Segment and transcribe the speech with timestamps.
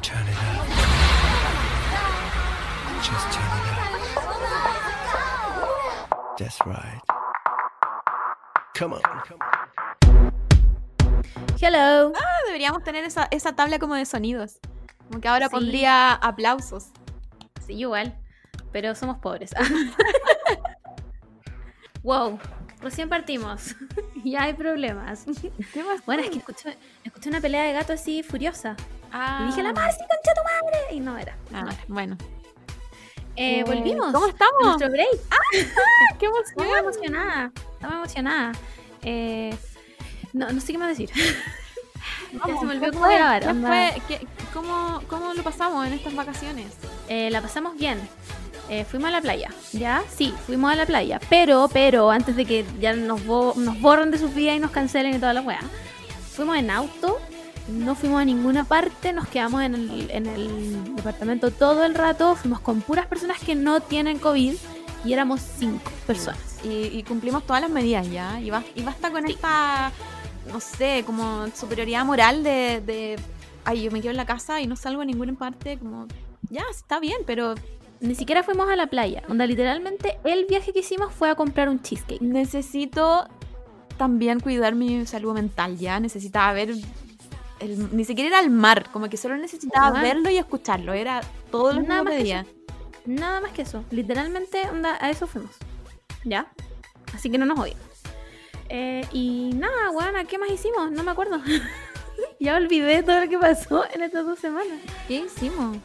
[0.00, 0.66] Turn it up.
[3.02, 3.82] Just turn it up.
[6.38, 7.00] That's right.
[8.74, 9.02] Come on.
[11.60, 12.12] Hello.
[12.16, 14.60] Ah, deberíamos tener esa, esa tabla como de sonidos.
[15.08, 15.52] Como que ahora Sí.
[15.52, 16.86] pondría aplausos.
[17.66, 18.16] Sí, igual.
[18.72, 19.50] Pero somos pobres.
[22.02, 22.38] wow.
[22.80, 23.74] Recién partimos.
[24.32, 25.24] ya hay problemas.
[26.06, 28.76] Bueno, es que escuché, escuché una pelea de gato así furiosa.
[29.12, 29.40] Ah.
[29.42, 30.78] Y dije, la Marcy, concha tu madre.
[30.94, 31.36] Y no era.
[31.52, 31.78] Ah, no era.
[31.88, 32.16] bueno.
[33.36, 34.12] Eh, Eh, volvimos.
[34.12, 34.62] ¿Cómo estamos?
[34.62, 35.08] Nuestro break.
[36.18, 37.52] ¡Qué Estamos emocionada.
[37.74, 38.52] Estamos emocionada.
[39.02, 39.54] Eh,
[40.32, 41.10] no, no sé qué más decir.
[41.14, 43.42] ya se me olvidó ¿Qué cómo grabar.
[43.42, 43.68] ¿Qué onda.
[43.68, 44.02] fue?
[44.08, 46.72] ¿Qué- cómo, ¿Cómo lo pasamos en estas vacaciones?
[47.08, 48.00] Eh, la pasamos bien.
[48.68, 50.02] Eh, fuimos a la playa, ¿ya?
[50.12, 51.20] Sí, fuimos a la playa.
[51.30, 54.72] Pero, pero, antes de que ya nos, bo- nos borren de sus vidas y nos
[54.72, 55.60] cancelen y toda la weá.
[56.32, 57.18] Fuimos en auto,
[57.68, 62.34] no fuimos a ninguna parte, nos quedamos en el, en el departamento todo el rato.
[62.34, 64.54] Fuimos con puras personas que no tienen COVID
[65.04, 66.40] y éramos cinco personas.
[66.64, 68.40] Y, y cumplimos todas las medidas ya.
[68.40, 69.92] Y, bas- y basta con esta,
[70.52, 73.16] no sé, como superioridad moral de, de,
[73.64, 75.78] ay, yo me quedo en la casa y no salgo a ninguna parte.
[75.78, 76.08] Como,
[76.50, 77.54] ya, está bien, pero
[78.00, 79.22] Ni siquiera fuimos a la playa.
[79.28, 82.20] Onda, literalmente, el viaje que hicimos fue a comprar un cheesecake.
[82.20, 83.26] necesito
[83.96, 85.98] también cuidar mi salud mental ya.
[86.00, 86.70] Necesitaba ver.
[87.58, 90.92] el- ni siquiera era el mar, como que solo necesitaba verlo y escucharlo.
[90.92, 92.44] Era todo lo Nada más que.
[93.06, 93.82] Nada más que eso.
[93.90, 95.52] Literalmente, onda, a eso fuimos.
[96.24, 96.52] ¿Ya?
[97.14, 97.78] Así que no nos odien.
[98.68, 100.90] Eh, y nada, weona, ¿qué más hicimos?
[100.90, 101.40] No me acuerdo.
[102.40, 104.78] ya olvidé todo lo que pasó en estas dos semanas.
[105.08, 105.78] ¿Qué hicimos?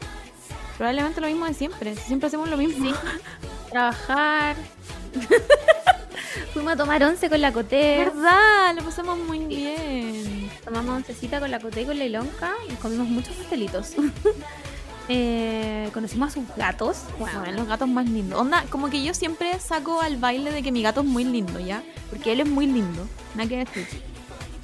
[0.76, 1.96] Probablemente lo mismo de siempre.
[1.96, 2.92] Siempre hacemos lo mismo.
[3.70, 4.56] Trabajar.
[6.52, 7.98] Fuimos a tomar once con la Coté.
[7.98, 8.74] ¿Verdad?
[8.74, 10.50] Lo pasamos muy bien.
[10.64, 12.52] Tomamos oncecita con la Coté y con la Ilonca.
[12.68, 13.92] Y comimos muchos pastelitos.
[15.08, 16.98] Eh, conocimos a sus gatos.
[17.18, 18.40] Bueno, los gatos más lindos.
[18.40, 21.58] Onda, como que yo siempre saco al baile de que mi gato es muy lindo,
[21.58, 21.82] ¿ya?
[22.08, 23.06] Porque él es muy lindo.
[23.34, 23.86] Nada que decir.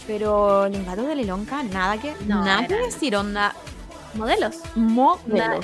[0.06, 3.55] Pero los gatos de Lelonca, nada que, No, nada que decir, onda.
[4.15, 4.56] Modelos.
[4.77, 5.56] Modelo.
[5.56, 5.61] Onda,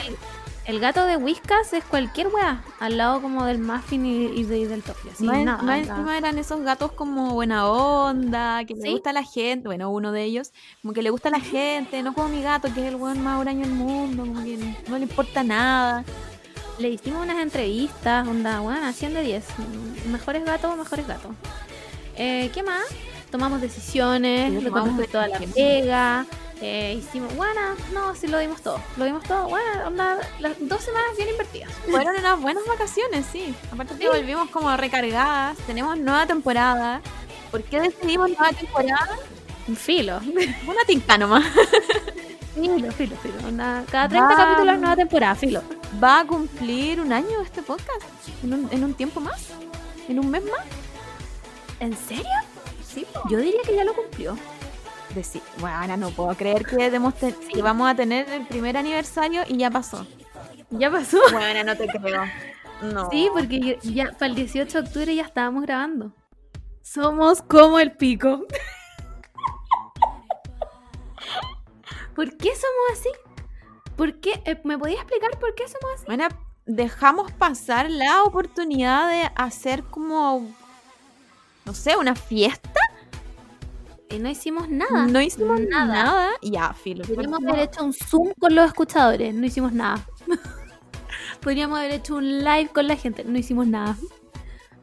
[0.66, 2.62] el, gato de Whiskas es cualquier wea.
[2.80, 5.10] Al lado como del muffin y, y de- y del toffee.
[5.12, 9.12] Así, Más, nada, más encima eran esos gatos como buena onda, que le gusta a
[9.12, 12.28] la gente, bueno, uno de ellos, como que le gusta a la gente, no como
[12.28, 14.58] mi gato, que es el buen más huraño del mundo, como que
[14.88, 16.04] no le importa nada.
[16.78, 19.44] Le hicimos unas entrevistas, onda, bueno, 100 de 10.
[19.58, 21.30] Mm, Mejores gatos, mejores gatos.
[22.16, 22.82] Eh, ¿Qué más?
[23.30, 26.26] Tomamos decisiones, Sí, tomamos tomamos toda la pega.
[26.60, 27.60] Eh, hicimos, bueno,
[27.92, 28.80] no, sí lo dimos todo.
[28.96, 31.70] Lo dimos todo, bueno, onda, las dos semanas bien invertidas.
[31.90, 33.54] Fueron unas buenas vacaciones, sí.
[33.72, 37.00] Aparte que volvimos como recargadas, tenemos nueva temporada.
[37.50, 39.18] ¿Por qué decidimos nueva temporada?
[39.76, 40.18] Filo.
[40.66, 41.44] Una tinta nomás.
[42.54, 43.34] Filo, filo, filo.
[43.90, 44.36] cada 30 Vamos.
[44.36, 45.62] capítulos nueva temporada, filo.
[46.02, 48.02] Va a cumplir un año este podcast.
[48.42, 49.48] En un, en un tiempo más.
[50.08, 50.64] En un mes más.
[51.80, 52.24] ¿En serio?
[52.86, 54.36] Sí, Yo diría que ya lo cumplió.
[55.14, 59.42] Decir, bueno, no puedo creer que, demos te- que vamos a tener el primer aniversario
[59.46, 60.06] y ya pasó.
[60.70, 61.18] ¿Ya pasó?
[61.32, 62.24] Bueno, no te creo.
[62.82, 63.08] No.
[63.10, 66.12] Sí, porque ya para el 18 de octubre ya estábamos grabando.
[66.82, 68.44] Somos como el pico.
[72.14, 73.08] ¿Por qué somos así?
[73.96, 74.42] ¿Por qué?
[74.44, 76.04] Eh, ¿Me podías explicar por qué somos así?
[76.06, 76.28] Bueno,
[76.66, 80.48] dejamos pasar la oportunidad de hacer como,
[81.64, 82.80] no sé, una fiesta.
[84.10, 85.06] Y no hicimos nada.
[85.06, 85.86] No hicimos Nada.
[85.86, 86.30] nada.
[86.42, 87.04] Ya, filo.
[87.04, 89.34] Podríamos haber hecho un Zoom con los escuchadores.
[89.34, 90.06] No hicimos nada.
[91.40, 93.24] Podríamos haber hecho un live con la gente.
[93.24, 93.96] No hicimos nada.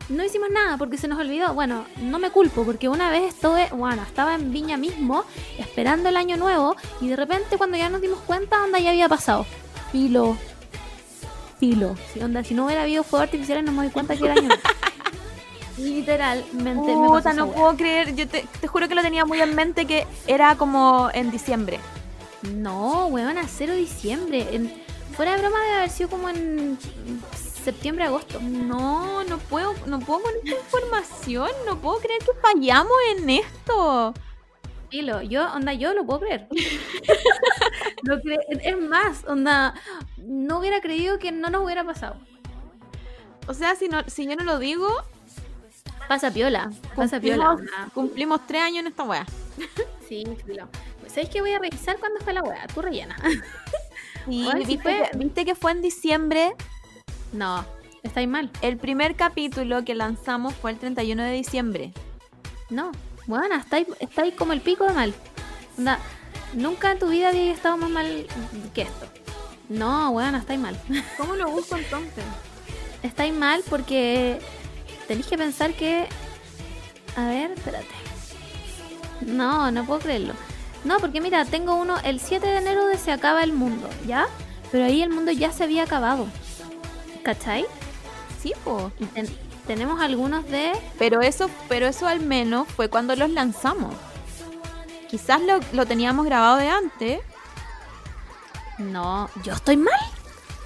[0.10, 1.54] No hicimos nada porque se nos olvidó.
[1.54, 5.24] Bueno, no me culpo porque una vez estuve, bueno, estaba en Viña mismo
[5.58, 9.08] esperando el año nuevo y de repente cuando ya nos dimos cuenta, onda ya había
[9.08, 9.46] pasado.
[9.92, 10.36] Filo.
[11.60, 11.96] Filo.
[12.12, 14.48] Si, onda, si no hubiera habido fuegos artificiales no me doy cuenta que era año
[14.48, 14.62] nuevo.
[15.82, 18.16] Literalmente me pasó Puta, no puedo creer.
[18.16, 21.80] Yo te, te juro que lo tenía muy en mente que era como en diciembre.
[22.54, 24.48] No, weón, a cero diciembre.
[24.52, 24.74] En-
[25.16, 26.78] fuera de broma debe haber sido como en
[27.64, 28.40] septiembre, agosto.
[28.42, 31.50] No, no puedo, no puedo con esta información.
[31.66, 34.14] No puedo creer que fallamos en esto.
[34.90, 36.48] Filo, yo, onda, yo lo puedo creer.
[38.04, 39.74] Lo cre- es más, onda,
[40.18, 42.16] no hubiera creído que no nos hubiera pasado.
[43.48, 44.88] O sea, si, no, si yo no lo digo,
[46.12, 47.90] Pasa piola, pasa cumplimos, piola.
[47.94, 49.26] cumplimos tres años en esta wea.
[50.10, 50.68] Sí, filo.
[51.08, 52.68] ¿Sabéis que voy a revisar cuándo fue la weá?
[52.68, 53.16] Tú rellena.
[54.28, 56.52] Sí viste, fue- que, viste que fue en diciembre.
[57.32, 57.64] No,
[58.04, 58.52] estáis mal.
[58.62, 61.94] El primer capítulo que lanzamos fue el 31 de diciembre.
[62.70, 62.92] No,
[63.26, 65.14] Bueno, estáis estáis como el pico de mal.
[65.78, 65.98] Onda,
[66.54, 68.28] nunca en tu vida había estado más mal
[68.74, 69.06] que esto.
[69.70, 70.78] No, bueno, estáis mal.
[71.18, 72.26] ¿Cómo lo busco entonces?
[73.02, 74.40] estáis mal porque
[75.12, 76.08] tenéis que pensar que.
[77.18, 77.86] A ver, espérate.
[79.22, 80.34] No, no puedo creerlo.
[80.86, 81.98] No, porque mira, tengo uno.
[82.06, 84.28] El 7 de enero de se acaba el mundo, ¿ya?
[84.72, 86.28] Pero ahí el mundo ya se había acabado.
[87.24, 87.66] ¿Cachai?
[88.42, 88.90] Sí, po.
[89.00, 89.38] Y ten-
[89.68, 90.72] tenemos algunos de.
[90.98, 93.94] Pero eso, pero eso al menos fue cuando los lanzamos.
[95.10, 97.20] Quizás lo, lo teníamos grabado de antes.
[98.78, 99.94] No, ¿yo estoy mal?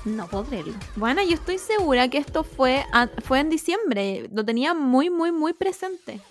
[0.06, 0.74] No puedo creerlo.
[0.96, 4.30] Bueno, yo estoy segura que esto fue, a- fue en diciembre.
[4.34, 6.22] Lo tenía muy, muy, muy presente.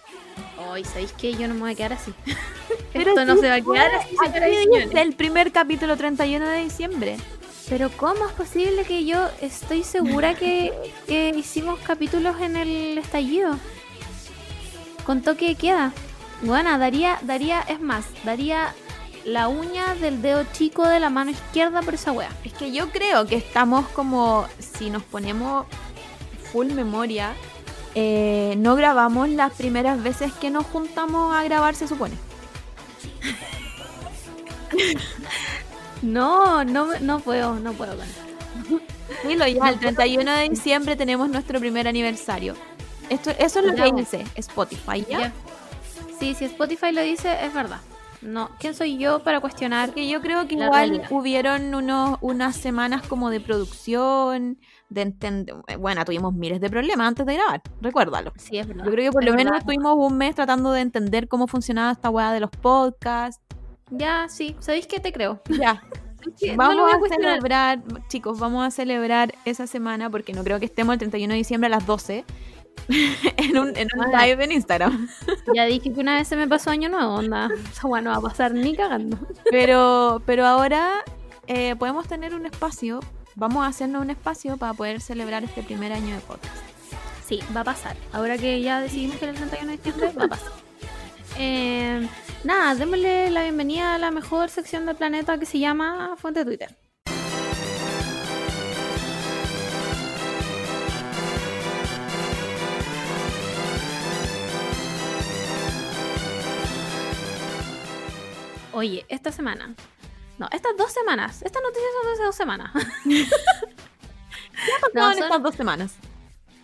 [0.71, 1.35] Hoy, ¿sabéis qué?
[1.35, 2.13] Yo no me voy a quedar así.
[2.93, 7.17] Pero Esto no se va a quedar así, Aquí el primer capítulo 31 de diciembre.
[7.69, 10.73] Pero ¿cómo es posible que yo estoy segura que,
[11.07, 13.59] que hicimos capítulos en el estallido?
[15.05, 15.93] Con toque de queda.
[16.43, 18.75] Bueno, daría, daría, es más, daría
[19.25, 22.31] la uña del dedo chico de la mano izquierda por esa wea.
[22.45, 25.67] Es que yo creo que estamos como, si nos ponemos
[26.53, 27.35] full memoria,
[27.95, 32.15] eh, no grabamos las primeras veces que nos juntamos a grabar, se supone.
[36.03, 37.97] No, no, no puedo, no puedo.
[39.27, 42.57] Dilo ya, el 31 de diciembre tenemos nuestro primer aniversario.
[43.09, 45.19] Esto, eso es lo que dice Spotify, ¿ya?
[45.19, 45.33] Ya.
[46.21, 47.81] Sí, si Spotify lo dice, es verdad.
[48.25, 49.93] No, ¿quién soy yo para cuestionar?
[49.93, 51.09] Que yo creo que igual realidad.
[51.11, 55.55] hubieron unos, unas semanas como de producción, de entender...
[55.79, 58.33] Bueno, tuvimos miles de problemas antes de grabar, recuérdalo.
[58.37, 58.85] Sí, es verdad.
[58.87, 61.93] Yo creo que por Es lo menos estuvimos un mes tratando de entender cómo funcionaba
[61.93, 63.43] esta weá de los podcasts.
[63.91, 65.43] Ya, sí, ¿sabéis qué te creo?
[65.49, 65.83] Ya,
[66.37, 70.65] Sí, vamos a a, celebrar, chicos, vamos a celebrar esa semana porque no creo que
[70.65, 72.25] estemos el 31 de diciembre a las 12
[73.37, 75.09] en un, en un live en Instagram.
[75.55, 77.49] Ya dije que una vez se me pasó año nuevo, onda.
[77.73, 79.19] Esa weá no va a pasar ni cagando.
[79.51, 81.05] Pero, pero ahora
[81.47, 83.01] eh, podemos tener un espacio,
[83.35, 86.57] vamos a hacernos un espacio para poder celebrar este primer año de podcast.
[87.27, 87.97] Sí, va a pasar.
[88.13, 90.53] Ahora que ya decidimos que el 31 de diciembre, va a pasar.
[91.39, 92.07] Eh,
[92.45, 96.77] nada, démosle la bienvenida a la mejor sección del planeta que se llama Fuente Twitter.
[108.75, 109.75] Oye, esta semana.
[110.39, 111.43] No, estas dos semanas.
[111.43, 112.71] Estas noticias son de hace dos semanas.
[114.95, 115.95] No, No, en son- estas dos semanas.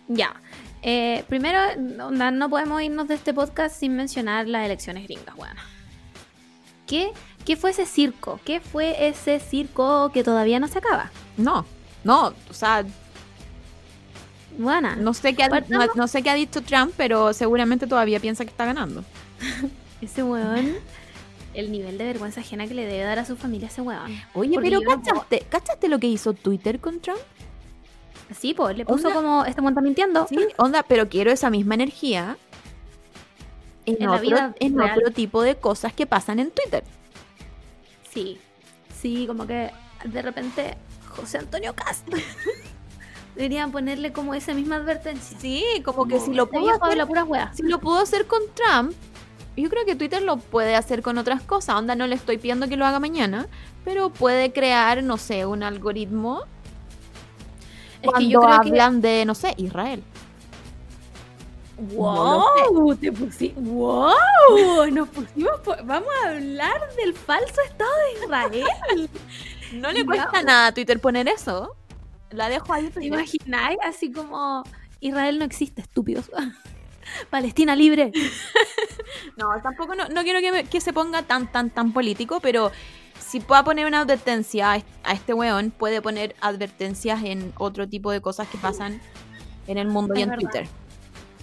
[0.07, 0.33] Ya.
[0.81, 1.59] Eh, primero,
[2.05, 5.55] onda, no podemos irnos de este podcast sin mencionar las elecciones gringas, weón.
[6.87, 7.11] ¿Qué,
[7.45, 8.39] ¿Qué fue ese circo?
[8.45, 11.11] ¿Qué fue ese circo que todavía no se acaba?
[11.37, 11.65] No,
[12.03, 12.83] no, o sea,
[14.57, 14.95] Buena.
[14.95, 18.43] no sé qué ha, no, no sé qué ha dicho Trump, pero seguramente todavía piensa
[18.45, 19.03] que está ganando.
[20.01, 20.75] Ese weón,
[21.53, 24.11] el nivel de vergüenza ajena que le debe dar a su familia ese weón.
[24.33, 27.19] Oye, Porque pero no ¿cachaste, ¿cachaste lo que hizo Twitter con Trump?
[28.37, 30.25] Sí, pues le puso Onda- como, este está mintiendo.
[30.27, 32.37] Sí, onda, pero quiero esa misma energía
[33.85, 34.97] en, En la otro, vida en real.
[34.97, 36.83] otro tipo de cosas que pasan en Twitter.
[38.13, 38.39] Sí,
[39.01, 39.71] sí, como que
[40.05, 40.77] de repente
[41.09, 42.17] José Antonio Castro
[43.35, 45.37] deberían ponerle como esa misma advertencia.
[45.39, 47.07] Sí, como que si lo Este pudo hacer.
[47.53, 48.93] Si lo pudo hacer con Trump,
[49.57, 51.75] yo creo que Twitter lo puede hacer con otras cosas.
[51.75, 53.47] Onda, no le estoy pidiendo que lo haga mañana,
[53.83, 56.43] pero puede crear, no sé, un algoritmo
[58.01, 60.03] Es cuando que yo creo que hablan de, no sé, Israel.
[61.77, 62.95] ¡Wow!
[62.99, 64.87] Te pusi- ¡Wow!
[64.91, 65.59] Nos pusimos.
[65.61, 67.89] por- Vamos a hablar del falso Estado
[68.19, 69.09] de Israel.
[69.73, 71.73] No le cuesta nada a Twitter poner eso.
[72.31, 72.89] La dejo ahí.
[72.89, 73.77] ¿Te imagináis?
[73.85, 74.63] Así como.
[74.99, 76.29] Israel no existe, estúpidos.
[77.29, 78.11] Palestina libre.
[79.37, 82.71] No, tampoco no, no quiero que, me- que se ponga tan, tan, tan político, pero
[83.19, 87.87] si pueda poner una advertencia a est- a este weón, puede poner advertencias en otro
[87.87, 88.99] tipo de cosas que pasan
[89.67, 90.49] en el mundo y en verdad.
[90.49, 90.67] Twitter.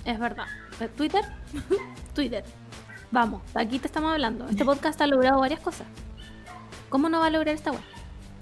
[0.04, 0.46] Es verdad.
[0.80, 1.22] Eh, ¿Twitter?
[2.14, 2.44] Twitter.
[3.10, 4.46] Vamos, aquí te estamos hablando.
[4.48, 5.86] Este podcast ha logrado varias cosas.
[6.88, 7.80] ¿Cómo no va a lograr esta web?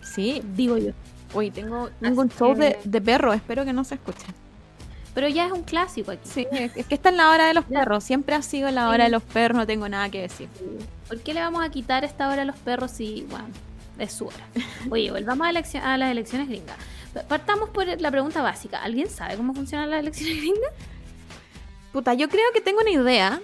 [0.03, 0.93] Sí, Digo yo.
[1.35, 4.27] Uy, tengo, tengo un show de, que- de perro, espero que no se escuche.
[5.17, 6.29] Pero ya es un clásico aquí.
[6.29, 9.05] Sí, es que esta es la hora de los perros, siempre ha sido la hora
[9.05, 10.47] de los perros, no tengo nada que decir.
[11.09, 13.47] ¿Por qué le vamos a quitar esta hora a los perros si, bueno,
[13.99, 14.47] es su hora?
[14.91, 16.77] Oye, volvamos a, las elecciones gringas.
[17.15, 18.83] Pa- Partamos por la pregunta básica.
[18.83, 20.71] ¿Alguien sabe cómo funcionan las elecciones gringas?
[21.95, 23.41] Puta, yo creo que tengo una idea,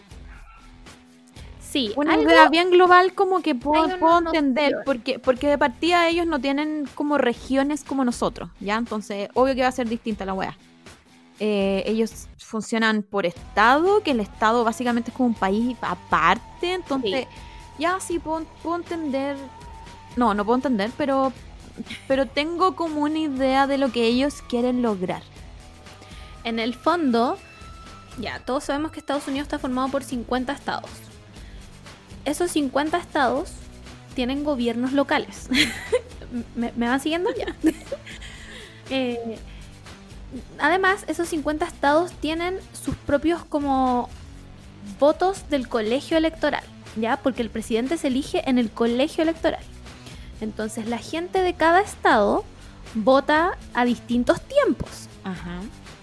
[1.60, 3.86] Sí, una algo- idea bien global como que puedo,
[4.26, 8.76] entender, porque, porque de partida ellos no tienen como regiones como nosotros, ¿ya?
[8.76, 10.54] Entonces, obvio que va a ser distinta la wea.
[11.44, 17.26] Eh, ellos funcionan por estado, que el estado básicamente es como un país aparte, entonces
[17.80, 19.36] ya sí puedo, puedo entender,
[20.14, 21.32] no, no puedo entender, pero,
[22.06, 25.24] pero tengo como una idea de lo que ellos quieren lograr.
[26.44, 27.36] En el fondo,
[28.20, 30.90] ya, todos sabemos que Estados Unidos está formado por 50 estados.
[32.24, 33.50] Esos 50 estados
[34.14, 35.48] tienen gobiernos locales.
[36.54, 37.56] ¿Me, me van siguiendo ya?
[38.90, 39.38] Eh,
[40.58, 44.08] además, esos 50 estados tienen sus propios como
[44.98, 46.64] votos del colegio electoral,
[46.96, 47.16] ¿ya?
[47.16, 49.62] Porque el presidente se elige en el colegio electoral.
[50.40, 52.44] Entonces, la gente de cada estado
[52.94, 55.08] vota a distintos tiempos.
[55.24, 55.60] Ajá.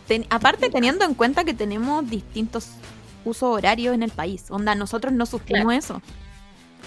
[0.07, 2.69] Ten- aparte, teniendo en cuenta que tenemos distintos
[3.25, 4.45] usos horarios en el país.
[4.49, 5.71] Onda, nosotros no sufrimos Claro.
[5.77, 6.01] eso.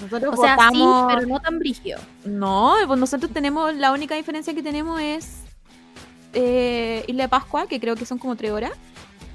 [0.01, 1.11] Nosotros O sea, votamos.
[1.11, 2.01] sí, pero no tan brígido.
[2.25, 3.75] No, pues nosotros tenemos.
[3.77, 5.43] La única diferencia que tenemos es.
[6.35, 8.73] Eh, Isla de Pascua, que creo que son como tres horas.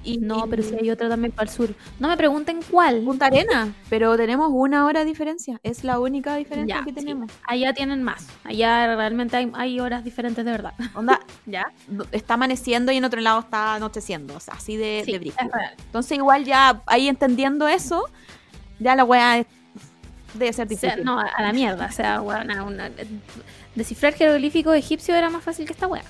[0.04, 1.70] Y No, pero sí hay otra también para el sur.
[2.00, 3.02] No me pregunten cuál.
[3.02, 5.60] Punta Arena, pero tenemos una hora de diferencia.
[5.64, 6.96] Es la única diferencia Ya, que sí.
[6.96, 7.30] tenemos.
[7.46, 8.26] Allá tienen más.
[8.46, 10.74] Allá realmente hay, hay horas diferentes de verdad.
[10.94, 11.74] Onda, ¿Ya?
[12.14, 14.36] está amaneciendo y en otro lado está anocheciendo.
[14.36, 15.52] O sea, así de, Sí, de real.
[15.78, 18.06] Entonces, igual ya ahí entendiendo eso,
[18.80, 19.46] ya la weá
[20.36, 21.04] debe ser O sea, difícil.
[21.04, 21.88] no, a la mierda.
[21.88, 22.92] O sea, una-
[23.76, 26.04] descifrar jeroglífico egipcio era más fácil que esta wea.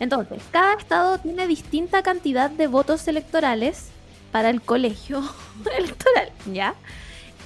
[0.00, 3.88] Entonces, cada estado tiene distinta cantidad de votos electorales
[4.32, 5.22] para el colegio
[5.76, 6.74] electoral, ¿ya?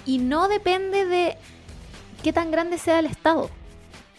[0.04, 1.36] Y no depende de
[2.22, 3.50] qué tan grande sea el estado.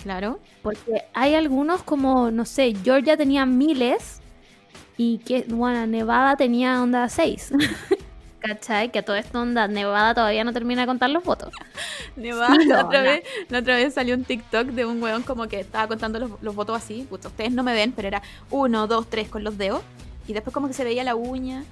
[0.01, 0.39] Claro.
[0.61, 4.19] Porque hay algunos como, no sé, Georgia tenía miles
[4.97, 7.53] y que, bueno, Nevada tenía onda 6.
[8.43, 8.91] ¿Cachai?
[8.91, 11.49] Que todo esto onda, Nevada todavía no termina de contar los votos.
[12.17, 13.05] Nevada, Sí, la, no, otra no.
[13.05, 16.31] vez, la otra vez salió un TikTok de un weón como que estaba contando los,
[16.41, 17.07] los votos así.
[17.09, 18.21] Ustedes no me ven, pero era
[18.51, 19.81] uno, dos, tres con los dedos.
[20.27, 21.63] Y después como que se veía la uña.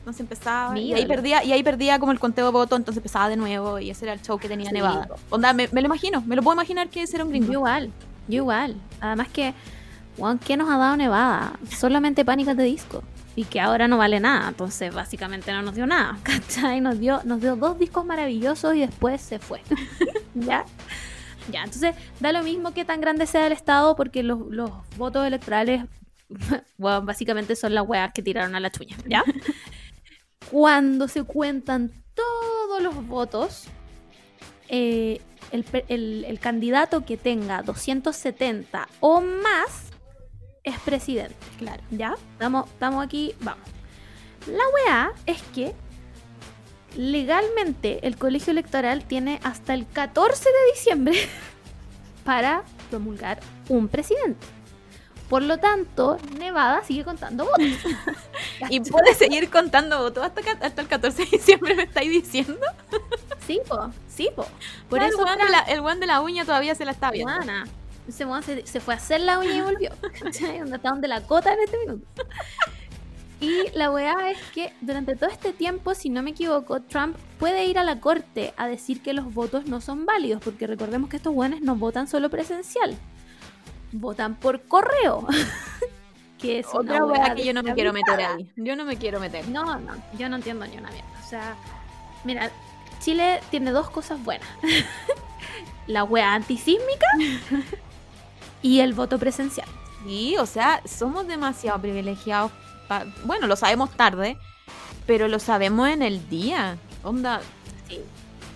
[0.00, 0.76] Entonces empezaba.
[0.78, 3.78] Y ahí perdía, y ahí perdía como el conteo de votos, entonces empezaba de nuevo.
[3.78, 5.08] Y ese era el show que tenía Sí, Nevada.
[5.28, 7.52] Onda, me, me lo imagino, me lo puedo imaginar que ese era un Yo gringo.
[7.52, 7.92] igual,
[8.26, 8.74] yo igual.
[9.00, 9.54] Además que,
[10.16, 11.52] weón, ¿qué nos ha dado Nevada?
[11.78, 13.02] Solamente pánicas de disco.
[13.36, 14.48] Y que ahora no vale nada.
[14.48, 16.18] Entonces, básicamente no nos dio nada.
[16.22, 16.80] ¿Cachai?
[16.80, 19.60] Nos dio, nos dio dos discos maravillosos y después se fue.
[20.34, 20.64] ¿Ya?
[21.50, 25.26] Ya, entonces da lo mismo que tan grande sea el Estado porque los, los votos
[25.26, 25.84] electorales,
[26.78, 29.24] bueno, básicamente son las weas que tiraron a la chuña, ¿ya?
[30.50, 33.64] Cuando se cuentan todos los votos,
[34.68, 35.20] eh,
[35.50, 39.90] el- el candidato que tenga 270 o más
[40.64, 41.36] es presidente.
[41.58, 41.82] Claro.
[41.90, 42.14] ¿Ya?
[42.32, 43.64] Estamos, estamos aquí, vamos.
[44.46, 45.74] La weá es que
[46.96, 51.14] legalmente el colegio electoral tiene hasta el 14 de diciembre
[52.24, 54.46] para promulgar un presidente.
[55.28, 57.66] Por lo tanto, Nevada sigue contando votos.
[58.68, 62.60] Y puede seguir contando votos hasta, hasta el 14 de diciembre, me estáis diciendo.
[63.46, 64.46] Sí, po, sí, po.
[64.88, 67.32] Por eso el de la, el de la uña todavía se la está viendo.
[68.12, 69.90] Se, se fue a hacer la uña y volvió.
[70.22, 72.06] Donde está donde la cota en este minuto.
[73.40, 77.64] Y la weá es que durante todo este tiempo, si no me equivoco, Trump puede
[77.64, 81.16] ir a la corte a decir que los votos no son válidos, porque recordemos que
[81.16, 82.94] estos weones no votan solo presencial,
[83.92, 85.26] votan por correo.
[86.38, 88.50] que es Otra una weá weá que yo no me quiero meter ahí.
[88.56, 89.48] Yo no me quiero meter.
[89.48, 91.08] No, no, yo no entiendo ni una mierda.
[91.24, 91.54] O sea,
[92.24, 92.50] mira,
[93.00, 94.48] Chile tiene dos cosas buenas.
[95.86, 97.06] La wea antisísmica
[98.62, 99.68] y el voto presencial.
[100.04, 102.50] Sí, o sea, somos demasiado privilegiados.
[102.88, 104.36] pa- Bueno, lo sabemos tarde,
[105.06, 106.76] pero lo sabemos en el día.
[107.04, 107.40] Onda,
[107.88, 108.00] Sí.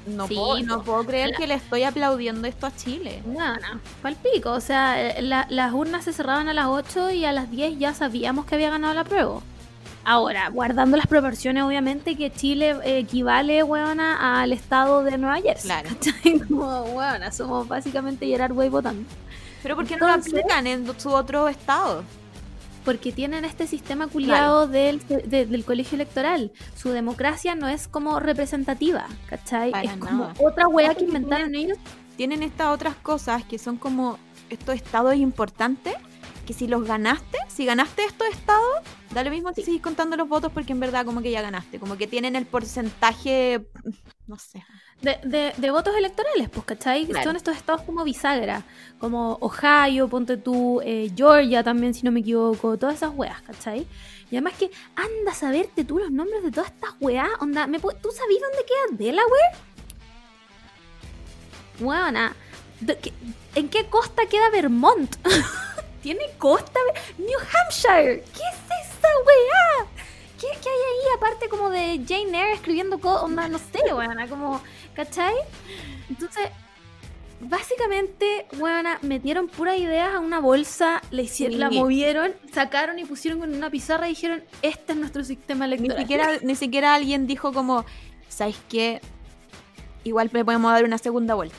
[0.07, 0.85] no, Sí, puedo, no po.
[0.85, 3.23] puedo creer La- que le estoy aplaudiendo esto a Chile.
[3.27, 4.51] No, no, palpico.
[4.53, 7.95] O sea, la- las urnas se cerraban a las 8 y a las 10 ya
[7.95, 9.41] sabíamos que había ganado la prueba.
[10.07, 15.71] Ahora, guardando las proporciones, obviamente, que Chile eh, equivale, weona, al estado de Nueva Jersey.
[15.71, 15.89] Claro.
[15.89, 16.39] ¿cachai?
[16.49, 19.09] Como, weona, somos básicamente Gerard Way votando.
[19.64, 22.04] Pero ¿por qué no lo aplican en su otro estado?
[22.85, 26.52] Porque tienen este sistema culiado del, de- del colegio electoral.
[26.76, 29.71] Su democracia no es como representativa, ¿cachai?
[29.73, 31.78] Para es como otra wea que inventaron ellos.
[32.16, 34.18] Tienen estas otras cosas que son como
[34.50, 35.94] estos estados importantes,
[36.47, 40.28] que si los ganaste, si ganaste estos estados, da lo mismo si sigues contando los
[40.28, 43.66] votos porque en verdad como que ya ganaste, como que tienen el porcentaje,
[44.26, 44.66] no sé.
[45.05, 47.07] De, de- de votos electorales, pues, ¿cachai?
[47.07, 47.25] Claro.
[47.25, 48.63] Son estos estados como bisagra,
[48.99, 53.87] como Ohio, ponte tú, eh, Georgia también, si no me equivoco, todas esas weas, ¿cachai?
[54.31, 57.79] Y además que anda a saberte tú los nombres de todas estas weas, onda, ¿me
[57.79, 59.57] ¿tú sabías dónde queda Delaware?
[61.81, 62.35] Weona,
[62.81, 63.13] ¿de qué-
[63.55, 65.17] ¿en qué costa queda Vermont?
[66.03, 66.79] ¿Tiene costa?
[67.19, 69.87] New Hampshire, ¿qué es esa weá.
[70.53, 73.23] ¿Qué, ¿Qué hay ahí aparte como de Jane Eyre escribiendo cosas?
[73.25, 74.61] Onda, no sé, weona, como,
[74.95, 75.35] ¿cachai?
[76.11, 76.49] Entonces,
[77.41, 81.59] básicamente, weona, metieron puras ideas a una bolsa, la, hicieron, Sí.
[81.59, 85.75] la movieron, sacaron y pusieron con una pizarra y dijeron, este es nuestro sistema Ni
[85.75, 86.01] electoral.
[86.03, 87.85] siquiera, ni siquiera alguien dijo como,
[88.29, 89.01] ¿sabes qué?
[90.05, 91.57] Igual le podemos dar una segunda vuelta.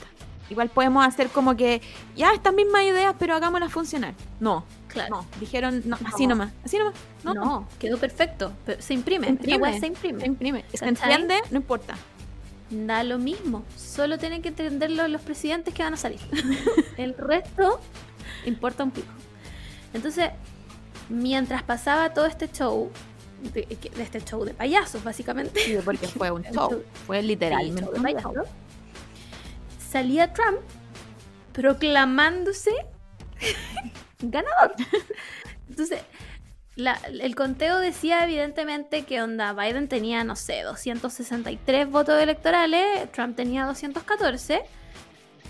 [0.48, 1.80] Igual podemos hacer como que,
[2.14, 4.14] ya, estas mismas ideas, pero hagámoslas funcionar.
[4.38, 4.64] No,
[4.96, 5.16] Claro.
[5.16, 6.34] no, dijeron, no, así No.
[6.34, 6.94] nomás, así nomás.
[7.24, 8.52] No, No, quedó perfecto.
[8.64, 9.26] pero se imprime.
[9.26, 9.80] Se imprime.
[9.80, 10.20] se imprime.
[10.20, 10.64] se imprime.
[10.72, 11.12] ¿Se ¿Cachai?
[11.12, 11.34] entiende?
[11.50, 11.94] No importa.
[12.70, 13.62] Da lo mismo.
[13.76, 16.20] Solo tienen que entenderlo los presidentes que van a salir.
[16.96, 17.80] El resto
[18.44, 19.12] importa un pico.
[19.94, 20.30] Entonces,
[21.08, 22.90] mientras pasaba todo este show,
[23.54, 26.70] de, este show de payasos, básicamente, Sí, porque fue un show.
[26.70, 26.82] show.
[27.06, 28.44] Fue literalmente show de un payasos, show.
[29.90, 30.58] salía Trump
[31.52, 32.70] proclamándose
[34.20, 34.74] ganador.
[35.68, 36.00] Entonces,
[36.76, 43.36] la- el conteo decía evidentemente que onda Biden tenía, no sé, 263 votos electorales, Trump
[43.36, 44.62] tenía 214,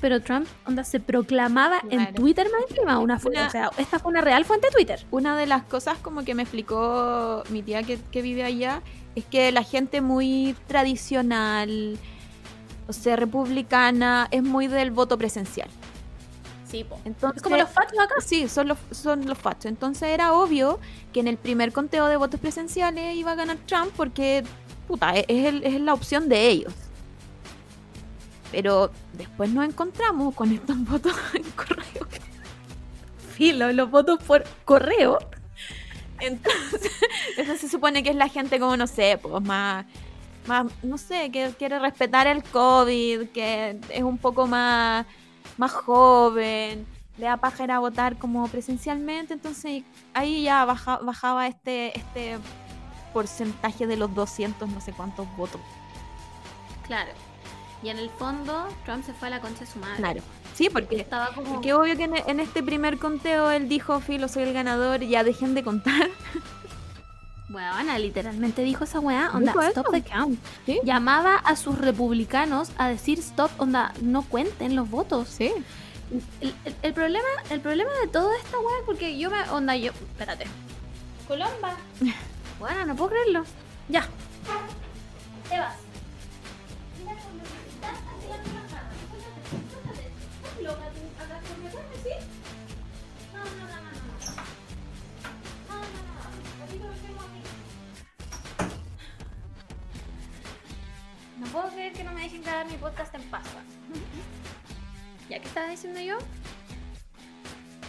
[0.01, 2.13] pero Trump onda se proclamaba en.
[2.15, 5.05] Twitter más encima, una, Una- o sea, esta fue una real fuente de Twitter.
[5.11, 8.83] Una de las cosas como que me explicó mi tía que, que vive allá
[9.15, 11.99] es que la gente muy tradicional,
[12.87, 15.69] o sea, republicana, es muy del voto presencial.
[16.69, 16.99] Sí, po.
[17.05, 18.15] Entonces, Es como los fachos acá.
[18.21, 19.67] Sí, son los, son los fachos.
[19.67, 20.81] Entonces era obvio
[21.13, 24.43] que en el primer conteo de votos presenciales iba a ganar Trump porque,
[24.89, 26.73] puta, es, es el- es la opción de ellos.
[28.51, 32.07] Pero después nos encontramos con estos votos en correo.
[33.35, 35.19] Filo, los votos por correo.
[36.21, 36.91] Entonces,
[37.37, 39.85] eso se supone que es la gente como, no sé, pues más,
[40.47, 45.05] más no sé, que quiere respetar el COVID, que es un poco más,
[45.57, 46.87] más joven,
[47.19, 49.83] le da paja ir a votar como presencialmente, entonces
[50.15, 52.39] ahí ya baja- bajaba este, este
[53.13, 55.61] porcentaje de los 200, no sé cuántos votos.
[56.87, 57.11] Claro.
[57.83, 59.97] Y en el fondo, Trump se fue a la concha de su madre.
[59.97, 60.23] Claro.
[60.55, 61.55] Sí, porque Estaba como...
[61.55, 65.23] Porque obvio que en, en este primer conteo él dijo, Filo, soy el ganador, ya
[65.25, 66.09] dejen de contar.
[67.49, 69.91] Weona, literalmente dijo esa weá, onda, stop eso.
[69.93, 70.39] the count.
[70.67, 70.81] Sí.
[70.85, 75.29] Llamaba a sus republicanos a decir stop, onda, no cuenten los votos.
[75.29, 75.53] Sí.
[76.41, 79.93] El, el- el problema, el problema de todo esta weá, porque yo me, onda, yo,
[79.93, 80.47] espérate.
[81.29, 81.77] Colomba.
[82.59, 83.45] Bueno, no puedo creerlo.
[83.91, 84.09] Ya.
[85.51, 85.75] Te vas.
[101.57, 103.43] Puedo creer que no me dejen grabar mi podcast en paz.
[103.55, 104.03] weón.
[105.31, 106.19] ¿Ya qué estaba diciendo yo?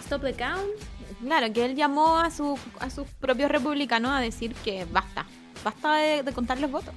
[0.06, 0.64] Stop the count.
[1.22, 5.26] Claro, que él llamó a, su, a sus propios republicanos a decir que basta.
[5.64, 6.94] Basta de, de contar los votos.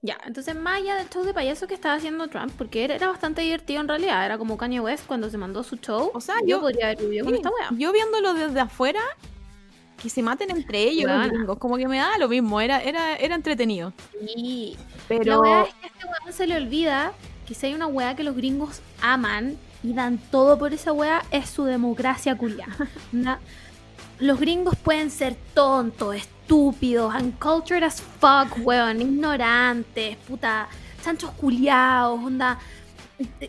[0.00, 3.08] Ya, entonces más allá del show de payaso que estaba haciendo Trump, porque era, era
[3.08, 6.10] bastante divertido en realidad, era como Kanye West cuando se mandó su show.
[6.14, 7.68] O sea, yo, yo- podría haber vivido con Sí, esta wea.
[7.78, 9.00] Yo viéndolo desde afuera,
[10.02, 13.16] que se maten entre ellos los gringos, como que me da lo mismo, era, era,
[13.16, 13.92] era entretenido.
[14.20, 17.12] La Pero wea es que a este weón se le olvida
[17.46, 21.22] que si hay una wea que los gringos aman y dan todo por esa wea,
[21.30, 22.88] es su democracia culiada.
[23.12, 23.38] Onda,
[24.18, 30.68] los gringos pueden ser tontos, estúpidos, uncultured as fuck, weón, ignorantes, puta,
[31.04, 32.58] chanchos culiados, onda,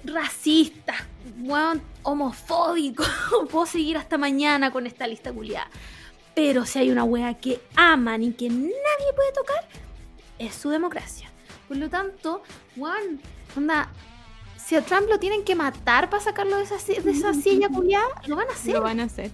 [0.03, 0.97] racistas,
[1.39, 3.07] weón, homofóbicos.
[3.51, 5.69] Puedo seguir hasta mañana con esta lista culiada.
[6.35, 9.67] Pero si hay una wea que aman y que nadie puede tocar,
[10.39, 11.29] es su democracia.
[11.67, 12.43] Por lo tanto,
[12.75, 13.21] weón,
[13.55, 13.89] onda,
[14.57, 18.07] si a Trump lo tienen que matar para sacarlo de esa, de esa silla culiada,
[18.27, 18.73] lo van a hacer.
[18.73, 19.31] lo van a hacer.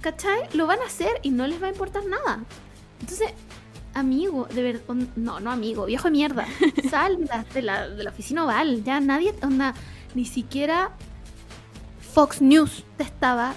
[0.00, 0.48] ¿Cachai?
[0.54, 2.44] Lo van a hacer y no les va a importar nada.
[3.00, 3.32] Entonces,
[3.94, 4.82] amigo, de verdad,
[5.16, 6.46] no, no amigo, viejo de mierda,
[6.90, 7.18] sal
[7.54, 9.74] de la, de la oficina oval, ya nadie, onda,
[10.14, 10.92] ni siquiera
[12.12, 13.54] Fox News te estaba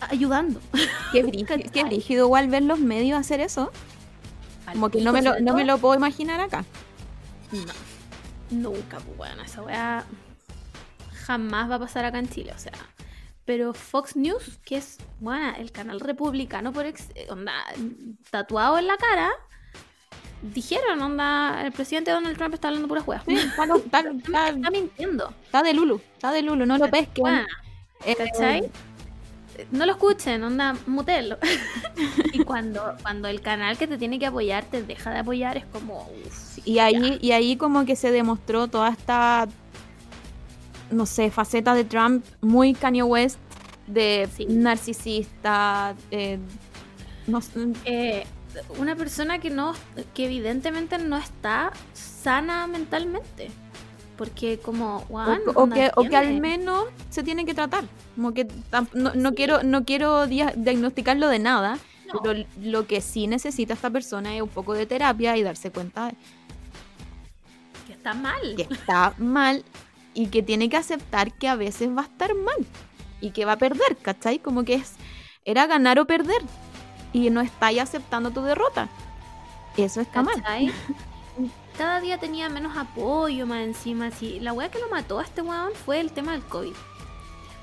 [0.00, 0.60] ayudando.
[1.12, 3.70] Qué brígido, qué brígido igual ver los medios hacer eso.
[4.72, 6.64] Como que no me, lo, no me lo puedo imaginar acá.
[7.52, 10.04] No, nunca, pues bueno, esa weá
[11.24, 12.72] jamás va a pasar acá en Chile, o sea.
[13.46, 17.54] Pero Fox News, que es, bueno, el canal republicano por ex, eh, onda,
[18.30, 19.30] tatuado en la cara,
[20.42, 23.22] dijeron, onda, el presidente Donald Trump está hablando puras weas.
[23.26, 25.32] Sí, está, lo- está- está- Está mintiendo.
[25.46, 27.46] está de Lulu, está de Lulu, no lo pesquen.
[28.04, 28.70] Eh, ¿Cachai?
[29.70, 31.38] No lo escuchen, onda, mutelo.
[32.32, 35.64] y cuando, cuando el canal que te tiene que apoyar te deja de apoyar, es
[35.66, 36.08] como.
[36.64, 39.48] Y ahí, y ahí como que se demostró toda esta,
[40.90, 43.38] no sé, faceta de Trump muy Kanye West,
[43.86, 44.46] de Sí.
[44.46, 46.38] narcisista, eh,
[47.26, 48.26] No, sé, Eh,
[48.78, 49.74] una persona que no,
[50.14, 53.50] que evidentemente no está sana mentalmente.
[54.18, 57.84] Porque como, o, weón, o no que, o que al menos se tiene que tratar.
[58.16, 58.46] Como que
[58.92, 61.78] no, no quiero, no quiero dia- diagnosticarlo de nada,
[62.12, 62.20] No.
[62.22, 66.12] pero lo que sí necesita esta persona es un poco de terapia y darse cuenta
[67.86, 68.54] que está mal.
[68.56, 69.64] que está mal
[70.14, 72.66] y que tiene que aceptar que a veces va a estar mal
[73.20, 74.40] y que va a perder, ¿cachai?
[74.40, 74.94] Como que es,
[75.44, 76.42] era ganar o perder
[77.12, 78.88] y no estáis aceptando tu derrota.
[79.76, 80.34] Eso está mal.
[81.78, 84.10] Cada día tenía menos apoyo más encima.
[84.10, 84.40] Sí.
[84.40, 86.72] La weá que lo mató a este weón fue el tema del COVID.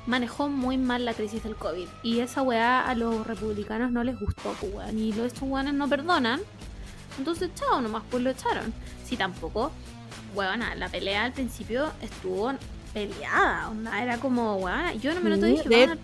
[0.08, 1.88] Manejó muy mal la crisis del COVID.
[2.02, 4.98] Y esa weá a los republicanos no les gustó, pues, weón.
[4.98, 6.40] Y los, estos weones no perdonan.
[7.18, 8.74] Entonces, chao, nomás pues lo echaron.
[9.04, 9.72] Si tampoco,
[10.34, 12.54] weón, la pelea al principio estuvo
[12.94, 13.70] peleada.
[13.70, 15.98] onda, Era como, weón, yo no me lo Sí, dije.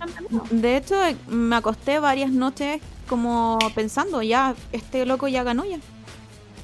[0.49, 0.95] De hecho,
[1.29, 5.77] me acosté varias noches como pensando, ya, este loco ya ganó ya.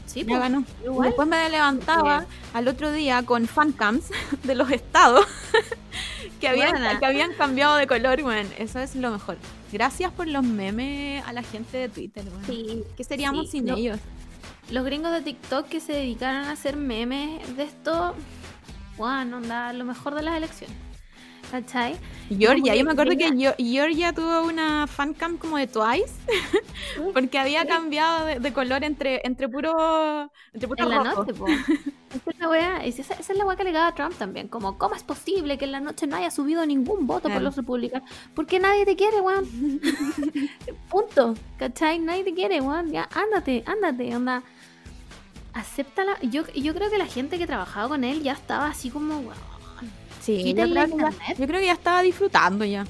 [0.07, 0.63] Sí, Ya pues, ganó.
[0.83, 1.09] igual.
[1.09, 4.05] Después me levantaba al otro día con fancams
[4.43, 5.25] de los estados
[6.39, 8.47] que habían, que habían cambiado de color, weón.
[8.57, 9.37] Eso es lo mejor.
[9.71, 12.45] Gracias por los memes a la gente de Twitter, weón.
[12.45, 13.99] Sí, ¿Qué seríamos Sí, sin lo- ellos?
[14.71, 18.15] los gringos de TikTok que se dedicaron a hacer memes de esto,
[18.97, 20.75] bueno, onda, lo mejor de las elecciones.
[21.49, 21.97] ¿Cachai?
[22.29, 26.13] Georgia, yo me acuerdo que Geo- Georgia tuvo una fancam como de Twice
[27.13, 31.47] porque había cambiado de, de color entre, entre puro, entre puro En la noche, po.
[32.09, 34.47] Esa es la weá, esa, esa es la que le a Trump también.
[34.47, 37.55] Como, ¿cómo es posible que en la noche no haya subido ningún voto por los
[37.55, 38.09] republicanos?
[38.33, 39.45] Porque nadie te quiere, weón.
[40.89, 41.35] Punto.
[41.57, 41.99] ¿Cachai?
[41.99, 42.91] Nadie te quiere, weón.
[42.91, 44.43] Ya, ándate, ándate, anda.
[45.53, 46.17] Acéptala.
[46.21, 49.56] Yo, yo creo que la gente que trabajaba con él ya estaba así como, weón.
[50.27, 51.37] Sí, yo creo, que ya, internet.
[51.37, 52.85] yo creo que ya estaba disfrutando ya.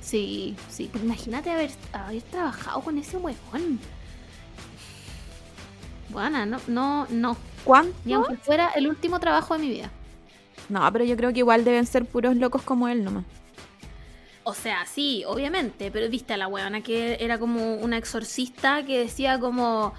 [0.00, 0.90] Sí, sí.
[0.92, 3.78] pero Imagínate haber, haber trabajado con ese weón.
[6.08, 7.36] Bueno, no, no, no.
[7.62, 7.94] ¿Cuánto?
[8.04, 9.88] Ni aunque fuera el último trabajo de mi vida.
[10.68, 13.24] No, pero yo creo que igual deben ser puros locos como él nomás.
[14.42, 18.98] O sea, sí, obviamente, pero viste a la weona que era como una exorcista que
[18.98, 19.94] decía como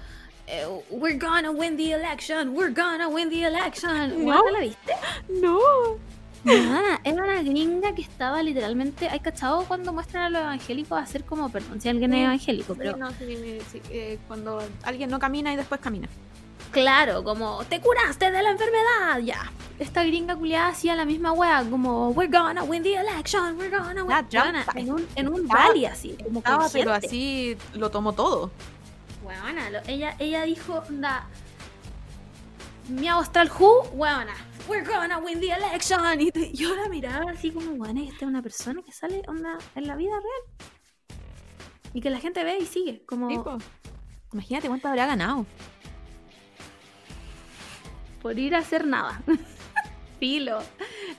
[0.46, 4.10] eh, We're gonna win the election, we're gonna win the election.
[4.26, 4.42] No.
[4.42, 4.92] ¿Weona la viste?
[5.30, 5.58] No.
[6.46, 11.24] Weona, era una gringa que estaba literalmente, ¿hay cachado cuando muestran a los evangélicos hacer
[11.24, 15.18] como, perdón, si alguien es Sí, evangélico, pero no, sí, sí, eh, cuando alguien no
[15.18, 16.08] camina y después camina.
[16.70, 19.50] claro, como te curaste de la enfermedad, ya.
[19.78, 24.04] Esta gringa culiada hacía la misma wea, como We're gonna win the election, we're gonna
[24.04, 24.16] win.
[24.16, 28.50] Está- en un, en un estaba- rally así, como Estaba, pero así lo tomó todo.
[29.24, 31.26] Weona, ella, ella dijo, onda,
[32.88, 34.34] mi Austral Who, weona,
[34.68, 36.20] we're gonna win the election.
[36.20, 39.58] Y te- yo la miraba así como, weona, esta es una persona que sale, onda,
[39.74, 40.68] en la vida real.
[41.94, 43.58] Y que la gente ve y sigue, como Tipo,
[44.32, 45.46] Imagínate cuánto habrá ganado.
[48.22, 49.22] por ir a hacer nada.
[50.18, 50.58] Filo.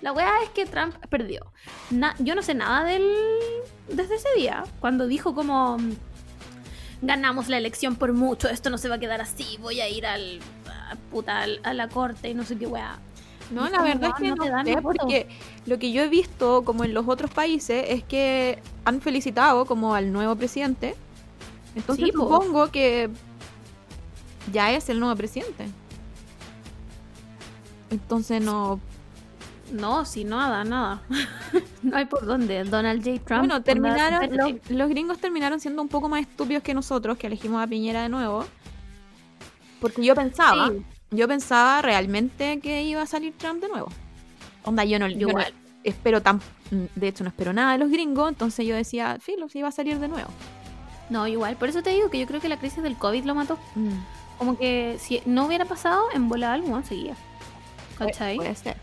[0.02, 1.52] La weá es que Trump perdió.
[1.90, 3.08] Na- yo no sé nada del
[3.88, 5.78] desde ese día, cuando dijo como
[7.02, 10.06] ganamos la elección por mucho, esto no se va a quedar así, voy a ir
[10.06, 13.00] al a, puta, a la corte y no sé qué weá.
[13.52, 14.98] No, la verdad es "Weón, que no no, te dan sé, ni voto".
[15.00, 15.28] porque
[15.66, 19.96] lo que yo he visto como en los otros países es que han felicitado como
[19.96, 20.96] al nuevo presidente.
[21.76, 22.24] Entonces Sí, po.
[22.24, 23.10] supongo que
[24.52, 25.66] ya es el nuevo presidente.
[27.90, 28.80] Entonces no...
[29.72, 31.02] No, sí, nada, nada.
[31.84, 32.64] no hay por dónde.
[32.64, 33.20] Donald J.
[33.26, 33.40] Trump.
[33.42, 34.24] bueno, terminaron...
[34.50, 38.02] eh, Los gringos terminaron siendo un poco más estúpidos que nosotros, que elegimos a Piñera
[38.04, 38.46] de nuevo.
[39.82, 43.90] Porque yo pensaba, Sí, yo pensaba realmente que iba a salir Trump de nuevo.
[44.64, 45.54] Onda, yo no, yo no igual.
[45.84, 46.42] espero tan...
[46.96, 49.72] De hecho, no espero nada de los gringos, entonces yo decía, filo, sí iba a
[49.72, 50.30] salir de nuevo.
[51.10, 51.56] No, igual.
[51.56, 53.58] Por eso te digo que yo creo que la crisis del COVID lo mató.
[53.76, 53.92] Mm.
[54.38, 57.16] Como que si no hubiera pasado, en volada weón seguía.
[57.98, 58.36] ¿Cachai?
[58.36, 58.76] Puede ser.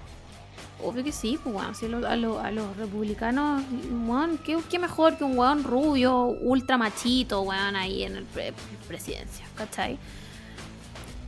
[0.83, 1.75] Obvio que sí, pues weón.
[1.75, 3.63] Si lo- a, lo- a los republicanos,
[4.07, 8.55] weón, ¿qué, qué mejor que un weón rubio, ultra machito, weón, ahí en el pre-
[8.89, 9.99] presidencia, ¿cachai?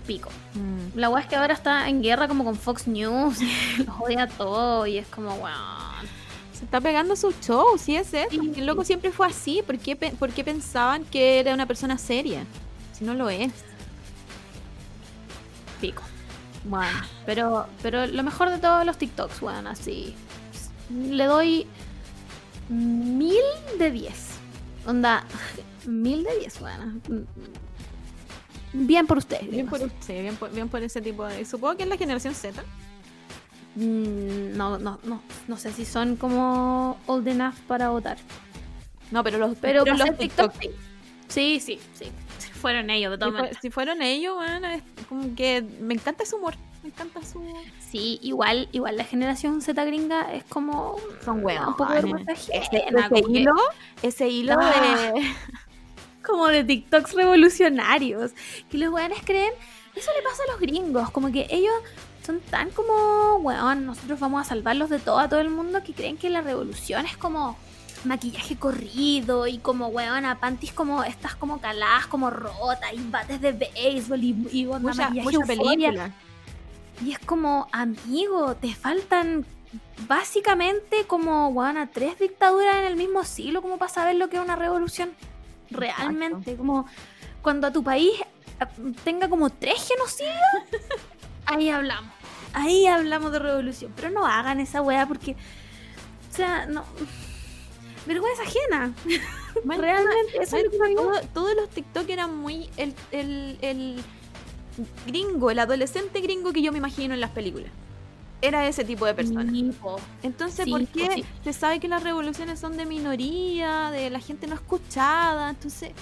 [0.07, 0.31] Pico.
[0.55, 0.99] Mm.
[0.99, 4.27] La weá es que ahora está en guerra como con Fox News, y los odia
[4.27, 6.07] todo y es como, weón.
[6.53, 8.31] Se está pegando su show, sí es eso.
[8.31, 8.53] Sí.
[8.57, 9.63] El loco siempre fue así.
[9.67, 12.45] ¿Por qué, por qué pensaban que era una persona seria?
[12.95, 13.53] Si no lo es.
[15.81, 16.03] Pico.
[16.65, 20.15] Bueno, pero, pero lo mejor de todos los TikToks, weón, así.
[20.91, 21.67] Le doy
[22.71, 23.37] mil
[23.79, 24.31] de diez.
[24.87, 25.25] Onda,
[25.85, 27.03] mil de diez, weón.
[28.79, 29.51] Bien por ustedes.
[29.51, 31.45] Bien por usted, bien por, bien por ese tipo de.
[31.45, 32.63] Supongo que es la generación Z.
[33.75, 38.17] Mm, No, no, no, no sé si son como old enough para votar.
[39.11, 40.53] No, pero los, Pero, los TikTok, TikTok.
[40.61, 40.71] sí.
[41.29, 42.11] Sí, sí, sí.
[42.61, 43.59] Fueron ellos, de Si, todas fue- maneras.
[43.63, 46.55] si fueron ellos, bueno, es como que me encanta su humor.
[46.83, 47.43] Me encanta su.
[47.91, 50.97] Sí, igual, igual la generación Z gringa es como.
[51.25, 52.01] Son da Un poco de
[52.53, 52.85] Ese,
[53.29, 53.53] hilo,
[54.03, 55.13] ese hilo Ah.
[55.15, 55.23] de.
[56.27, 58.33] como de TikToks revolucionarios.
[58.71, 59.53] Que los weones creen.
[59.95, 61.11] Eso le pasa a los gringos.
[61.11, 61.75] Como que ellos
[62.27, 65.95] son tan como, weón, nosotros vamos a salvarlos de todo a todo el mundo que
[65.95, 67.57] creen que la revolución es como
[68.05, 73.41] maquillaje corrido y como, weón, a panties como estas como caladas, como rotas y bates
[73.41, 76.13] de béisbol y, y onda, Mucha, maquillaje mucha película.
[77.05, 79.47] Y es como, amigo, te faltan
[80.09, 84.37] básicamente como, weón, a tres dictaduras en el mismo siglo como para saber lo que
[84.37, 85.11] es una revolución.
[85.71, 86.87] Realmente, como
[87.43, 88.13] cuando a tu país
[88.61, 90.35] eh, tenga como tres genocidios,
[91.47, 92.13] ahí hablamos.
[92.53, 93.93] Ahí hablamos de revolución.
[93.97, 95.33] Pero no hagan esa weá porque,
[96.33, 96.85] o sea, no...
[98.07, 98.95] Vergüenza ajena.
[99.65, 101.03] Realmente, eso es lo que me digo.
[101.03, 104.03] todo- todos los TikTok eran muy el, el, el
[105.07, 107.71] gringo, el adolescente gringo que yo me imagino en las películas.
[108.43, 109.51] Era ese tipo de persona.
[110.23, 111.25] Entonces, Sí, ¿por po, qué sí.
[111.43, 115.51] se sabe que las revoluciones son de minoría, de la gente no escuchada?
[115.51, 115.93] Entonces,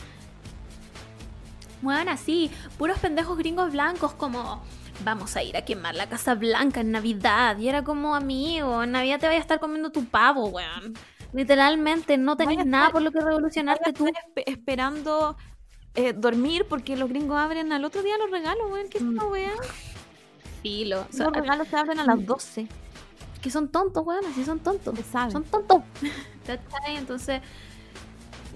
[1.83, 4.63] Bueno, así, puros pendejos gringos blancos como
[5.05, 7.59] vamos a ir a quemar la Casa Blanca en Navidad.
[7.59, 10.95] Y era como, amigo, en Navidad te vayas a estar comiendo tu pavo, weón.
[11.33, 14.07] Literalmente, no tenés Vaya nada por lo que revolucionarte tú.
[14.47, 15.37] esperando
[15.97, 18.89] eh, dormir porque los gringos abren al otro día los regalos, weón.
[18.89, 19.19] ¿Qué es Mm.
[19.37, 19.63] esta?
[20.65, 21.07] Filo.
[21.11, 22.67] O sea, Los regalos se abren a las 12.
[23.43, 24.99] que son tontos, weón, así son tontos.
[25.31, 25.83] Son tontos.
[26.89, 27.43] Entonces,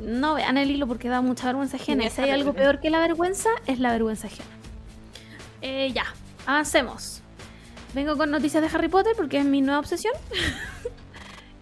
[0.00, 2.06] no vean el hilo porque da mucha vergüenza ajena.
[2.06, 4.48] Y si hay algo peor que la vergüenza, es la vergüenza ajena.
[5.60, 6.06] Eh, ya,
[6.46, 7.20] avancemos.
[7.94, 10.14] Vengo con noticias de Harry Potter porque es mi nueva obsesión.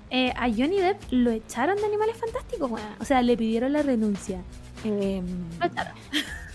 [0.09, 2.87] Eh, a Johnny Depp lo echaron de Animales Fantásticos, weón.
[3.01, 4.41] O sea, le pidieron la renuncia.
[4.85, 5.27] Em,
[5.59, 5.95] Lo echaron.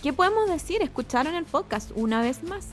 [0.02, 0.82] ¿Qué podemos decir?
[0.82, 2.68] Escucharon el podcast una vez más.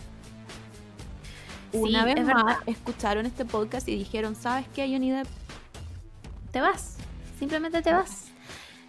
[1.73, 2.59] Una Sí, vez es más verdad.
[2.67, 5.27] escucharon este podcast y dijeron, ¿sabes qué, Johnny Depp?
[6.53, 6.97] Te vas.
[7.39, 8.25] Simplemente te vas.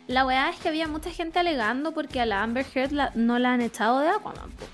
[0.07, 3.37] La weá es que había mucha gente alegando porque a la Amber Heard la- no
[3.37, 4.49] la han echado de Aquaman.
[4.51, 4.65] po.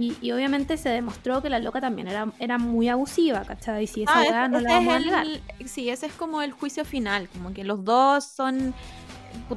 [0.00, 3.84] Y, y obviamente se demostró que la loca también era, era muy abusiva, ¿cachai?
[3.84, 5.12] Y si esa Ah, weá ese- no la vamos es
[5.60, 8.74] el- Sí, ese es como el juicio final, como que los dos son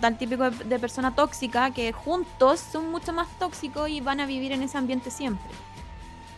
[0.03, 4.25] el típico de, de persona tóxica que juntos son mucho más tóxicos y van a
[4.25, 5.49] vivir en ese ambiente siempre.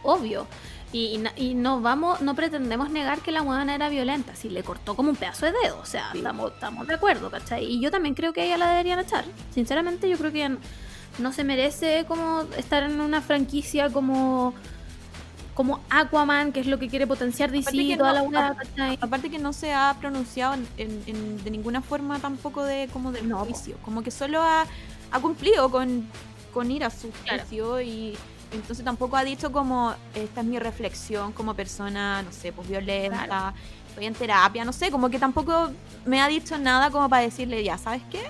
[0.03, 0.47] Obvio.
[0.93, 4.35] Y, y na- y no vamos, no pretendemos negar que la weá era violenta.
[4.35, 5.79] Si le cortó como un pedazo de dedo.
[5.81, 6.19] O sea, Sí.
[6.19, 7.65] estamos, estamos de acuerdo, ¿cachai?
[7.65, 9.25] Y yo también creo que a ella la deberían echar.
[9.53, 10.55] Sinceramente, yo creo que
[11.19, 14.53] no se merece como estar en una franquicia como
[15.55, 18.97] como Aquaman, que es lo que quiere potenciar DC Aparte que toda no- la ¿cachai?
[18.99, 23.11] Aparte que no se ha pronunciado en, en- en- de ninguna forma tampoco de como
[23.11, 24.65] del No, juicio, como que solo ha,
[25.11, 26.07] ha cumplido con,
[26.53, 27.43] con ir a su Claro.
[27.43, 28.17] juicio y
[28.53, 33.25] entonces tampoco ha dicho como esta es mi reflexión como persona, no sé, pues violenta,
[33.25, 33.57] Claro.
[33.89, 35.71] estoy en terapia, no sé, como que tampoco
[36.05, 38.21] me ha dicho nada como para decirle ya, ¿sabes qué?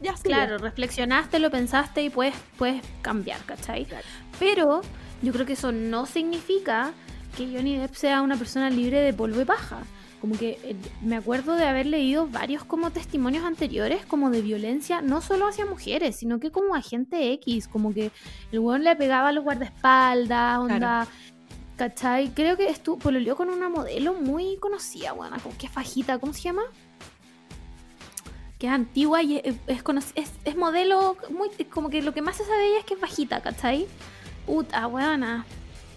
[0.00, 0.24] Ya sí.
[0.24, 3.84] Claro, reflexionaste, lo pensaste y puedes, puedes cambiar, ¿cachai?
[3.84, 4.04] Claro.
[4.38, 4.80] Pero
[5.22, 6.92] yo creo que eso no significa
[7.36, 9.78] que Johnny Depp sea una persona libre de polvo y paja.
[10.22, 15.02] Como que eh, me acuerdo de haber leído varios como testimonios anteriores como de violencia,
[15.02, 18.10] no solo hacia mujeres, sino que como a gente X, como que
[18.52, 21.06] el weón le pegaba a los guardaespaldas, onda...
[21.76, 22.28] ¿Cachai?
[22.28, 26.32] Creo que estuvo, pololeó con una modelo muy conocida, buena, como que es fajita, ¿cómo
[26.32, 26.62] se llama?
[28.58, 29.56] Que es antigua y es,
[30.14, 32.94] es- es modelo, muy, como que lo que más se sabe de ella es que
[32.94, 33.86] es bajita, ¿cachai?
[34.46, 35.44] Puta, weona.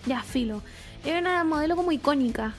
[0.08, 0.64] Ya, filo.
[1.04, 2.56] Era una modelo como icónica.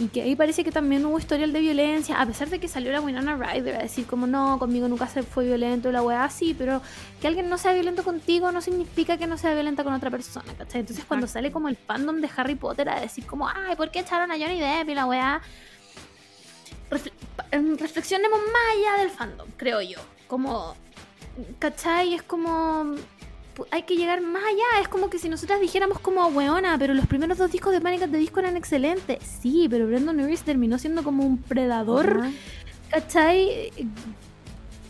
[0.00, 2.92] Y que ahí parece que también hubo historial de violencia, a pesar de que salió
[2.92, 6.54] la Winona Ryder a decir como no, conmigo nunca se fue violento, la weá así,
[6.56, 6.80] pero
[7.20, 10.46] que alguien no sea violento contigo no significa que no sea violenta con otra persona,
[10.56, 10.82] ¿cachai?
[10.82, 13.98] Entonces cuando sale como el fandom de Harry Potter a decir como, ay, ¿por qué
[14.00, 15.42] echaron a Johnny Depp y la weá?
[16.90, 17.12] Refle-
[17.50, 19.98] em, reflexionemos más allá del fandom, creo yo.
[20.28, 20.76] Como,
[21.58, 22.14] ¿cachai?
[22.14, 22.94] Es como...
[23.70, 24.82] Hay que llegar más allá.
[24.82, 28.02] Es como que si nosotras dijéramos como weona, pero los primeros dos discos de Panic!
[28.02, 29.18] at the Disco eran excelentes.
[29.42, 32.20] Sí, pero Brandon Uris terminó siendo como un predador.
[32.20, 32.30] Ajá.
[32.90, 33.72] ¿Cachai?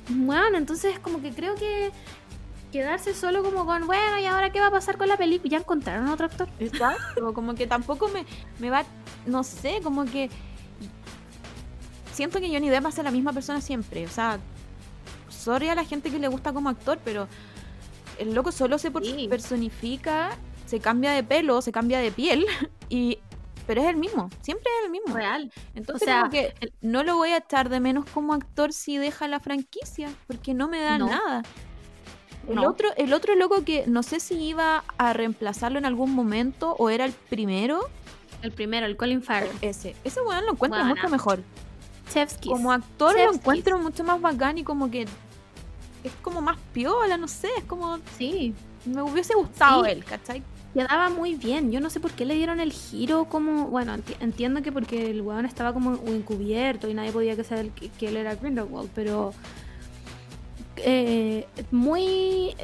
[0.09, 1.90] Bueno, entonces como que creo que
[2.72, 5.50] quedarse solo como con, bueno, ¿y ahora qué va a pasar con la película?
[5.50, 6.48] Ya encontraron otro actor.
[6.61, 8.24] Exacto, como que tampoco me,
[8.59, 8.85] me va,
[9.26, 10.31] no sé, como que
[12.12, 14.38] siento que Johnny Depp va a ser la misma persona siempre, o sea,
[15.28, 17.28] sorry a la gente que le gusta como actor, pero
[18.18, 19.26] el loco solo se Sí.
[19.28, 20.31] personifica,
[20.66, 22.46] se cambia de pelo, se cambia de piel
[22.88, 23.18] y
[23.66, 25.14] pero es el mismo, siempre es el mismo.
[25.14, 25.52] Real.
[25.74, 28.96] Entonces, O sea, como que no lo voy a echar de menos como actor si
[28.96, 31.07] deja la franquicia, porque no me da No.
[31.09, 31.42] nada.
[32.48, 32.62] El, No.
[32.66, 36.88] otro, el otro loco que no sé si iba a reemplazarlo en algún momento o
[36.88, 37.81] era el primero,
[38.40, 39.50] El primero, el Colin Farrell.
[39.61, 39.94] ese.
[40.02, 41.42] Ese weón lo encuentro mucho mejor.
[42.11, 42.50] Chef's Kiss.
[42.52, 45.07] Como actor lo encuentro mucho más bacán y como que
[46.04, 49.90] es como más piola, no sé, es como Sí, me hubiese gustado Sí.
[49.90, 50.42] él, ¿cachai?
[50.74, 51.72] quedaba muy bien.
[51.72, 53.66] Yo no sé por qué le dieron el giro como...
[53.66, 57.70] Bueno, enti- entiendo que porque el weón estaba como encubierto y nadie podía que saber
[57.70, 59.32] que, que él era Grindelwald, pero...
[60.76, 62.54] eh, muy...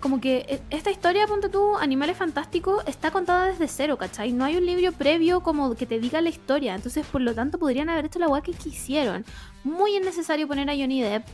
[0.00, 4.32] Como que eh, esta historia, ponte tú, Animales Fantásticos, está contada desde cero, ¿cachai?
[4.32, 6.74] No hay un libro previo como que te diga la historia.
[6.74, 9.24] Entonces, por lo tanto, podrían haber hecho la weá que quisieron.
[9.64, 11.26] Muy innecesario poner a Johnny Depp.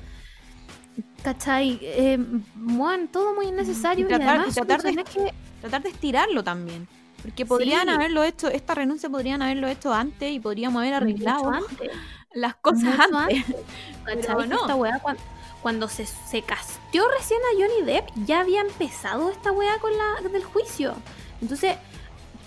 [1.23, 1.79] ¿Cachai?
[1.83, 2.19] Eh,
[2.55, 4.05] bueno, todo muy innecesario.
[4.05, 6.89] Y Y, tratar- además, y tratar de- personaje- Tratar de estirarlo también.
[7.23, 7.89] Porque podrían Sí.
[7.91, 11.91] haberlo hecho, esta renuncia podrían haberlo hecho antes y podríamos haber arreglado antes.
[12.33, 13.45] las cosas Mucho antes.
[14.05, 14.23] ¿Cachai?
[14.37, 14.61] Pero no.
[14.63, 15.19] Esta weá, cuan-
[15.61, 20.29] cuando, se, se casteó recién a Johnny Depp, ya había empezado esta weá con la
[20.31, 20.95] del juicio.
[21.43, 21.77] Entonces,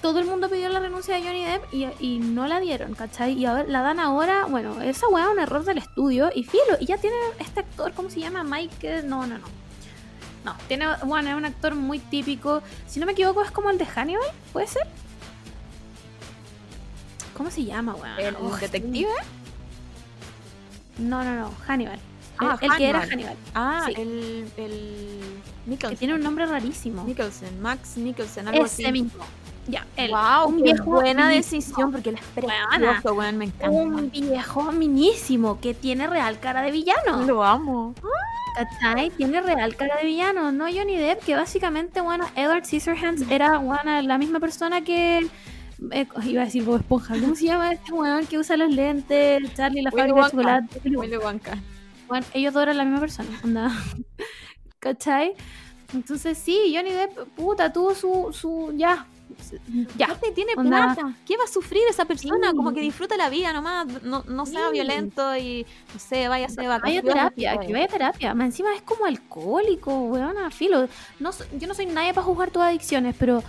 [0.04, 3.34] todo el mundo pidió la renuncia de Johnny Depp y, y no la dieron, ¿cachai?
[3.34, 6.78] Y ahora, la dan ahora, bueno, esa weá es un error del estudio y filo,
[6.80, 8.44] y ya tiene este actor, ¿cómo se llama?
[8.44, 9.46] Mike, no, no, no.
[10.46, 12.62] No, tiene, bueno, es un actor muy típico.
[12.86, 14.86] Si no me equivoco, es como el de Hannibal, ¿puede ser?
[17.36, 18.20] ¿Cómo se llama, weón?
[18.20, 19.08] El Oh, detective.
[21.00, 22.00] no, no, no, Hannibal.
[22.39, 23.38] Ah, el, el que era Hannibal.
[23.56, 23.94] Ah, Sí.
[24.02, 25.20] el, el
[25.63, 25.98] Que Nicholson.
[25.98, 27.04] tiene un nombre rarísimo.
[27.06, 28.92] Nicholson, Max Nicholson, algo Ese así.
[28.92, 29.24] mismo.
[29.67, 30.12] Ya, él.
[30.12, 31.60] Wow, un viejo buena minísimo.
[31.62, 33.69] decisión porque él es precioso, weón, me encanta.
[33.69, 37.23] Un viejo minísimo que tiene real cara de villano.
[37.26, 37.95] Lo amo.
[38.56, 39.10] ¿Cachai?
[39.12, 40.52] Tiene real cara de villano.
[40.52, 45.30] No Johnny Depp, que básicamente, bueno, Edward Scissorhands era bueno, la misma persona que.
[45.91, 47.17] eh, iba a decir Bob Esponja.
[47.19, 49.54] ¿Cómo se llama este weón que usa los lentes?
[49.54, 50.82] Charlie, la Willy fábrica de chocolate.
[50.84, 51.58] Willy Willy Wonka.
[52.08, 53.71] Bueno, ellos dos eran la misma persona, onda.
[54.80, 55.34] ¿Cachai?
[55.93, 59.08] Entonces sí, Johnny Depp, puta, tuvo su, su, ya,
[59.98, 60.06] ya.
[60.06, 61.13] Aparte tiene Onda- plata.
[61.26, 62.52] ¿Qué va a sufrir esa persona?
[62.52, 62.56] Sí.
[62.56, 63.88] Como que disfruta la vida nomás.
[64.04, 64.74] No, no sea Sí.
[64.74, 68.34] violento y, no sé, vaya a hacer Vaya terapia, que vaya a terapia.
[68.34, 70.88] Más encima es como alcohólico, weón, a filo.
[71.19, 73.43] No, yo no soy nadie para juzgar tus adicciones, pero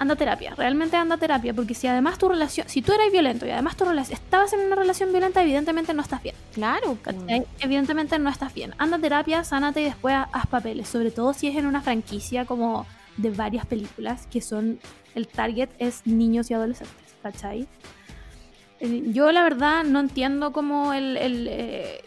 [0.00, 3.10] anda a terapia, realmente anda a terapia, porque si además tu relación, si tú eras
[3.10, 6.36] violento y además tu relación, estabas en una relación violenta, evidentemente no estás bien.
[6.54, 7.44] Claro, ¿cachai?
[7.58, 8.76] Evidentemente no estás bien.
[8.78, 12.44] Anda a terapia, sánate y después haz papeles, sobre todo si es en una franquicia
[12.44, 12.86] como
[13.18, 14.80] de varias películas, que son,
[15.14, 17.68] el target es niños y adolescentes, ¿cachai?
[18.80, 22.04] Eh, Yo la verdad no entiendo como el, el, eh,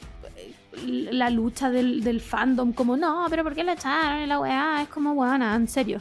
[0.83, 4.27] la lucha del, del fandom, como no, pero ¿por qué la echaron?
[4.27, 5.99] La weá es como buena, en serio.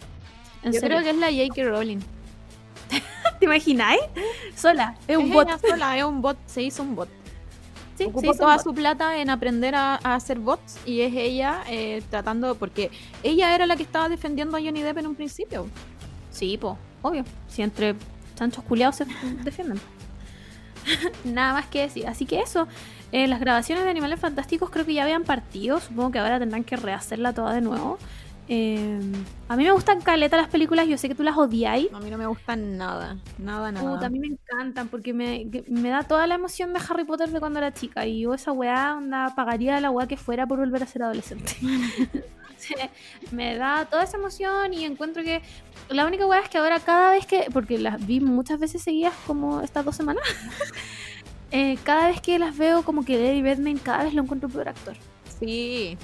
[0.62, 0.98] En Yo serio.
[0.98, 1.68] creo que es la J.K.
[1.68, 1.98] Rowling.
[3.38, 4.00] ¿Te imagináis?
[4.54, 5.48] Sola, es un bot.
[5.60, 7.08] sola, es un bot, se hizo un bot.
[8.00, 11.12] Sí, Ocupó se hizo toda su plata en aprender a, a hacer bots y es
[11.14, 12.90] ella eh, tratando, porque
[13.22, 15.72] ella era la que estaba defendiendo a Johnny Depp en un principio.
[16.30, 17.24] Sí, po, obvio.
[17.46, 17.96] Si entre
[18.36, 19.06] chanchos culiados se
[19.44, 19.82] defienden.
[21.24, 22.06] Nada más que decir.
[22.08, 22.68] Así que eso.
[23.12, 25.80] eh, las grabaciones de Animales Fantásticos creo que ya habían partido.
[25.80, 27.98] Supongo que ahora tendrán que rehacerla toda de nuevo.
[28.52, 28.98] Eh,
[29.46, 30.88] a mí me gustan caleta las películas.
[30.88, 31.86] Yo sé que tú las odiáis.
[31.92, 33.94] A mí no me gusta nada, nada, nada.
[33.94, 37.30] Puta, a mí me encantan porque me, me da toda la emoción de Harry Potter
[37.30, 38.06] de cuando era chica.
[38.06, 41.52] Y yo esa weá onda, pagaría la weá que fuera por volver a ser adolescente.
[43.30, 45.42] Me da toda esa emoción y encuentro que
[45.88, 49.14] la única weá es que ahora cada vez que, porque las vi muchas veces seguidas
[49.28, 50.24] como estas dos semanas,
[51.52, 54.68] eh, cada vez que las veo como que Eddie Redmayne cada vez lo encuentro peor
[54.68, 54.96] actor.
[55.38, 55.96] Sí,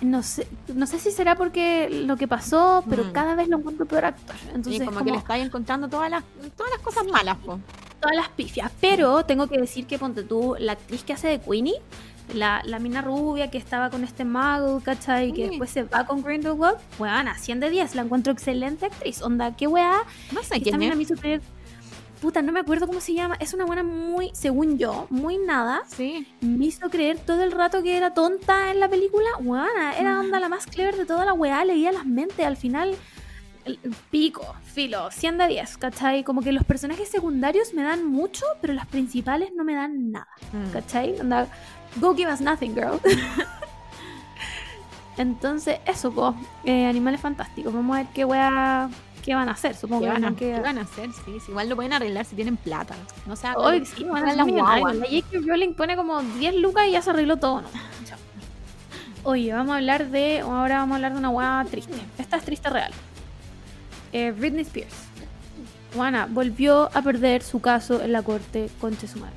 [0.00, 3.12] No sé, no sé si será porque lo que pasó, pero Mm.
[3.12, 4.34] cada vez lo encuentro peor actor.
[4.54, 6.24] Entonces, y como, como que le estáis encontrando todas las,
[6.56, 7.60] todas las cosas malas, po.
[8.00, 8.70] todas las pifias.
[8.80, 11.74] Pero tengo que decir que ponte tú, la actriz que hace de Queenie,
[12.34, 15.32] la, la mina rubia que estaba con este mago, ¿cachai?
[15.32, 15.48] Que Sí.
[15.50, 19.22] después se va con Grindelwald, weón, 100 de 10, la encuentro excelente actriz.
[19.22, 20.02] Onda, qué weá.
[20.32, 20.98] No sé Que quién también es.
[22.20, 23.36] Puta, no me acuerdo cómo se llama.
[23.40, 25.82] Es una buena muy, según yo, muy nada.
[25.86, 29.28] Sí, Me hizo creer todo el rato que era tonta en la película.
[29.40, 31.64] Weona, era onda la más clever de toda la weá.
[31.64, 32.44] Leía las mentes.
[32.46, 32.96] Al final,
[33.66, 33.78] el-
[34.10, 36.24] pico, filo, 100 de 10, ¿cachai?
[36.24, 40.28] Como que los personajes secundarios me dan mucho, pero las principales no me dan nada.
[40.52, 40.72] Mm.
[40.72, 41.20] ¿Cachai?
[41.20, 41.46] Onda,
[41.96, 42.98] go give us nothing, girl.
[45.18, 46.34] Entonces, eso, po.
[46.64, 47.72] eh, animales fantásticos.
[47.72, 48.88] Vamos a ver qué weá,
[49.26, 49.74] qué van a hacer.
[49.76, 50.52] Supongo ¿Qué que van, a, que...
[50.54, 51.10] qué van a hacer?
[51.12, 52.94] Sí, sí, igual lo pueden arreglar si tienen plata.
[53.26, 54.94] No sea, Hoy sí, van a la guagua.
[54.94, 55.38] La J.K.
[55.46, 57.68] Rowling pone como 10 lucas y ya se arregló todo, ¿no?
[59.24, 60.40] Oye, vamos a hablar de.
[60.40, 61.96] Ahora vamos a hablar de una hueá triste.
[62.16, 62.92] Esta es triste real.
[64.12, 64.94] Eh, Britney Spears.
[65.94, 69.32] Juana volvió a perder su caso en la corte con Chesumar.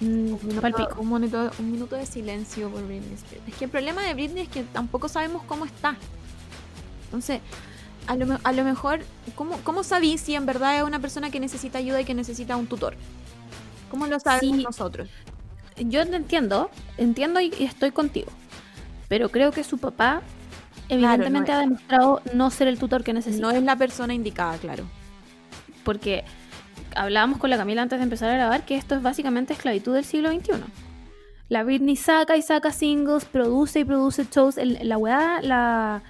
[0.00, 3.48] Un minuto, un minuto- un minuto de silencio por Britney Spears.
[3.48, 5.96] Es que el problema de Britney es que tampoco sabemos cómo está.
[7.16, 7.40] Entonces,
[8.06, 9.00] a lo, a lo mejor,
[9.34, 12.56] ¿cómo, ¿cómo sabí si en verdad es una persona que necesita ayuda y que necesita
[12.56, 12.94] un tutor?
[13.90, 14.62] ¿Cómo lo sabemos Sí.
[14.64, 15.08] nosotros?
[15.78, 18.30] Yo te entiendo, entiendo y, y estoy contigo.
[19.08, 20.22] Pero creo que su papá
[20.88, 23.42] evidentemente no ha demostrado no ser el tutor que necesita.
[23.42, 24.84] No es la persona indicada, claro.
[25.84, 26.24] porque
[26.94, 30.04] hablábamos con la Camila antes de empezar a grabar que esto es básicamente esclavitud del
[30.04, 30.52] siglo XXI.
[31.48, 34.58] La Britney saca y saca singles, produce y produce shows.
[34.58, 36.02] El- la weá, la,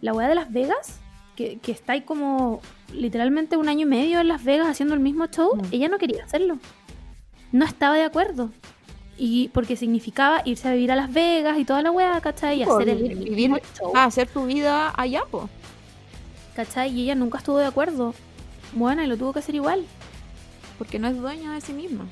[0.00, 1.00] la weá de Las Vegas,
[1.36, 2.60] que, que está ahí como
[2.92, 5.62] literalmente un año y medio en Las Vegas haciendo el mismo show, Mm.
[5.72, 6.58] ella no quería hacerlo.
[7.52, 8.50] No estaba de acuerdo.
[9.18, 12.60] Y porque significaba irse a vivir a Las Vegas y toda la weá, ¿cachai?
[12.60, 13.92] Y hacer el, vivir- show.
[13.94, 15.48] Ah, hacer tu vida allá, po.
[16.56, 16.90] ¿cachai?
[16.92, 18.14] Y ella nunca estuvo de acuerdo.
[18.72, 19.84] Bueno, y lo tuvo que hacer igual.
[20.78, 22.06] Porque no es dueña de sí misma.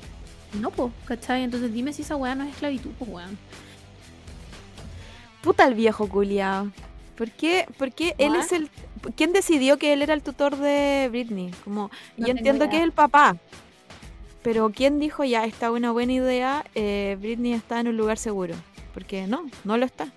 [0.59, 1.43] No, po, ¿cachai?
[1.43, 3.37] Entonces dime si esa weá no es esclavitud, pues weón.
[5.41, 6.69] Puta el viejo culiao.
[7.19, 8.69] ¿Por qué, por qué él es el...
[9.17, 11.51] ¿Quién decidió que él era el tutor de Britney?
[11.65, 13.35] Como, No yo entiendo que es el papá.
[14.41, 18.17] Pero ¿quién dijo ya, esta es una buena idea, eh, Britney está en un lugar
[18.17, 18.55] seguro?
[18.93, 20.07] Porque no, no lo está.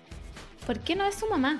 [0.65, 1.59] ¿Por qué no es su mamá?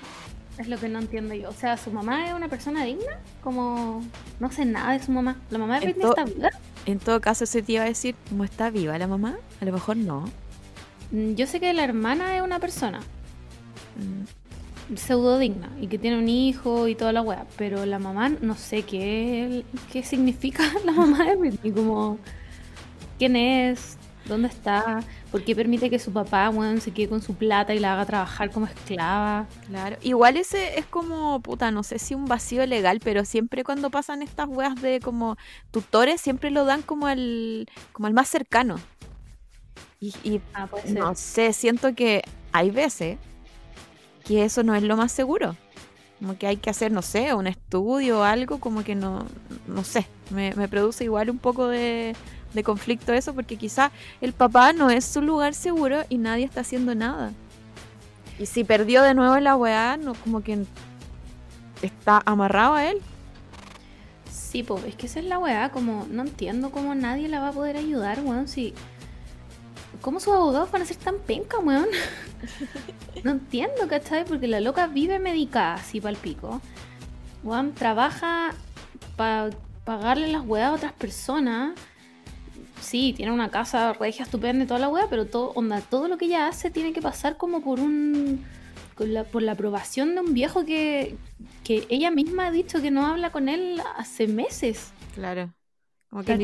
[0.58, 1.50] Es lo que no entiendo yo.
[1.50, 3.20] O sea, ¿su mamá es una persona digna?
[3.44, 4.02] Como
[4.40, 5.36] no sé nada de su mamá.
[5.50, 6.52] ¿La mamá de Britney está viva?
[6.86, 9.36] En todo caso, se te iba a decir, ¿cómo está viva la mamá?
[9.60, 10.24] A lo mejor no.
[11.12, 13.02] Mm, Yo sé que la hermana es una persona
[13.96, 14.43] Mm,
[14.96, 17.46] pseudo digna y que tiene un hijo y toda la weá.
[17.58, 21.72] Pero la mamá, no sé qué, qué significa la mamá de Britney.
[21.72, 22.18] Como,
[23.18, 23.98] ¿quién es?
[24.26, 25.02] ¿Dónde está?
[25.32, 28.06] ¿Por qué permite que su papá, weón, se quede con su plata y la haga
[28.06, 29.48] trabajar como esclava?
[29.68, 29.98] Claro.
[30.02, 34.22] Igual ese es como, puta, no sé si un vacío legal, pero siempre cuando pasan
[34.22, 35.36] estas weas de como
[35.72, 38.76] tutores, siempre lo dan como al, como al más cercano.
[40.00, 42.24] Y, y Ah, no sé, siento que
[42.54, 43.18] hay veces
[44.26, 45.56] que eso no es lo más seguro.
[46.20, 49.26] Como que hay que hacer, no sé, un estudio o algo, como que no,
[49.68, 52.16] no sé, me, me produce igual un poco de,
[52.54, 56.62] de conflicto eso, porque quizá el papá no es su lugar seguro y nadie está
[56.62, 57.34] haciendo nada.
[58.40, 60.66] Y si perdió de nuevo la weá, no, como que
[61.82, 63.02] está amarrado a él.
[64.32, 67.50] Sí, pues es que esa es la weá, como no entiendo cómo nadie la va
[67.50, 68.74] a poder ayudar, weón, si...
[70.04, 71.88] ¿Cómo sus abogados van a ser tan penca, weón?
[73.24, 74.26] no entiendo, ¿cachai?
[74.26, 76.62] Porque la loca vive medicada, así pa'l pico.
[77.44, 78.54] Weón, trabaja
[79.18, 79.52] para
[79.86, 81.76] pagarle las weas a otras personas.
[82.82, 86.18] Sí, tiene una casa regia estupenda y toda la wea, pero todo, onda, todo lo
[86.18, 88.46] que ella hace tiene que pasar como por un...
[88.96, 91.18] con la- por la aprobación de un viejo que,
[91.64, 94.92] que ella misma ha dicho que no habla con él hace meses.
[95.16, 95.54] Claro.
[96.14, 96.38] Como que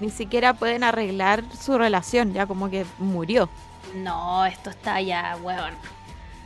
[0.00, 3.50] ni, siquiera pueden arreglar su relación, ya como que murió.
[3.94, 5.74] No, esto está ya, weón.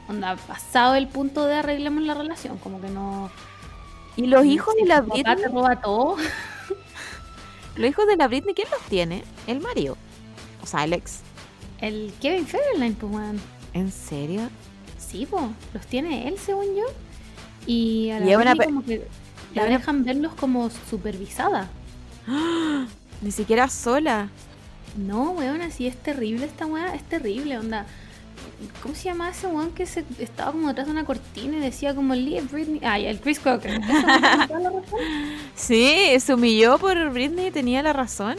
[0.09, 3.31] Onda, pasado el punto de arreglemos la relación, como que no.
[4.17, 6.17] Y los hijos de la papá te Britney, roba todo.
[7.77, 9.23] los hijos de la Britney, ¿quién los tiene?
[9.47, 9.97] El marido.
[10.61, 11.21] O sea, el ex.
[11.81, 13.41] El Kevin Federline, pues, weón.
[13.73, 14.49] ¿En serio?
[14.99, 16.87] Sí, pues, los tiene él, según yo.
[17.69, 19.09] Y a la Y una Britney pe- como que
[19.55, 21.69] la una- dejan verlos como supervisada.
[22.29, 22.87] ¡Ah!
[23.23, 24.29] Ni siquiera sola.
[24.97, 27.87] No, weón, así es terrible esta weá, es terrible, onda.
[28.83, 31.95] ¿Cómo se llama ese weón que se estaba como detrás de una cortina y decía
[31.95, 32.81] como Leave Britney?
[32.85, 33.81] Ah, el Chris razón.
[35.55, 38.37] Sí, se humilló por Britney y tenía la razón.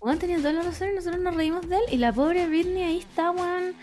[0.00, 1.82] Weón tenía toda la razón y nosotros nos reímos de él.
[1.92, 3.74] Y la pobre Britney ahí está, weón.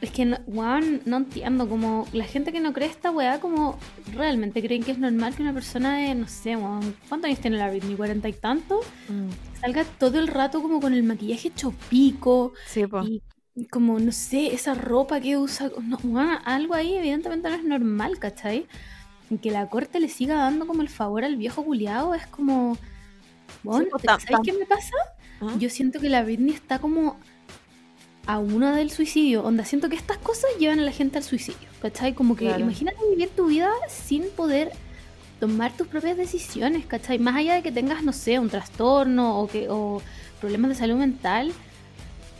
[0.00, 1.68] Es que, no, weón, no entiendo.
[1.68, 3.78] Como la gente que no cree esta weá, como
[4.14, 7.56] realmente creen que es normal que una persona de, no sé, weón, ¿cuántos años tiene
[7.56, 7.96] la Britney?
[7.96, 8.80] ¿Cuarenta y tanto?
[9.60, 12.52] Salga todo el rato como con el maquillaje hecho pico.
[12.66, 13.02] Sí, po.
[13.02, 15.70] Y como, no sé, esa ropa que usa.
[15.82, 18.66] No, weón, algo ahí evidentemente no es normal, ¿cachai?
[19.30, 22.78] Y que la corte le siga dando como el favor al viejo culiado es como.
[23.64, 24.94] Weón, ¿sabes qué me pasa?
[25.40, 25.54] ¿Ah?
[25.58, 27.18] Yo siento que la Britney está como
[28.28, 29.42] a una del suicidio.
[29.42, 31.66] Onda, siento que estas cosas llevan a la gente al suicidio.
[31.82, 32.12] ¿Cachai?
[32.14, 32.60] Como que Claro.
[32.60, 34.70] imagínate vivir tu vida sin poder
[35.40, 37.18] tomar tus propias decisiones, ¿cachai?
[37.18, 40.02] Más allá de que tengas, no sé, un trastorno o, que, o
[40.40, 41.52] problemas de salud mental,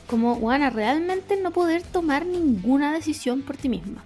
[0.09, 4.05] como, bueno, realmente no poder tomar ninguna decisión por ti misma.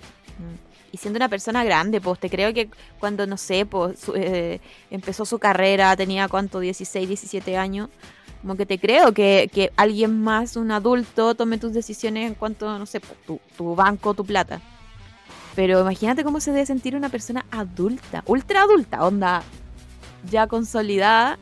[0.93, 2.69] Y siendo una persona grande, pues te creo que
[3.01, 4.61] cuando, no sé, pues su- eh,
[4.91, 7.89] empezó su carrera, tenía cuánto, 16, 17 años,
[8.43, 12.79] como que te creo que, que alguien más, un adulto, tome tus decisiones en cuanto,
[12.79, 14.61] no sé, tu, tu banco, tu plata.
[15.55, 19.43] Pero imagínate cómo se debe sentir una persona adulta, ultra adulta, onda,
[20.29, 21.39] ya consolidada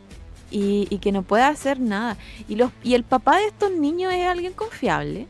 [0.50, 2.18] y, y que no puede hacer nada.
[2.48, 5.26] Y, los, y el papá de estos niños es alguien confiable.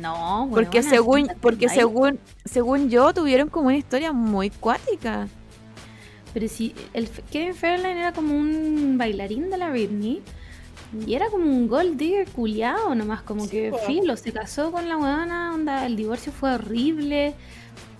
[0.00, 1.76] No, Porque según, porque ahí.
[1.76, 5.28] según, según yo tuvieron como una historia muy cuática.
[6.34, 10.22] Pero si el Kevin Fairline era como un bailarín de la Britney
[11.06, 14.96] y era como un gold digger culiado nomás, como que filo, se casó con la
[14.96, 17.34] weona, onda, el divorcio fue horrible.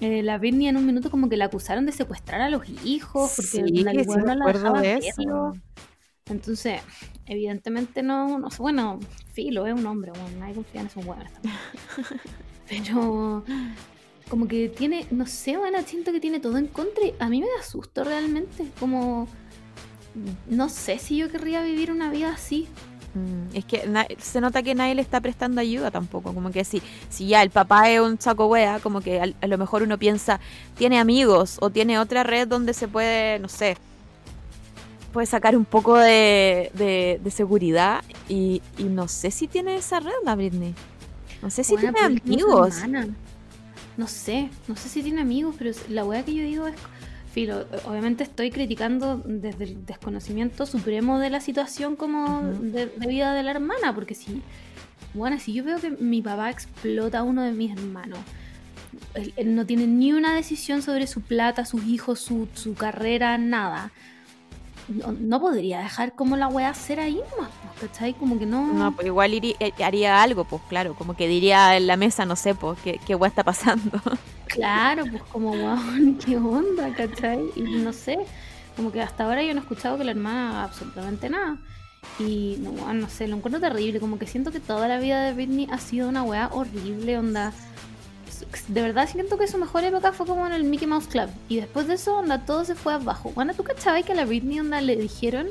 [0.00, 3.32] eh, la Britney en un minuto como que la acusaron de secuestrar a los hijos
[3.36, 5.54] porque Sí, el sí no la dejaba de verlo.
[6.26, 6.82] Entonces,
[7.26, 8.98] evidentemente no, no bueno,
[9.32, 11.32] filo, es un hombre, bueno, nadie confía en esos hueones.
[12.68, 13.44] Pero
[14.28, 17.40] como que tiene, no sé, bueno, siento que tiene todo en contra y a mí
[17.40, 19.28] me da susto realmente, como
[20.48, 22.68] no sé si yo querría vivir una vida así.
[23.14, 26.34] Mm, Es que na- se nota que nadie le está prestando ayuda tampoco.
[26.34, 29.58] Como que si, si ya el papá es un saco wea, como que a, lo
[29.58, 30.38] mejor uno piensa,
[30.76, 33.76] tiene amigos o tiene otra red donde se puede, no sé,
[35.12, 38.04] puede sacar un poco de, de- de seguridad.
[38.28, 40.74] Y, y no sé si tiene esa red la Britney.
[41.42, 41.98] No sé si tiene
[42.46, 42.74] amigos.
[43.96, 46.74] No sé, no sé si tiene amigos, pero la wea que yo digo es.
[47.36, 53.34] Filo, obviamente estoy criticando desde el desconocimiento supremo de la situación como de, de vida
[53.34, 54.40] de la hermana, porque si,
[55.12, 58.20] bueno, si yo veo que mi papá explota a uno de mis hermanos,
[59.12, 63.36] él, él no tiene ni una decisión sobre su plata, sus hijos, su, su carrera,
[63.36, 63.92] nada.
[64.88, 68.14] No, no podría dejar como la wea ser ahí nomás, pues, ¿cachai?
[68.14, 68.72] Como que no...
[68.72, 72.24] No, pues igual iría- eh, haría algo, pues claro, como que diría en la mesa,
[72.24, 74.00] no sé, pues, qué, qué wea está pasando.
[74.46, 77.40] Claro, pues como, weón, qué onda, ¿cachai?
[77.56, 78.16] Y no sé,
[78.76, 81.58] como que hasta ahora yo no he escuchado que la hermana haga absolutamente nada.
[82.20, 85.34] Y no, no sé, lo encuentro terrible, como que siento que toda la vida de
[85.34, 87.52] Britney ha sido una weá horrible, onda.
[88.68, 91.28] De verdad siento que su mejor época fue como en el Mickey Mouse Club.
[91.48, 93.32] Y después de eso, onda, todo se fue abajo.
[93.34, 95.46] Bueno, ¿tú cachabas que a la Britney, onda, le dijeron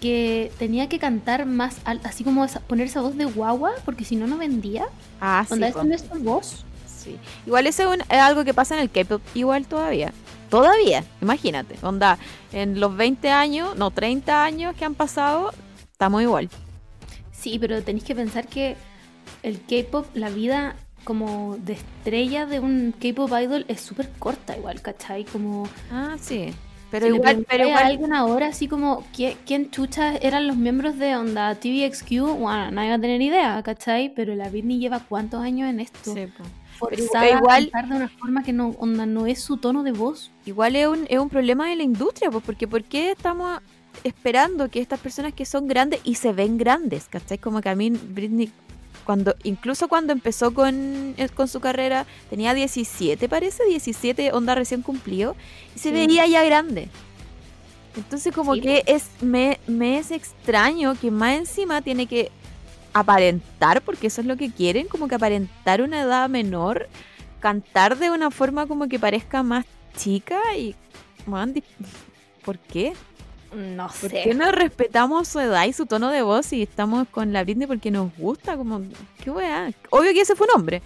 [0.00, 4.04] que tenía que cantar más, al- así como esa- poner esa voz de guagua, porque
[4.04, 4.86] si no, no vendía?
[5.20, 5.54] Ah, sí.
[5.54, 6.64] Onda, es su voz.
[6.86, 7.16] Sí.
[7.46, 10.12] Igual eso es algo que pasa en el K-pop igual todavía.
[10.50, 11.76] Todavía, imagínate.
[11.82, 12.18] Onda,
[12.52, 15.52] en los 20 años, no, 30 años que han pasado,
[15.92, 16.48] estamos igual.
[17.32, 18.76] Sí, pero tenéis que pensar que
[19.42, 20.76] el K-pop, la vida
[21.06, 25.24] como de estrella de un K-pop idol es súper corta igual, ¿cachai?
[25.24, 26.52] Como Ah, sí.
[26.90, 27.84] Pero si igual, pero a igual.
[27.84, 32.94] alguien ahora así como ¿quién, chucha eran los miembros de onda TVXQ, bueno, nadie va
[32.96, 34.12] a tener idea, ¿cachai?
[34.14, 36.26] Pero la Britney lleva cuántos años en esto, sí,
[36.78, 39.92] forzada igual- a cantar de una forma que no, onda, no es su tono de
[39.92, 40.30] voz.
[40.44, 43.60] Igual es un, es un problema de la industria, pues, porque ¿por qué estamos
[44.04, 47.38] esperando que estas personas que son grandes y se ven grandes, ¿cachai?
[47.38, 48.50] Como que a mí Britney,
[49.06, 54.82] cuando, incluso cuando empezó con, eh, con su carrera, tenía 17, parece, 17, onda recién
[54.82, 55.36] cumplido,
[55.74, 55.94] y se Sí.
[55.94, 56.88] veía ya grande.
[57.96, 62.30] Entonces como Sí, que es me, me es extraño que más encima tiene que
[62.92, 66.88] aparentar, porque eso es lo que quieren, como que aparentar una edad menor,
[67.40, 69.64] cantar de una forma como que parezca más
[69.96, 70.74] chica y...
[71.26, 71.54] man,
[72.44, 72.92] ¿Por qué?
[73.54, 74.22] No ¿Por sé.
[74.24, 77.66] qué no respetamos su edad y su tono de voz y estamos con la Britney
[77.66, 78.56] porque nos gusta?
[78.56, 78.82] Como,
[79.22, 79.70] qué weá.
[79.90, 80.82] Obvio que ese fue un hombre.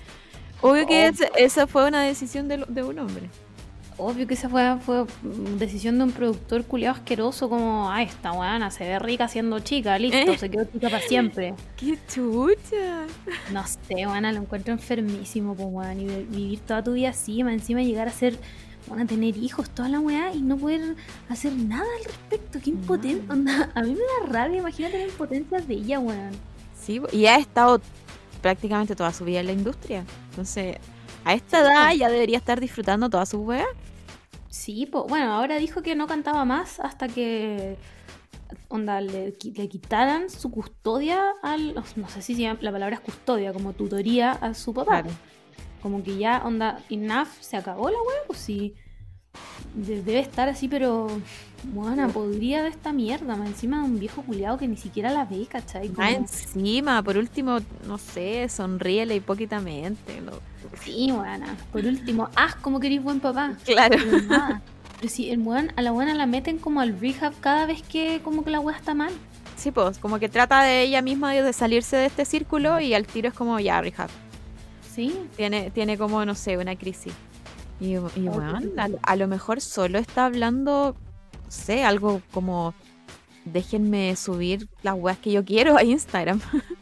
[0.61, 3.30] Obvio que ese- esa fue una decisión de, de un hombre.
[4.02, 5.04] Obvio que esa fue, fue
[5.58, 9.98] decisión de un productor culiado asqueroso como, ah, esta weana se ve rica siendo chica,
[9.98, 10.38] listo, Eh.
[10.38, 11.54] se quedó chica para siempre.
[11.76, 13.04] ¡Qué chucha!
[13.52, 17.52] No sé, weana, lo encuentro enfermísimo, pues y vi- vivir toda tu vida así, más
[17.52, 18.38] encima llegar a ser,
[18.89, 20.97] van a tener hijos, toda la weá, y no poder
[21.28, 23.35] hacer nada al respecto, qué impotente, No.
[23.35, 26.31] onda, a mí me da rabia, imagínate la impotencia de ella, weón.
[26.81, 27.81] Sí, y ha estado
[28.43, 30.05] prácticamente toda su vida en la industria.
[30.31, 30.76] Entonces,
[31.24, 33.66] a esta edad ya debería estar disfrutando toda su weá.
[34.49, 37.76] Sí, pues bueno, ahora dijo que no cantaba más hasta que
[38.68, 43.72] onda le, le quitaran su custodia al no sé si la palabra es custodia, como
[43.74, 45.03] tutoría a su papá.
[45.03, 45.16] Claro.
[45.83, 48.74] Como que ya onda enough se acabó la wea, pues sí.
[49.74, 51.07] de- debe estar así, pero
[51.72, 55.24] bueno, podría de esta mierda, más encima de un viejo culiado que ni siquiera la
[55.24, 55.89] ve, ¿cachai?
[55.89, 60.20] Como- encima, por último, no sé, sonríele hipócritamente.
[60.83, 61.57] Sí, buena.
[61.72, 63.55] Por último, haz como querís buen papá.
[63.64, 63.97] Claro.
[63.99, 64.61] Pero.
[64.99, 68.20] Pero si el weón, a la buena la meten como al rehab cada vez que
[68.24, 69.12] como que la weá está mal.
[69.57, 73.07] Sí, pues, como que trata de ella misma de salirse de este círculo y al
[73.07, 74.11] tiro es como, ya, rehab.
[74.95, 77.14] Sí, Tiene, tiene como, no sé, una crisis.
[77.78, 78.41] Y, y Oh,
[78.76, 80.97] a, a lo mejor solo está hablando,
[81.45, 82.74] no sé, algo como,
[83.45, 86.41] déjenme subir las weas que yo quiero a Instagram.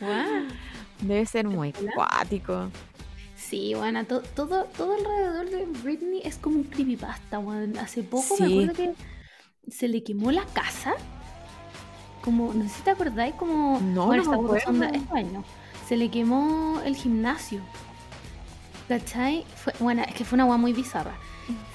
[0.00, 0.60] weón.
[1.00, 2.70] Debe ser muy cuático.
[3.34, 7.38] Sí, bueno, to- todo, todo alrededor de Britney es como un creepypasta.
[7.80, 8.94] Hace poco me acuerdo que
[9.70, 10.94] se le quemó la casa.
[12.20, 13.80] Como, no sé si te acordáis, como.
[13.80, 14.70] No, bueno, no me esta hueá acuerdo.
[14.70, 15.44] onda- este año.
[15.88, 17.60] Se le quemó el gimnasio.
[18.88, 19.44] ¿Cachai?
[19.56, 21.14] Fue, bueno, es que fue una agua muy bizarra.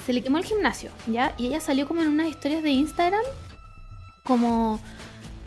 [0.05, 1.34] Se le quemó el gimnasio, ¿ya?
[1.38, 3.22] Y ella salió como en unas historias de Instagram,
[4.24, 4.80] como.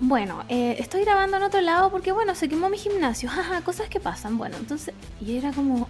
[0.00, 3.28] Bueno, eh, estoy grabando en otro lado porque, bueno, se quemó mi gimnasio.
[3.30, 4.38] Jaja, cosas que pasan.
[4.38, 4.94] Bueno, entonces.
[5.20, 5.88] Y era como.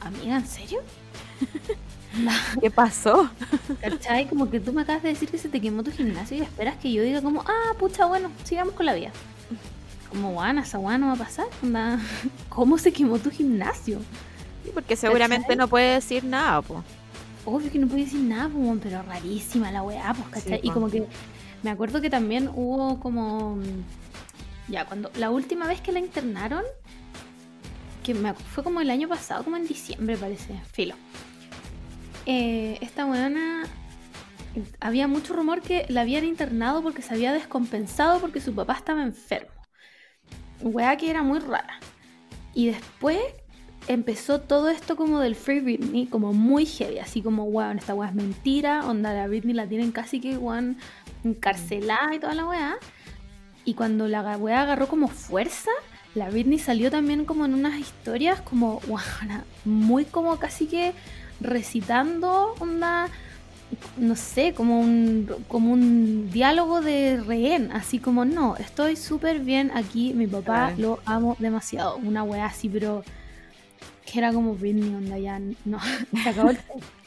[0.00, 0.80] Amiga, ¿en serio?
[2.60, 3.28] ¿Qué pasó?
[3.80, 4.28] ¿Cachai?
[4.28, 6.76] Como que tú me acabas de decir que se te quemó tu gimnasio y esperas
[6.76, 9.10] que yo diga como, ah, pucha, bueno, sigamos con la vida.
[10.16, 11.46] Como, guana, esa guana no va a pasar.
[11.62, 12.00] onda,
[12.48, 13.98] ¿Cómo se quemó tu gimnasio?
[14.64, 15.56] Sí, Porque seguramente ¿Cachai?
[15.58, 16.82] no puede decir nada, po.
[17.44, 20.60] Obvio que no puedo decir nada, po, pero rarísima la weá, pues, ¿cachai?
[20.62, 21.06] Sí, y como que
[21.62, 23.58] me acuerdo que también hubo como.
[24.68, 25.10] Ya, cuando.
[25.16, 26.64] La última vez que la internaron,
[28.02, 30.94] que me fue como el año pasado, como en diciembre parece, filo.
[32.24, 33.64] Eh, esta weona.
[34.80, 39.02] Había mucho rumor que la habían internado porque se había descompensado porque su papá estaba
[39.02, 39.55] enfermo.
[40.60, 41.78] Weá que era muy rara.
[42.54, 43.18] Y después
[43.88, 48.08] empezó todo esto como del Free Britney, como muy heavy, así como, weón, esta weá
[48.08, 50.76] es mentira, onda la Britney la tienen casi que, weón,
[51.24, 52.76] encarcelada y toda la weá.
[53.64, 55.70] Y cuando la weá agarró como fuerza,
[56.14, 60.94] la Britney salió también como en unas historias como, weón, muy como casi que
[61.40, 63.08] recitando, onda,
[63.96, 69.70] no sé, como un, como un diálogo de rehén, así como, no, estoy súper bien
[69.74, 73.02] aquí, mi papá lo amo demasiado, una weá así, pero
[74.04, 75.78] que era como Britney, onda, ya no,
[76.22, 76.58] se acabó el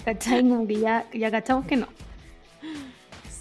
[0.04, 0.42] ¿cachai?
[0.42, 1.88] Como que ya, ya cachamos que no.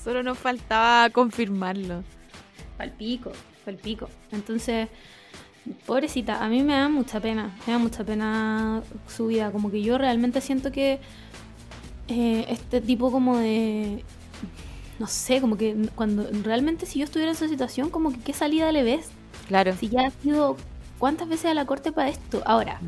[0.04, 2.04] Solo nos faltaba confirmarlo.
[2.76, 3.32] Fue el pico,
[3.64, 4.08] fue el pico.
[4.32, 4.88] Entonces,
[5.86, 9.50] pobrecita, a mí me da mucha pena, me da mucha pena su vida.
[9.50, 11.00] Como que yo realmente siento que
[12.08, 14.04] eh, este tipo como de...
[14.98, 18.32] No sé, como que cuando realmente si yo estuviera en esa situación, como que qué
[18.32, 19.10] salida le ves.
[19.46, 19.74] Claro.
[19.78, 20.56] Si ya ha sido
[20.98, 22.42] cuántas veces a la corte para esto.
[22.44, 22.80] Ahora,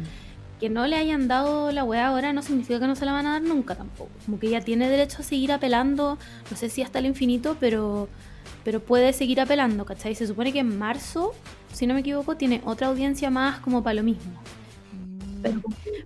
[0.59, 3.27] que no le hayan dado la weá ahora no significa que no se la van
[3.27, 4.11] a dar nunca tampoco.
[4.27, 6.18] Como que ella tiene derecho a seguir apelando,
[6.51, 8.09] no sé si hasta el infinito, pero,
[8.62, 10.14] pero puede seguir apelando, ¿cachai?
[10.14, 11.33] Se supone que en marzo,
[11.73, 14.33] si no me equivoco, tiene otra audiencia más como para lo mismo.
[15.43, 15.61] Pero,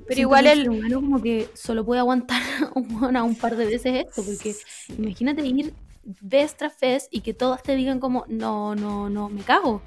[0.06, 2.40] Pero igual el- humano como que solo puede aguantar
[2.74, 4.54] una, un par de veces esto, porque
[4.96, 5.72] imagínate ir
[6.20, 9.80] vez tras vez y que todas te digan como, no, no, no, me cago.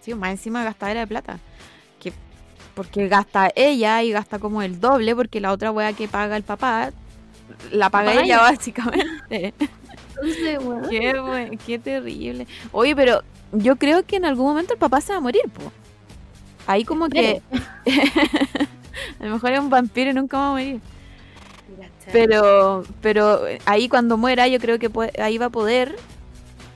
[0.00, 1.38] Sí, más encima gastadera de plata.
[1.98, 2.12] Que,
[2.74, 6.42] porque gasta ella y gasta como el doble, porque la otra wea que paga el
[6.42, 6.92] papá,
[7.72, 8.40] la paga ella ella.
[8.42, 9.54] básicamente.
[10.16, 12.46] Entonces, weón, qué, qué terrible.
[12.72, 15.72] Oye, pero yo creo que en algún momento el papá se va a morir, po.
[16.66, 17.42] Ahí como que
[19.20, 20.80] a lo mejor es un vampiro y nunca va a morir.
[22.12, 25.96] Pero, pero ahí cuando muera, yo creo que puede- ahí va a poder,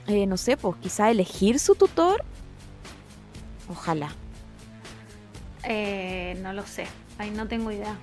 [0.07, 2.23] eh, no sé, pues quizá elegir su tutor.
[3.69, 4.09] Ojalá.
[5.63, 6.87] Eh, no lo sé,
[7.17, 7.95] ahí no tengo idea.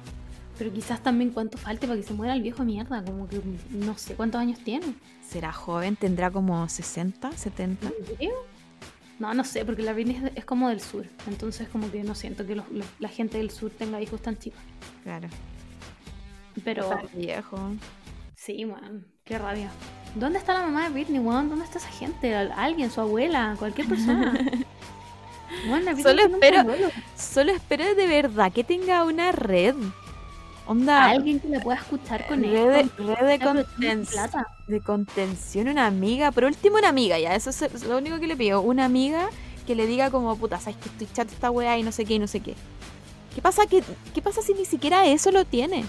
[0.56, 3.98] Pero quizás también cuánto falte para que se muera el viejo mierda, como que no
[3.98, 4.94] sé cuántos años tiene.
[5.28, 5.96] ¿Será joven?
[5.96, 7.88] ¿Tendrá como 60, 70?
[7.88, 8.30] ¿En serio?
[9.18, 12.14] No, no sé, porque la Britney es, es como del sur, entonces como que no
[12.14, 14.60] siento que los- los- la gente del sur tenga hijos tan chicos.
[15.04, 15.28] Claro.
[16.64, 17.58] Pero Está viejo.
[18.34, 19.70] sí, weón, qué rabia.
[20.14, 21.48] ¿Dónde está la mamá de Britney, weón?
[21.48, 22.34] ¿Dónde está esa gente?
[22.34, 24.32] Al- Alguien, su abuela, cualquier persona.
[25.68, 26.64] Weón, la Solo espero-.
[27.16, 29.74] Solo espero de verdad que tenga una red.
[30.66, 31.10] Onda.
[31.10, 33.14] Alguien que la pueda escuchar con red esto.
[33.14, 34.48] red de plata.
[34.66, 38.36] de contención, una amiga, por último una amiga, ya, eso es lo único que le
[38.36, 39.28] pido, una amiga
[39.66, 42.14] que le diga como, puta, sabes que estoy chata esta weá y no sé qué
[42.14, 42.54] y no sé qué.
[43.34, 43.82] ¿Qué pasa, que,
[44.14, 45.84] ¿Qué pasa si ni siquiera eso lo tiene?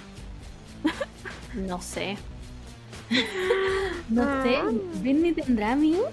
[1.55, 2.17] No sé.
[4.09, 4.55] No sé.
[4.55, 4.71] Ah.
[5.01, 6.09] ¿Britney tendrá amigos?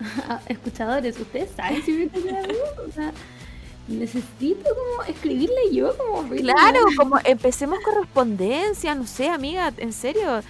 [0.48, 2.70] Escuchadores, ¿ustedes saben si Britney tendrá amigos?
[2.88, 3.12] O sea,
[3.90, 6.28] necesito como escribirle yo como.
[6.28, 10.42] Claro, como empecemos correspondencia, no sé, amiga, en serio,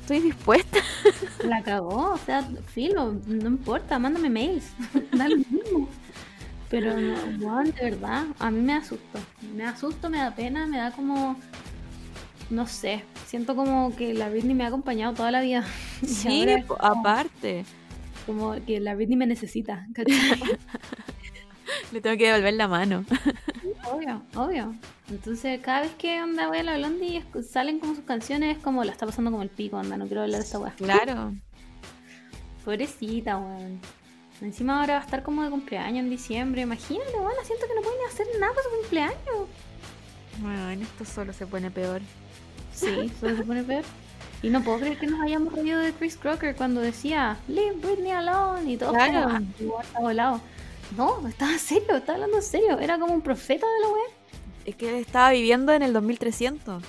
[0.00, 0.78] estoy dispuesta.
[1.44, 4.72] La cagó, o sea, filo, no importa, mándame mails.
[5.12, 5.88] da lo mismo.
[6.68, 9.18] Pero, no, de verdad, a mí me da susto.
[9.56, 11.36] Me da susto, me da pena, me da como.
[12.48, 15.64] No sé, siento como que la Britney me ha acompañado toda la vida.
[16.04, 17.64] Sí, ahora aparte,
[18.26, 20.16] como que la Britney me necesita, ¿cachai?
[21.92, 23.04] le tengo que devolver la mano.
[23.90, 24.74] obvio, obvio.
[25.08, 28.84] Entonces, cada vez que onda voy a la Blondie salen como sus canciones, es como
[28.84, 30.72] la está pasando como el pico, onda, no quiero hablar de esta weá.
[30.72, 31.34] Claro.
[32.64, 33.80] Pobrecita, weón.
[34.40, 36.62] Encima ahora va a estar como de cumpleaños en diciembre.
[36.62, 39.48] Imagínate, weón, siento que no pueden hacer nada para su cumpleaños.
[40.38, 42.00] Bueno, en esto solo se pone peor.
[42.72, 43.84] Sí, solo se pone peor.
[44.42, 48.12] Y no puedo creer que nos hayamos reído de Chris Crocker cuando decía Leave Britney
[48.12, 48.92] alone y todo.
[48.92, 49.28] Claro.
[49.58, 50.40] como, ah, volado.
[50.96, 52.78] No, estaba serio, estaba hablando en serio.
[52.78, 54.10] Era como un profeta de la web.
[54.64, 56.82] Es que él estaba viviendo en el 2300.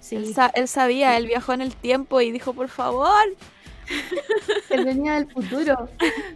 [0.00, 3.10] Sí, Él, sa- él sabía, él viajó en el tiempo y dijo, por favor.
[4.70, 5.88] él venía del futuro.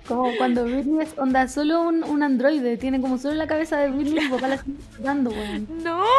[0.08, 3.90] Como cuando Britney es onda solo un, un androide, tiene como solo la cabeza de
[3.90, 5.66] Britney y su papá la sigue tratando, weón.
[5.82, 6.02] No.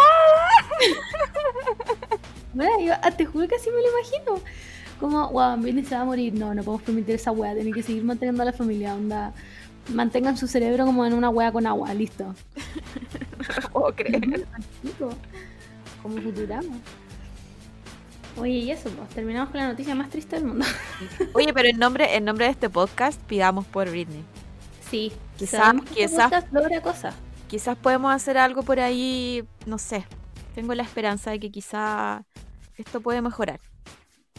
[2.54, 4.44] Bueno, yo, ah, te juro que así me lo imagino.
[5.00, 6.34] Como, wow, Britney se va a morir.
[6.36, 7.54] No, no podemos permitir esa wea.
[7.56, 8.94] Tienen que seguir manteniendo a la familia.
[8.94, 9.34] Onda,
[9.90, 11.94] mantengan su cerebro como en una wea con agua.
[11.94, 12.34] Listo.
[13.64, 14.48] No puedo creer.
[14.82, 15.10] Chico,
[16.02, 16.78] Como Futurama.
[18.38, 20.66] Oye, y eso, pues terminamos con la noticia más triste del mundo.
[21.34, 24.24] Oye, pero el nombre, el nombre de este podcast, pidamos por Britney.
[24.90, 27.14] Sí, Quizás- que quizás- logra cosas.
[27.50, 30.06] Quizás podemos hacer algo por ahí, no sé.
[30.56, 32.24] Tengo la esperanza de que quizá
[32.78, 33.60] esto puede mejorar.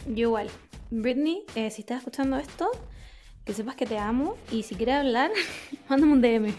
[0.07, 0.49] Yo igual.
[0.91, 2.69] Britney, eh, si estás escuchando esto,
[3.45, 4.35] que sepas que te amo.
[4.51, 5.31] Y si quieres hablar,
[5.89, 6.53] mándame un DM.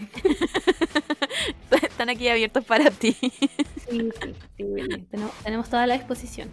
[1.83, 3.15] Están aquí abiertos para ti.
[3.89, 4.65] Sí, sí, sí.
[5.11, 6.49] Tenemos, tenemos toda la disposición.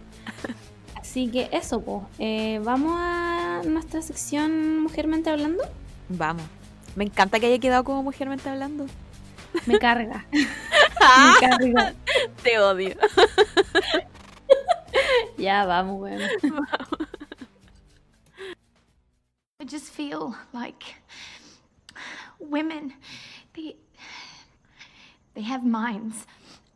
[0.95, 2.63] Así que eso, pues.
[2.63, 5.63] Vamos a nuestra sección Mujermente Hablando.
[6.09, 6.43] Vamos.
[6.95, 8.85] Me encanta que haya quedado como mujermente hablando.
[9.65, 10.25] Me carga.
[10.31, 11.93] Me carga.
[12.41, 12.95] Te odio.
[15.37, 16.25] Ya, vamos, bueno.
[19.65, 20.83] I just feel like
[22.37, 22.93] women,
[23.55, 23.75] they,
[25.33, 26.27] they have minds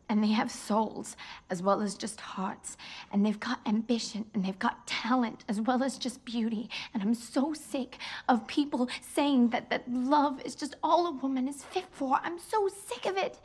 [0.08, 1.16] and they have souls
[1.50, 2.76] as well as just hearts.
[3.12, 6.68] And they've got ambition and they've got talent as well as just beauty.
[6.92, 11.46] And I'm so sick of people saying that, that love is just all a woman
[11.46, 12.18] is fit for.
[12.24, 13.38] I'm so sick of it.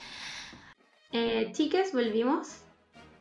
[1.13, 2.64] Eh, chiques, volvimos.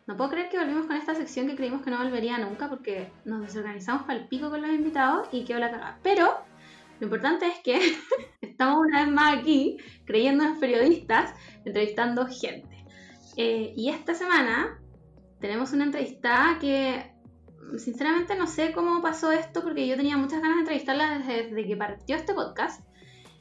[0.07, 3.11] No puedo creer que volvimos con esta sección que creímos que no volvería nunca porque
[3.25, 5.99] nos desorganizamos para el pico con los invitados y quedó la cagada.
[6.03, 6.41] Pero
[7.01, 7.81] lo importante es que
[8.43, 11.35] estamos una vez más aquí, creyéndonos periodistas,
[11.65, 12.85] entrevistando gente.
[13.37, 14.79] Eh, y esta semana
[15.41, 17.11] tenemos una entrevista que
[17.79, 21.67] sinceramente no sé cómo pasó esto porque yo tenía muchas ganas de entrevistarla desde, desde
[21.67, 22.83] que partió este podcast.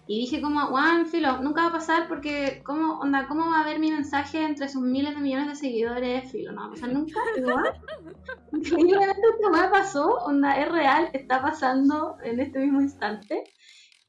[0.06, 3.66] Y dije como, Juan, filo, nunca va a pasar porque, ¿cómo, onda, ¿cómo va a
[3.66, 6.30] ver mi mensaje entre sus miles de millones de seguidores?
[6.30, 7.20] Filo, no va a pasar nunca.
[8.52, 13.46] Increíblemente esta weá pasó, onda, es real, está pasando en este mismo instante.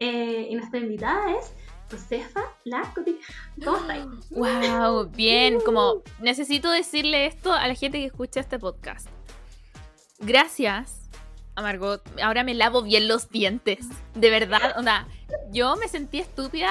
[0.00, 1.54] Eh, y nuestra invitada es
[1.90, 3.24] Josefa La Cotica.
[3.64, 4.04] ¿Cómo estáis?
[4.30, 9.08] Wow, bien, como necesito decirle esto a la gente que escucha este podcast.
[10.18, 11.08] Gracias
[11.54, 13.86] a Margot, ahora me lavo bien los dientes.
[14.14, 15.06] De verdad, onda,
[15.50, 16.70] yo me sentí estúpida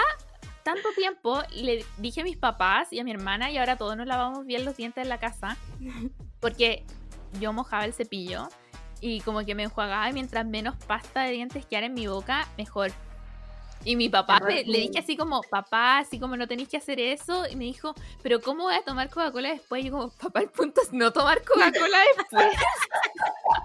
[0.63, 4.07] tanto tiempo, le dije a mis papás y a mi hermana y ahora todos nos
[4.07, 5.57] lavamos bien los dientes en la casa
[6.39, 6.85] porque
[7.39, 8.47] yo mojaba el cepillo
[9.01, 12.47] y como que me enjuagaba y mientras menos pasta de dientes quedara en mi boca,
[12.57, 12.91] mejor.
[13.85, 17.01] Y mi papá me- le dije así como, papá, así como no tenéis que hacer
[17.01, 17.45] eso.
[17.49, 19.83] Y me dijo, pero ¿cómo voy a tomar Coca-Cola después?
[19.83, 22.45] Y yo como, papá, el punto es no tomar Coca-Cola después.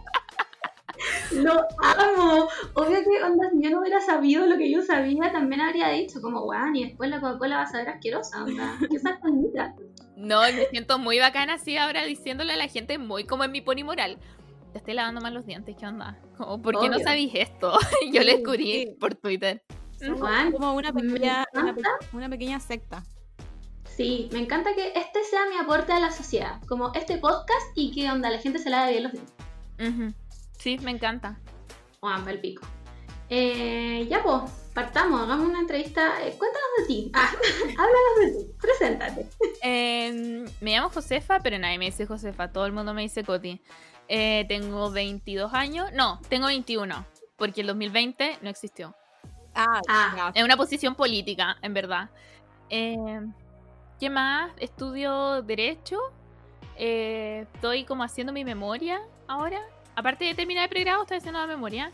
[1.33, 2.49] Lo amo.
[2.75, 6.21] Obvio que, onda, si yo no hubiera sabido lo que yo sabía, también habría dicho
[6.21, 8.79] como, weón, y después la Coca-Cola va a saber asquerosa, onda.
[8.91, 9.75] ¿Qué sacanita?
[10.17, 13.61] No, me siento muy bacana así ahora diciéndole a la gente muy como en mi
[13.61, 14.19] pony moral.
[14.73, 16.19] Te estoy lavando mal los dientes, ¿qué onda?
[16.37, 17.79] Como, ¿por qué no sabéis esto?
[18.13, 18.97] yo le descubrí sí.
[18.99, 19.63] por Twitter.
[20.19, 21.75] Juan, Como una pequeña, una,
[22.13, 23.03] una pequeña secta.
[23.85, 26.61] Sí, me encanta que este sea mi aporte a la sociedad.
[26.69, 29.35] Como este podcast y que onda, la gente se lave bien los dientes.
[29.81, 30.15] Ujú.
[30.59, 31.39] Sí, me encanta.
[32.01, 32.67] Juan, el pico.
[33.31, 36.21] Eh, ya pues, partamos, hagamos una entrevista.
[36.27, 37.11] Eh, cuéntanos de ti.
[37.15, 37.31] Ah,
[37.79, 38.53] háblanos de ti.
[38.61, 39.29] Preséntate.
[39.63, 43.61] Eh, me llamo Josefa, pero nadie me dice Josefa, todo el mundo me dice Coti.
[44.09, 47.05] Eh, tengo 22 años, no, tengo 21,
[47.37, 48.95] porque el 2020 no existió.
[49.55, 50.33] Ah, Ah.
[50.35, 52.09] Es una posición política, en verdad.
[52.71, 52.97] Eh,
[54.01, 54.53] ¿Qué más?
[54.59, 55.99] Estudio Derecho.
[56.77, 59.61] Eh, estoy como haciendo mi memoria ahora.
[59.99, 61.91] Aparte de terminar el pregrado, estoy haciendo la memoria.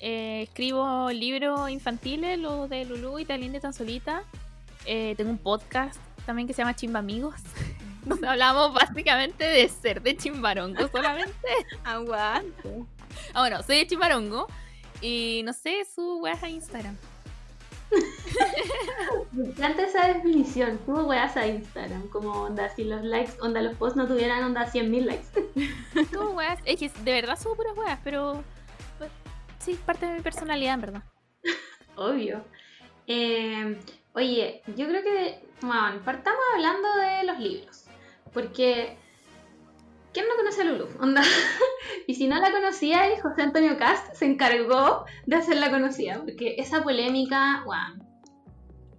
[0.00, 4.24] Eh, escribo libros infantiles, los de Lulu y Talín de Tan Solita.
[4.86, 7.36] Eh, tengo un podcast también que se llama Chimba Amigos.
[8.04, 11.48] Donde hablamos básicamente de ser de chimbarongo solamente.
[11.84, 12.86] Aguante.
[13.32, 14.48] Ah, bueno, soy de chimbarongo.
[15.00, 16.96] Y no sé, su weas a Instagram.
[19.32, 20.78] Me encanta esa definición.
[20.86, 22.08] Tuvo weas a Instagram.
[22.08, 26.08] Como onda, si los likes, onda, los posts no tuvieran onda 100.000 likes.
[26.16, 26.60] Como weas.
[26.64, 28.42] Es que de verdad subo puras weas, pero.
[28.98, 29.10] pues,
[29.58, 31.02] Sí, parte de mi personalidad, en verdad.
[31.96, 32.44] Obvio.
[33.06, 33.78] Eh,
[34.14, 37.84] oye, yo creo que, bueno, partamos hablando de los libros.
[38.32, 38.96] Porque
[40.14, 40.86] ¿quién no conoce a Lulu?
[41.00, 41.20] Onda.
[42.06, 46.54] y si no la conocía, el José Antonio Cast se encargó de hacerla conocida, porque
[46.56, 48.02] esa polémica, wow.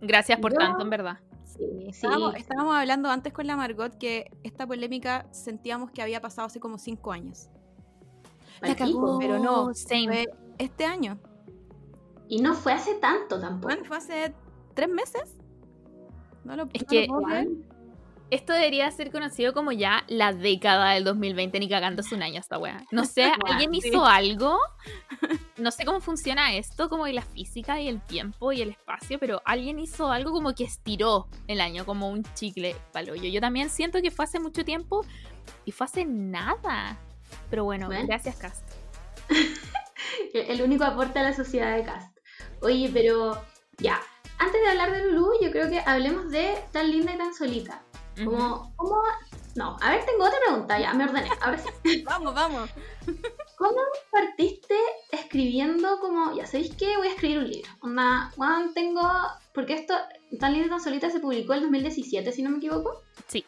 [0.02, 1.18] Gracias por Yo- tanto, en verdad.
[1.46, 1.88] Sí, sí.
[1.88, 6.60] Estábamos, estábamos hablando antes con la Margot que esta polémica sentíamos que había pasado hace
[6.60, 7.48] como cinco años.
[8.60, 9.18] Pal pico.
[9.20, 10.08] Pero no, Same.
[10.08, 10.26] fue
[10.58, 11.18] este año.
[12.28, 13.68] Y no fue hace tanto tampoco.
[13.74, 14.34] Bueno, fue hace
[14.74, 15.36] tres meses.
[16.44, 17.48] No lo, Es no lo puedo creer.
[18.32, 22.40] Esto debería ser conocido como ya la década del 2020, ni cagando es un año
[22.40, 22.84] esta wea.
[22.92, 23.90] No sé, ¿alguien sí.
[23.90, 24.58] hizo algo?
[25.58, 29.20] No sé cómo funciona esto, como de la física y el tiempo y el espacio,
[29.20, 33.30] pero alguien hizo algo como que estiró el año, como un chicle paloyo.
[33.30, 35.06] Yo también siento que fue hace mucho tiempo
[35.64, 37.00] y fue hace nada.
[37.50, 38.06] Pero bueno, Bueno.
[38.06, 38.70] gracias, Cast.
[40.34, 42.18] El único aporte a la sociedad de Cast.
[42.62, 43.42] Oye, pero
[43.78, 44.02] ya.
[44.38, 47.82] Antes de hablar de Lulu, yo creo que hablemos de tan linda y tan solita.
[48.24, 49.02] Como, ¿cómo?
[49.56, 51.30] No, a ver, tengo otra pregunta, ya, me ordené.
[51.42, 52.04] Ahora sí.
[52.06, 52.70] Vamos, vamos.
[53.58, 53.80] ¿Cómo
[54.12, 54.76] partiste
[55.12, 57.72] escribiendo como, ya sabéis qué, voy a escribir un libro?
[57.80, 59.02] Onda, bueno, tengo,
[59.54, 59.94] porque esto,
[60.40, 63.02] tan linda y tan solita se publicó en 2017, si no me equivoco.
[63.28, 63.46] Sí.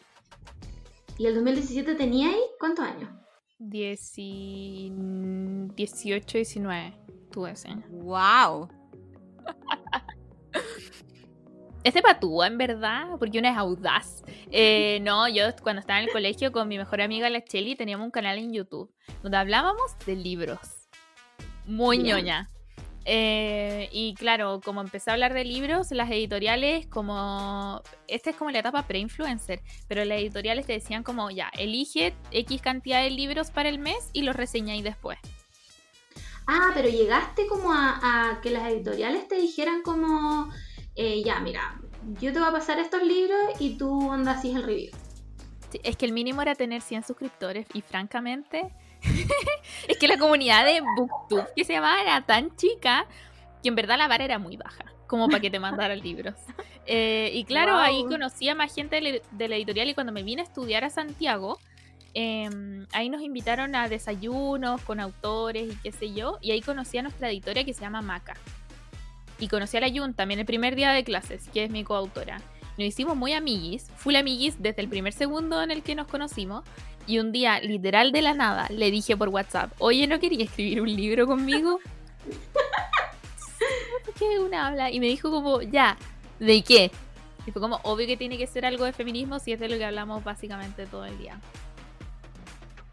[1.18, 3.10] Y el 2017 teníais, ¿cuántos años?
[3.58, 4.90] Dieci...
[4.94, 6.94] 18, 19.
[7.30, 7.84] Tuve ese año.
[7.90, 8.68] Wow.
[11.88, 14.22] Es de patúa, en verdad, porque una es audaz.
[14.50, 18.04] Eh, no, yo cuando estaba en el colegio con mi mejor amiga la Cheli teníamos
[18.04, 20.58] un canal en YouTube donde hablábamos de libros.
[21.64, 22.50] Muy ñoña.
[23.06, 27.80] Eh, y claro, como empecé a hablar de libros, las editoriales, como.
[28.06, 32.60] Esta es como la etapa pre-influencer, pero las editoriales te decían, como ya, elige X
[32.60, 35.18] cantidad de libros para el mes y los reseñáis después.
[36.46, 40.50] Ah, pero llegaste como a, a que las editoriales te dijeran como,
[40.98, 41.80] eh, ya, mira,
[42.20, 44.90] yo te voy a pasar estos libros y tú andas así el review.
[45.70, 48.70] Sí, es que el mínimo era tener 100 suscriptores y francamente
[49.88, 53.06] es que la comunidad de Booktube que se llamaba era tan chica
[53.62, 56.34] que en verdad la vara era muy baja como para que te mandaran libros.
[56.90, 57.82] Eh, y claro, Wow.
[57.82, 60.44] ahí conocí a más gente de la- de la editorial y cuando me vine a
[60.46, 61.58] estudiar a Santiago,
[62.14, 66.96] em, ahí nos invitaron a desayunos con autores y qué sé yo, y ahí conocí
[66.96, 68.36] a nuestra editora que se llama Maca.
[69.38, 72.40] Y conocí a la Yun también el primer día de clases, que es mi coautora.
[72.76, 76.64] Nos hicimos muy amiguis, full amiguis desde el primer segundo en el que nos conocimos.
[77.06, 80.80] Y un día, literal de la nada, le dije por WhatsApp, oye, ¿no quería escribir
[80.80, 81.80] un libro conmigo?
[84.18, 84.90] ¿Qué una habla?
[84.90, 85.96] Y me dijo como, ya,
[86.38, 86.90] ¿de qué?
[87.46, 89.76] Y fue como, obvio que tiene que ser algo de feminismo si es de lo
[89.76, 91.40] que hablamos básicamente todo el día.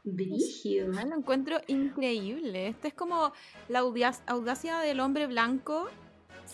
[0.04, 0.88] Brígido.
[0.88, 2.68] Lo encuentro increíble.
[2.68, 3.34] Esto es como
[3.68, 5.90] la audacia, audacia del hombre blanco.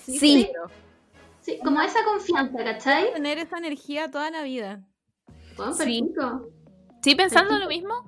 [0.05, 0.47] Sí.
[1.41, 3.13] Sí, como esa confianza, ¿cachai?
[3.13, 4.83] Tener esa energía toda la vida.
[5.57, 6.01] Bueno, Sí.
[6.03, 6.49] perfecto.
[7.01, 7.63] Sí, pensando Perfecto.
[7.63, 8.07] lo mismo,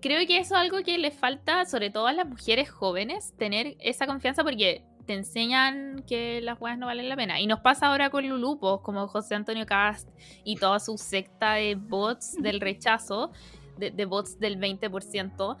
[0.00, 3.76] creo que eso es algo que le falta, sobre todo a las mujeres jóvenes, tener
[3.78, 7.38] esa confianza porque te enseñan que las weas no valen la pena.
[7.40, 10.08] Y nos pasa ahora con Lulu, pues, como José Antonio Cast
[10.44, 13.30] y toda su secta de bots del rechazo,
[13.78, 15.56] de, de bots del 20%.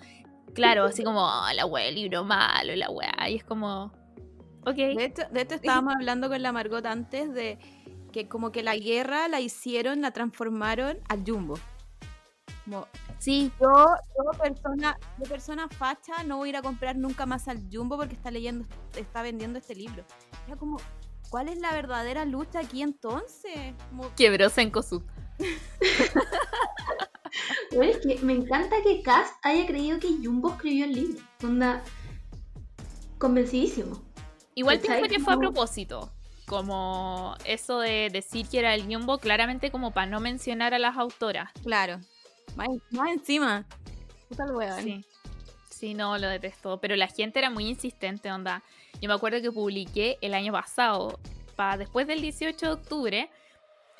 [0.54, 3.28] Claro, así como, "Ah, la wea, el libro malo, la wea.
[3.30, 3.92] Y es como,
[4.64, 4.74] ok.
[4.74, 7.58] De hecho, de hecho, estábamos hablando con la Margot antes de
[8.12, 11.54] que como que la guerra la hicieron, la transformaron al jumbo.
[12.64, 12.86] Como,
[13.22, 17.46] Sí, yo, yo persona, yo persona facha, no voy a ir a comprar nunca más
[17.46, 20.04] al jumbo porque está leyendo, está vendiendo este libro.
[20.48, 20.78] Era como,
[21.30, 23.74] ¿cuál es la verdadera lucha aquí entonces?
[23.90, 25.04] Como, quebró Senkosu.
[27.70, 31.22] Pero es que me encanta que Cass haya creído que Jumbo escribió el libro.
[31.44, 31.84] Onda,
[33.18, 34.02] convencidísimo.
[34.54, 36.10] Igual pienso que fue a propósito.
[36.46, 40.96] Como eso de decir que era el Jumbo, claramente como para no mencionar a las
[40.96, 41.50] autoras.
[41.62, 42.00] claro.
[42.56, 43.64] Más, más encima.
[44.28, 44.82] Puta el weón.
[44.82, 45.04] Sí.
[45.70, 46.78] Sí, no, lo detesto.
[46.80, 48.62] Pero la gente era muy insistente, onda.
[49.00, 51.18] Yo me acuerdo que publiqué el año pasado,
[51.56, 53.30] para después del 18 de octubre,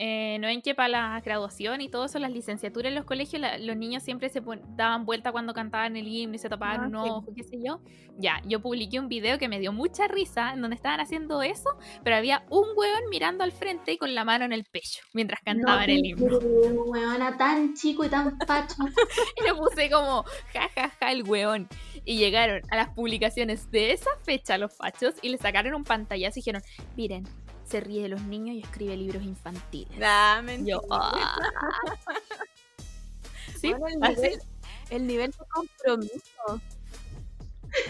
[0.04, 3.40] eh, no ven que para la graduación y todo eso, las licenciaturas en los colegios,
[3.40, 4.42] la- los niños siempre se
[4.76, 7.10] daban vuelta cuando cantaban el himno y se tapaban Ah, un sí.
[7.12, 7.80] ojo, qué sé yo.
[8.18, 11.70] Ya, yo publiqué un video que me dio mucha risa, en donde estaban haciendo eso,
[12.02, 15.40] pero había un hueón mirando al frente y con la mano en el pecho, mientras
[15.44, 16.38] cantaban no el himno.
[16.38, 18.74] creo, weona, tan chico y tan facho.
[19.40, 21.68] Y le puse como, ja, ja, ja, el weón.
[22.04, 26.38] Y llegaron a las publicaciones de esa fecha los fachos y le sacaron un pantallazo
[26.38, 26.62] y dijeron,
[26.96, 27.24] miren,
[27.72, 29.98] se ríe de los niños y escribe libros infantiles.
[29.98, 30.76] Nah, Y mentira.
[30.76, 31.36] Yo, ah.
[33.60, 34.20] Sí, Bueno, el, así.
[34.22, 34.40] nivel,
[34.90, 36.60] el nivel de compromiso.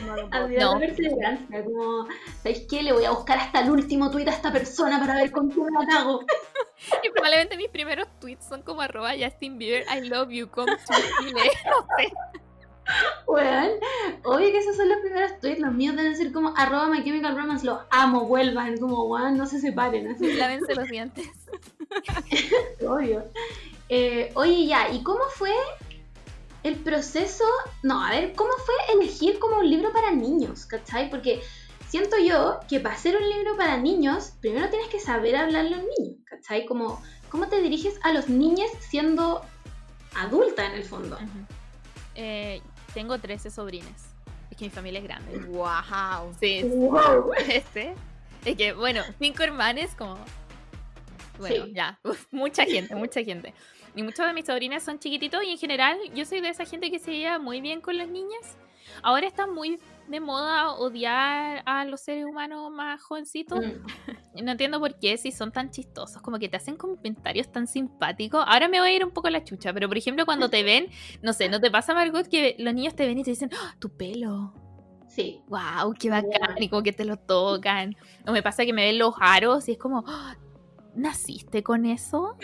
[0.00, 0.74] Puedo Admirar No.
[0.74, 2.06] la perseverancia, como,
[2.42, 2.82] ¿sabéis qué?
[2.84, 5.66] Le voy a buscar hasta el último tuit a esta persona para ver con quién
[5.78, 6.20] la cago.
[7.04, 10.78] Y Probablemente mis primeros tweets son como arroba Justin Bieber, I love you, come to
[11.20, 11.32] Chile.
[11.66, 12.12] No sé.
[13.26, 13.70] Weón,
[14.24, 17.36] obvio que esos son los primeros tweets, los míos deben ser como arroba my chemical
[17.36, 21.30] romance, los amo, vuelvan, como weón, no se separen, así, Lávense los dientes.
[22.86, 23.24] obvio.
[23.88, 25.52] Eh, oye, ya, ¿y cómo fue
[26.62, 27.44] el proceso?
[27.82, 31.10] No, a ver, ¿cómo fue elegir como un libro para niños, cachai?
[31.10, 31.42] Porque
[31.88, 35.70] siento yo que para hacer un libro para niños, primero tienes que saber hablar a
[35.70, 36.64] los niños, cachai?
[36.66, 39.42] Como, ¿cómo te diriges a los niños siendo
[40.14, 41.18] adulta en el fondo?
[42.14, 42.62] Eh,
[42.94, 44.08] tengo 13 sobrines.
[44.50, 45.38] Es que mi familia es grande.
[45.48, 46.34] Wow.
[46.40, 47.30] Sí, Wow.
[47.36, 47.94] 13.
[48.44, 50.16] Es que, bueno, cinco hermanos, como.
[51.38, 51.72] Bueno, Sí.
[51.74, 51.98] ya.
[52.02, 53.54] uf, mucha gente, mucha gente.
[53.94, 56.90] Y muchos de mis sobrinas son chiquititos y en general yo soy de esa gente
[56.90, 58.56] que se lleva muy bien con las niñas.
[59.02, 59.78] Ahora está muy
[60.08, 63.60] de moda odiar a los seres humanos más jovencitos.
[63.64, 63.86] Mm.
[64.40, 68.42] No entiendo por qué, si son tan chistosos, como que te hacen comentarios tan simpáticos.
[68.46, 70.62] Ahora me voy a ir un poco a la chucha, pero por ejemplo, cuando te
[70.62, 70.86] ven,
[71.22, 73.74] no sé, ¿no te pasa, Margot, que los niños te ven y te dicen, "Ah,
[73.78, 74.54] tu pelo?
[75.08, 75.42] Sí.
[75.48, 77.94] wow, qué bacán, y como que te lo tocan.
[78.26, 80.36] O me pasa que me ven los aros y es como, "Ah,
[80.94, 82.36] ¿naciste con eso?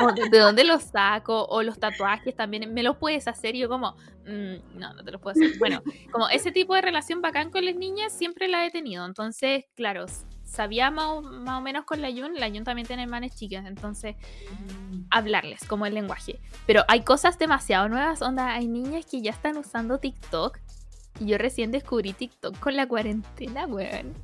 [0.00, 1.44] ¿O de, de dónde los saco?
[1.46, 3.54] O los tatuajes también, ¿me los puedes hacer?
[3.54, 5.52] Y yo como, "Mm, no, no te los puedo hacer.
[5.58, 9.04] Bueno, como ese tipo de relación bacán con las niñas siempre la he tenido.
[9.06, 10.06] Entonces, claro,
[10.48, 13.66] sabía más o, más o menos con la Yun, la Yun también tiene hermanas chicas,
[13.66, 14.16] entonces
[15.10, 16.40] hablarles como el lenguaje.
[16.66, 20.58] Pero hay cosas demasiado nuevas, onda, hay niñas que ya están usando TikTok
[21.20, 24.14] y yo recién descubrí TikTok con la cuarentena, weón.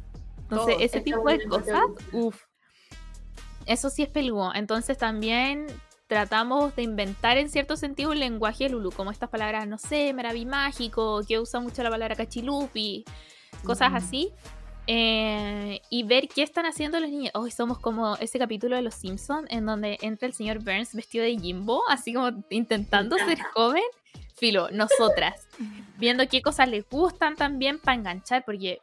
[0.43, 0.85] Entonces, Todo.
[0.85, 1.81] ese tipo de cosas,
[2.13, 2.43] uff.
[3.67, 4.55] Eso sí es peludo.
[4.55, 5.67] Entonces también
[6.07, 11.23] tratamos de inventar en cierto sentido un lenguaje Lulu, como estas palabras, no sé, maravimágico,
[11.27, 13.05] que usa mucho la palabra cachilupi,
[13.65, 13.95] cosas Mm.
[13.97, 14.33] así.
[14.87, 17.31] Eh, y ver qué están haciendo los niños.
[17.35, 21.25] Hoy somos como ese capítulo de Los Simpsons en donde entra el señor Burns vestido
[21.25, 23.83] de Jimbo, así como intentando ser joven.
[24.37, 25.49] Filo, nosotras,
[25.99, 28.81] viendo qué cosas les gustan también para enganchar, porque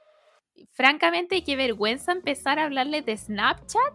[0.72, 3.94] francamente qué vergüenza empezar a hablarles de Snapchat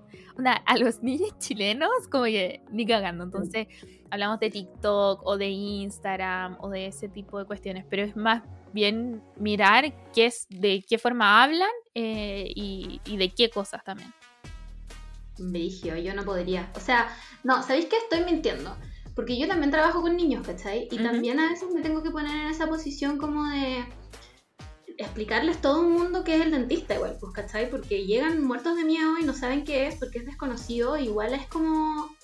[0.67, 3.25] a los niños chilenos, como que ni cagando.
[3.25, 3.69] Entonces
[4.11, 8.43] hablamos de TikTok o de Instagram o de ese tipo de cuestiones, pero es más
[8.73, 14.13] bien mirar qué es, de qué forma hablan eh, y, y de qué cosas también.
[15.39, 16.71] Brigio, yo no podría.
[16.75, 17.09] O sea,
[17.45, 18.77] no, ¿sabéis que estoy mintiendo?
[19.15, 20.89] Porque yo también trabajo con niños, ¿cachai?
[20.91, 23.85] Y también a veces me tengo que poner en esa posición como de
[24.99, 27.71] explicarles todo un mundo que es el dentista igual, pues, ¿cachai?
[27.71, 31.47] Porque llegan muertos de miedo y no saben qué es, porque es desconocido, igual es
[31.47, 32.15] como...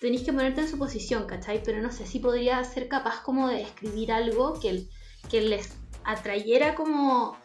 [0.00, 1.62] Tenéis que ponerte en su posición, ¿cachai?
[1.64, 4.88] Pero no sé si podría ser capaz como de escribir algo que,
[5.30, 7.36] que les atrayera como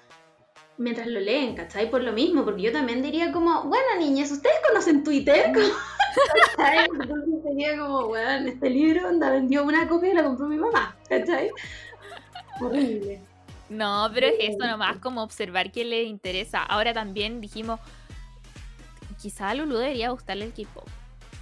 [0.77, 1.89] mientras lo leen, ¿cachai?
[1.89, 5.51] Por lo mismo, porque yo también diría como, bueno, niñas, ¿ustedes conocen Twitter?
[5.53, 5.67] Como,
[6.55, 6.85] ¿cachai?
[6.85, 10.95] Entonces sería como, bueno, este libro onda vendió una copia y la compró mi mamá,
[11.09, 11.49] ¿cachai?
[12.61, 13.21] Horrible.
[13.69, 16.63] No, pero es eso nomás, como observar qué les interesa.
[16.63, 17.79] Ahora también dijimos,
[19.21, 20.87] quizá a Lulu debería gustarle el K-pop.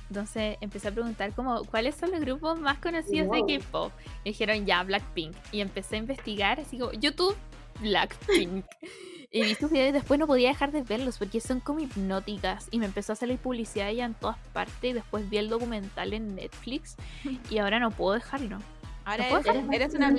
[0.09, 3.45] Entonces empecé a preguntar como, ¿cuáles son los grupos más conocidos Wow.
[3.47, 3.91] de K-pop?
[4.23, 5.35] Y dijeron, ya, Blackpink.
[5.51, 7.35] Y empecé a investigar, así como, YouTube,
[7.81, 8.65] Blackpink.
[9.31, 12.67] y vi sus videos y después no podía dejar de verlos porque son como hipnóticas.
[12.71, 14.91] Y me empezó a salir publicidad ya en todas partes.
[14.91, 16.95] Y después vi el documental en Netflix.
[17.49, 18.59] Y ahora no puedo dejarlo.
[19.05, 20.15] Ahora ¿No puedo eres, eres una.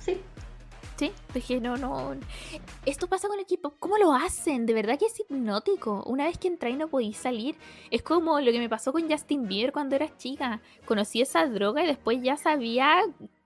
[0.00, 0.20] Sí.
[1.34, 2.14] Dije, no, no.
[2.86, 3.74] Esto pasa con el equipo.
[3.80, 4.66] ¿Cómo lo hacen?
[4.66, 6.04] De verdad que es hipnótico.
[6.06, 7.56] Una vez que entráis no podéis salir.
[7.90, 10.60] Es como lo que me pasó con Justin Bieber cuando era chica.
[10.84, 13.02] Conocí esa droga y después ya sabía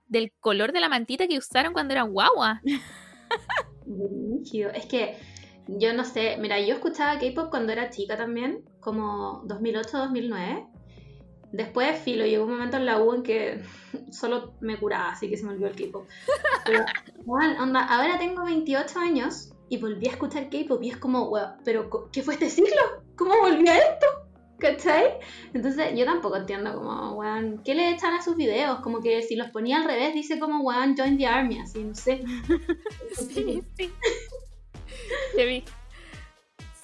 [0.07, 2.61] del color de la mantita que usaron cuando eran guagua.
[4.73, 5.17] Es que
[5.67, 10.67] yo no sé, mira, yo escuchaba K-pop cuando era chica también, como 2008-2009.
[11.57, 13.63] Después, filo, llegó un momento en la U en que
[14.11, 16.07] solo me curaba, así que se me olvidó el K-pop.
[16.63, 16.85] Pero,
[17.25, 21.53] weón, onda, ahora tengo 28 años y volví a escuchar K-pop y es como, weón,
[21.65, 22.79] pero ¿qué fue este siglo?
[23.15, 24.05] ¿Cómo volví a esto?
[24.59, 25.17] ¿Cachai?
[25.53, 28.79] Entonces yo tampoco entiendo como, weón, ¿qué le echan a sus videos?
[28.81, 31.95] Como que si los ponía al revés dice como, weón, join the army, así, no
[31.95, 32.23] sé.
[33.17, 33.91] Sí, sí.
[35.35, 35.63] Te vi.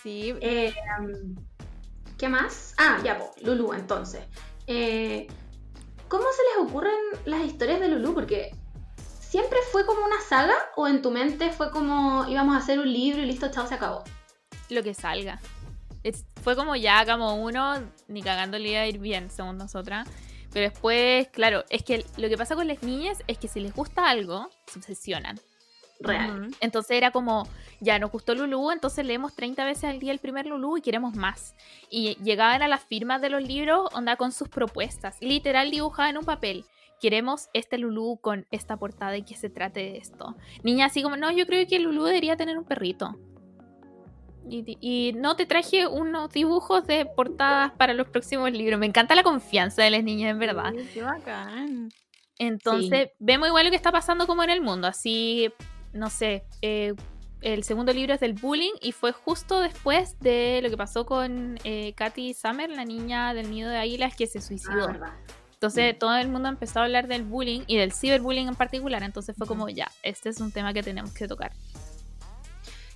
[0.01, 1.36] Sí, Eh, um,
[2.17, 2.74] ¿Qué más?
[2.78, 4.24] Ah, ya, po, Lulu, entonces.
[4.68, 5.28] Eh,
[6.07, 6.93] ¿Cómo se les ocurren
[7.26, 8.14] las historias de Lulu?
[8.14, 8.51] Porque
[9.20, 12.91] siempre fue como una saga o en tu mente fue como íbamos a hacer un
[12.91, 14.03] libro y listo, chao, se acabó.
[14.70, 15.39] Lo que salga.
[16.03, 17.76] Es- fue como ya hagamos uno,
[18.07, 20.07] ni cagando le iba a ir bien, según nosotras.
[20.51, 23.74] Pero después, claro, es que lo que pasa con las niñas es que si les
[23.74, 25.39] gusta algo, se obsesionan.
[26.00, 26.50] Real.
[26.60, 27.48] Entonces era como,
[27.80, 31.16] ya nos gustó Lulú, entonces leemos 30 veces al día el primer Lulú y queremos
[31.16, 31.56] más.
[31.89, 35.18] Y llegaban a las firmas de los libros, onda con sus propuestas.
[35.22, 36.66] Literal dibujada en un papel.
[37.02, 40.36] Queremos este Lulú con esta portada y que se trate de esto.
[40.64, 43.18] Niña así como, no, yo creo que Lulú debería tener un perrito.
[44.50, 48.80] Y, y no te traje unos dibujos de portadas para los próximos libros.
[48.80, 50.74] Me encanta la confianza de las niñas, en verdad.
[50.94, 51.89] Qué bacán.
[52.39, 54.88] Entonces, vemos igual lo que está pasando como en el mundo.
[54.88, 55.52] Así,
[55.94, 56.94] no sé, eh,
[57.41, 61.60] el segundo libro es del bullying y fue justo después de lo que pasó con
[61.64, 64.88] eh, Katy Summer, la niña del nido de águilas que se Ah, suicidó.
[64.88, 65.14] verdad.
[65.54, 69.02] Entonces, todo el mundo empezó a hablar del bullying y del ciberbullying en particular.
[69.02, 71.54] Entonces, fue como, ya, este es un tema que tenemos que tocar.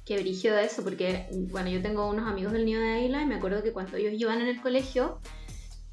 [0.06, 3.36] Qué brígido eso, porque, bueno, yo tengo unos amigos del nido de águila y me
[3.36, 5.20] acuerdo que cuando ellos iban en el colegio,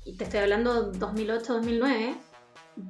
[0.04, 2.16] y te estoy hablando 2008-2009,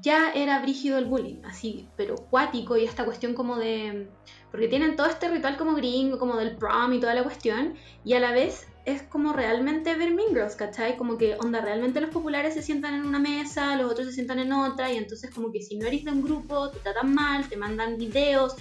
[0.01, 4.09] ya era brígido el bullying, así, pero cuático y esta cuestión como de...
[4.51, 7.75] Porque tienen todo este ritual como gringo, como del prom y toda la cuestión,
[8.05, 10.97] y a la vez es como realmente ver Mean Girls, ¿cachai?
[10.97, 14.39] Como que, onda, realmente los populares se sientan en una mesa, los otros se sientan
[14.39, 17.49] en otra, y entonces como que si no eres de un grupo, te tratan mal,
[17.49, 18.55] te mandan videos,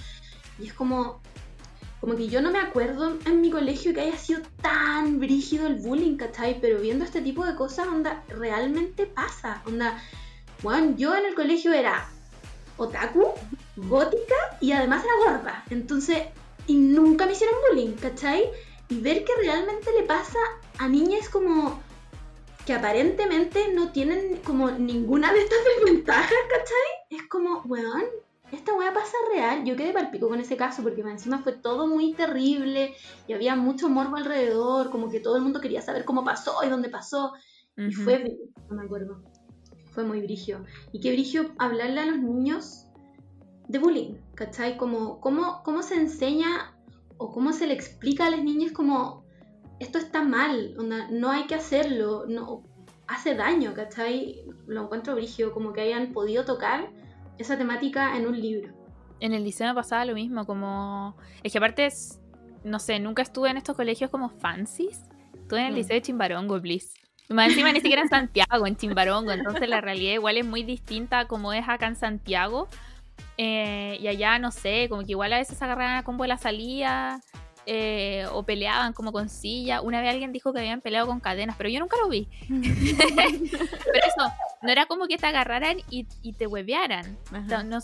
[0.58, 1.20] y es como,
[2.00, 5.76] como que yo no me acuerdo en mi colegio que haya sido tan brígido el
[5.76, 6.60] bullying, ¿cachai?
[6.60, 9.62] Pero viendo este tipo de cosas, onda, realmente pasa.
[9.66, 10.02] Onda,
[10.64, 12.08] bueno, yo en el colegio era
[12.78, 13.34] otaku,
[13.76, 15.64] gótica y además era gorda.
[15.68, 16.22] Entonces,
[16.66, 18.44] y nunca me hicieron bullying, ¿cachai?
[18.88, 20.38] Y ver que realmente le pasa
[20.78, 21.82] a niñas como
[22.64, 27.20] que aparentemente no tienen como ninguna de estas desventajas, ¿cachai?
[27.20, 28.04] Es como, weón,
[28.50, 29.64] esta weá pasa real.
[29.66, 32.96] Yo quedé palpico con ese caso porque encima fue todo muy terrible
[33.26, 36.70] y había mucho morbo alrededor, como que todo el mundo quería saber cómo pasó y
[36.70, 37.34] dónde pasó.
[37.76, 38.02] Y Ujú.
[38.04, 38.24] fue,
[38.70, 39.20] no me acuerdo,
[39.94, 40.64] fue muy brigio.
[40.92, 42.86] Y qué brigio hablarle a los niños
[43.68, 44.76] de bullying, ¿cachai?
[44.76, 46.74] Como, cómo, cómo se enseña
[47.16, 49.24] o cómo se le explica a las niñas como
[49.80, 52.62] esto está mal, onda, no hay que hacerlo, no
[53.06, 54.42] hace daño, ¿cachai?
[54.66, 56.90] Lo encuentro brigio, como que hayan podido tocar
[57.38, 58.72] esa temática en un libro.
[59.20, 61.16] En el liceo me pasaba lo mismo, como...
[61.42, 62.20] Es que aparte, es-
[62.64, 65.02] no sé, nunca estuve en estos colegios como fancies.
[65.34, 65.76] Estuve en el Mm.
[65.76, 66.94] liceo de Chimbarongo, please.
[67.28, 69.32] Más encima ni siquiera en Santiago, en Chimbarongo.
[69.32, 72.68] Entonces la realidad igual es muy distinta a como es acá en Santiago.
[73.36, 76.38] Eh, y allá, no sé, como que igual a veces agarraban a combo de la
[76.38, 77.20] salida.
[77.66, 79.80] eh, o peleaban como con silla.
[79.80, 82.28] Una vez alguien dijo que habían peleado con cadenas, pero yo nunca lo vi.
[82.48, 87.18] pero eso, no era como que te agarraran y, y te huevearan.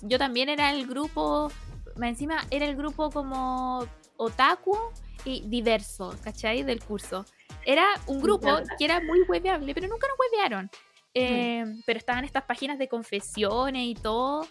[0.02, 1.50] Yo también era el grupo,
[1.96, 3.86] más encima era el grupo como
[4.16, 4.76] otaku
[5.24, 6.62] y diverso, ¿cachai?
[6.62, 7.24] Del curso.
[7.64, 8.48] Era un grupo
[8.78, 10.70] que era muy hueveable, pero nunca nos huevearon.
[11.14, 14.46] Eh, Pero estaban estas páginas de confesiones y todo,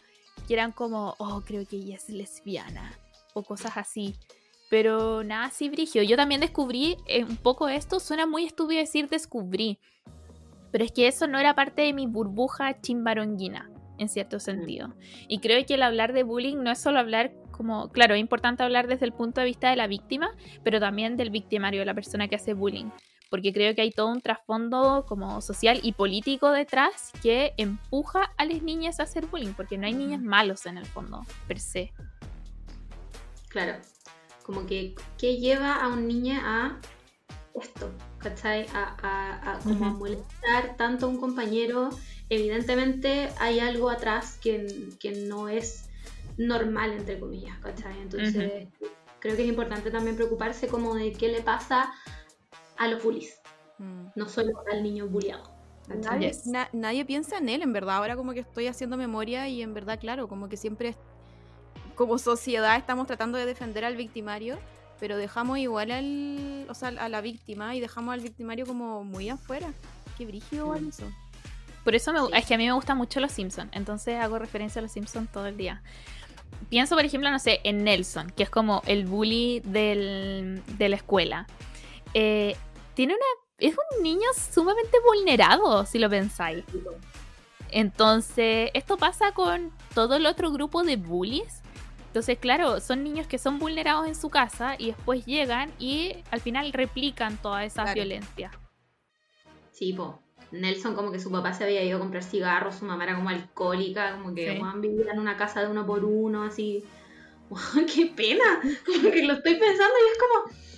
[0.47, 2.97] que eran como, oh, creo que ella es lesbiana,
[3.33, 4.15] o cosas así.
[4.69, 6.03] Pero nada así, Brigio.
[6.03, 9.79] Yo también descubrí eh, un poco esto, suena muy estúpido decir descubrí,
[10.71, 14.93] pero es que eso no era parte de mi burbuja chimbaronguina, en cierto sentido.
[15.27, 18.63] Y creo que el hablar de bullying no es solo hablar como, claro, es importante
[18.63, 20.29] hablar desde el punto de vista de la víctima,
[20.63, 22.89] pero también del victimario, la persona que hace bullying.
[23.29, 28.45] Porque creo que hay todo un trasfondo como social y político detrás que empuja a
[28.45, 31.91] las niñas a hacer bullying, porque no hay niños malos en el fondo, per se.
[33.49, 33.73] Claro,
[34.43, 36.79] como que, ¿qué lleva a un niño a
[37.61, 37.91] esto?
[38.19, 38.65] ¿Cachai?
[38.73, 41.89] A, a- a como a molestar tanto a un compañero.
[42.29, 45.88] Evidentemente hay algo atrás que, que no es
[46.39, 47.99] normal, entre comillas, ¿cachai?
[48.01, 48.67] Entonces,
[49.19, 51.91] creo que es importante también preocuparse como de qué le pasa
[52.77, 53.39] a los bullies,
[53.77, 54.07] Mm.
[54.15, 55.51] no solo al niño bulliado.
[55.87, 56.01] ¿cachai?
[56.01, 56.47] Nadie, Yes.
[56.47, 57.97] na- nadie piensa en él, en verdad.
[57.97, 60.95] Ahora como que estoy haciendo memoria y en verdad, claro, como que siempre
[61.95, 64.57] como sociedad estamos tratando de defender al victimario,
[64.99, 69.29] pero dejamos igual al, o sea, a la víctima y dejamos al victimario como muy
[69.29, 69.73] afuera.
[70.17, 70.89] Qué brígido igual Mm.
[70.89, 71.03] eso.
[71.83, 72.25] Por eso me, Sí.
[72.35, 75.29] es que a mí me gustan mucho los Simpsons, entonces hago referencia a los Simpsons
[75.31, 75.81] todo el día.
[76.69, 80.95] Pienso, por ejemplo, no sé, en Nelson, que es como el bully del- de la
[80.97, 81.47] escuela.
[82.13, 82.55] Eh,
[82.93, 83.25] tiene una.
[83.57, 86.63] Es un niño sumamente vulnerado, si lo pensáis.
[87.71, 91.61] Entonces, esto pasa con todo el otro grupo de bullies.
[92.07, 96.41] Entonces, claro, son niños que son vulnerados en su casa y después llegan y al
[96.41, 97.95] final replican toda esa Claro.
[97.95, 98.51] violencia.
[99.71, 100.19] Sí, po.
[100.51, 103.29] Nelson como que su papá se había ido a comprar cigarros, su mamá era como
[103.29, 104.59] alcohólica, como que Sí.
[104.59, 106.83] Juan vivía en una casa de uno por uno, así.
[107.93, 108.61] Qué pena.
[108.85, 110.69] Como que lo estoy pensando y es como.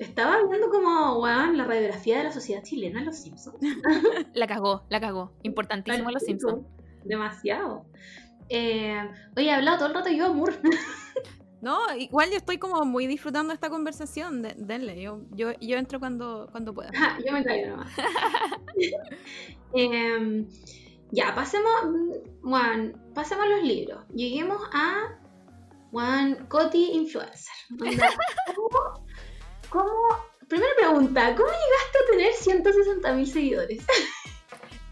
[0.00, 3.58] Estaba viendo como, weón, la radiografía de la sociedad chilena en Los Simpsons.
[4.34, 5.32] La cagó, la cagó.
[5.42, 6.66] Importantísimo los Simpsons.
[7.04, 7.84] Demasiado.
[8.48, 8.98] Eh,
[9.36, 10.54] oye, he hablado todo el rato yo, Amor.
[11.66, 14.40] No, igual yo estoy como muy disfrutando esta conversación.
[14.40, 16.92] de- denle, yo, yo, yo entro cuando, cuando pueda.
[17.26, 17.92] Yo me caigo nomás.
[19.74, 20.46] Em,
[21.10, 21.72] ya, pasemos,
[22.42, 24.04] Juan, pasemos los libros.
[24.14, 25.18] Lleguemos a
[25.90, 27.52] Juan Coti Influencer.
[28.54, 29.04] ¿Cómo,
[29.68, 30.16] cómo-
[30.48, 33.84] Primera pregunta, ¿cómo llegaste a tener 160 mil seguidores?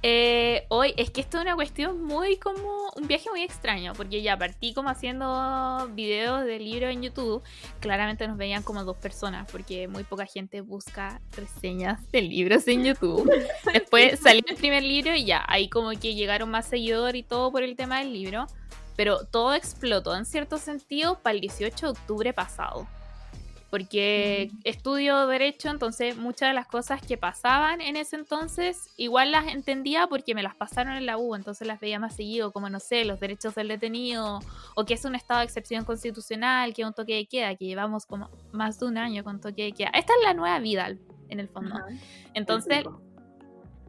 [0.06, 4.20] Eh, hoy es que esto es una cuestión muy como un viaje muy extraño, porque
[4.20, 7.42] ya partí como haciendo videos de libros en YouTube.
[7.80, 12.84] Claramente nos veían como dos personas, porque muy poca gente busca reseñas de libros en
[12.84, 13.32] YouTube.
[13.72, 17.50] Después salió el primer libro y ya, ahí como que llegaron más seguidores y todo
[17.50, 18.46] por el tema del libro.
[18.96, 22.86] Pero todo explotó en cierto sentido para el 18 de octubre pasado.
[23.74, 29.48] Porque estudio derecho, entonces muchas de las cosas que pasaban en ese entonces, igual las
[29.48, 32.78] entendía porque me las pasaron en la U, entonces las veía más seguido, como no
[32.78, 34.38] sé, los derechos del detenido,
[34.76, 37.64] o que es un estado de excepción constitucional, que es un toque de queda, que
[37.64, 39.88] llevamos como más de un año con toque de queda.
[39.88, 40.94] Esta es la nueva vida,
[41.28, 41.74] en el fondo.
[42.32, 42.84] Entonces,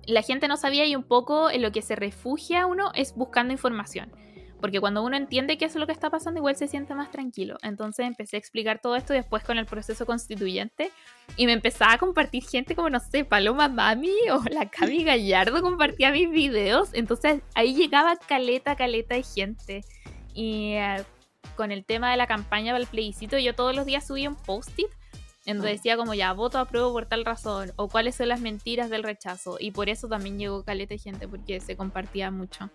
[0.07, 3.51] la gente no sabía y un poco en lo que se refugia uno es buscando
[3.53, 4.11] información.
[4.65, 7.59] Porque cuando uno entiende qué es lo que está pasando, igual se siente más tranquilo.
[7.61, 10.89] Entonces empecé a explicar todo esto después con el proceso constituyente.
[11.37, 15.61] Y me empezaba a compartir gente como, no sé, Paloma Mami o la Cami Gallardo
[15.61, 16.89] compartía mis videos.
[16.93, 19.85] Entonces ahí llegaba caleta, caleta de gente.
[20.33, 21.03] Y eh,
[21.55, 24.35] con el tema de la campaña para el plebiscito, yo todos los días subía un
[24.35, 24.89] post-it
[25.45, 28.41] en donde decía como ya, voto a prueba por tal razón, o cuáles son las
[28.41, 29.57] mentiras del rechazo.
[29.59, 32.71] Y por eso también llegó caleta de gente, porque se compartía mucho.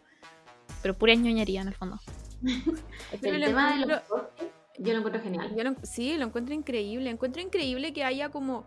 [0.83, 1.99] Pero pura ñoñería en el fondo.
[3.21, 4.03] Pero El tema de los
[4.79, 5.55] yo lo encuentro genial.
[5.55, 7.11] Yo lo- sí, lo encuentro increíble.
[7.11, 8.65] Encuentro increíble que haya como.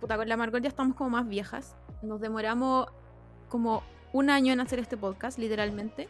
[0.00, 1.76] Puta, con la Margot ya estamos como más viejas.
[2.02, 2.86] Nos demoramos
[3.48, 3.82] como
[4.12, 6.08] un año en hacer este podcast, literalmente.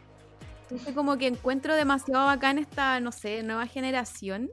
[0.63, 4.49] Entonces, como que encuentro demasiado bacán esta, no sé, nueva generación.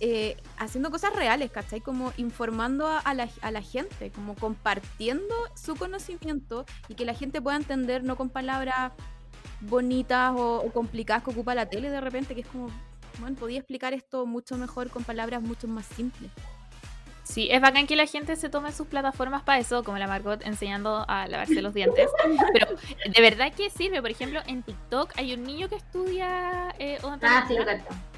[0.00, 1.80] eh, haciendo cosas reales, ¿cachai?
[1.80, 7.14] Como informando a, a la, a la gente, como compartiendo su conocimiento y que la
[7.14, 8.92] gente pueda entender, no con palabras
[9.62, 12.68] bonitas o, complicadas que ocupa la tele de repente, que es como,
[13.20, 16.30] bueno, podía explicar esto mucho mejor con palabras mucho más simples.
[17.24, 20.44] Sí, es bacán que la gente se tome sus plataformas para eso, como la Margot
[20.44, 22.10] enseñando a lavarse los dientes.
[22.52, 22.66] Pero
[23.14, 24.02] de verdad que sirve.
[24.02, 27.64] Por ejemplo, en TikTok hay un niño que estudia eh, Ah, sí, lo.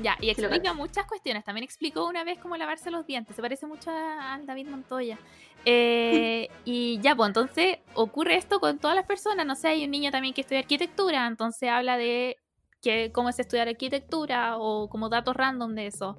[0.02, 1.44] Ya, y Sí, explica muchas cuestiones.
[1.44, 3.36] También explicó una vez cómo lavarse los dientes.
[3.36, 5.18] Se parece mucho a- al David Montoya.
[5.66, 9.46] Eh, y ya, pues entonces ocurre esto con todas las personas.
[9.46, 12.36] No sé, hay un niño también que estudia arquitectura, entonces habla de
[12.82, 16.18] que, cómo es estudiar arquitectura o como datos random de eso.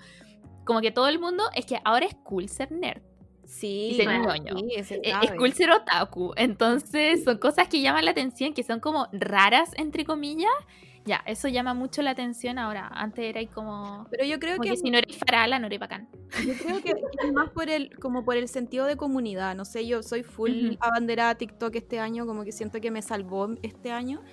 [0.66, 3.02] Como que todo el mundo, es que ahora es cool ser nerd.
[3.46, 4.58] Sí, Y ser bueno, ñoño.
[4.58, 6.34] sí, se Eh, Es cool ser otaku.
[6.36, 10.52] Entonces son cosas que llaman la atención, que son como raras, entre comillas.
[11.06, 12.88] Ya, eso llama mucho la atención ahora.
[12.92, 14.08] Antes era ahí como...
[14.10, 16.10] Pero yo creo Como que, que si no eres farala, no eres bacán.
[16.44, 16.90] yo creo que,
[17.28, 19.54] es más por el, como por el sentido de comunidad.
[19.56, 20.78] No sé, yo soy full Ujú.
[20.80, 24.24] abanderada TikTok este año, como que siento que me salvó este año.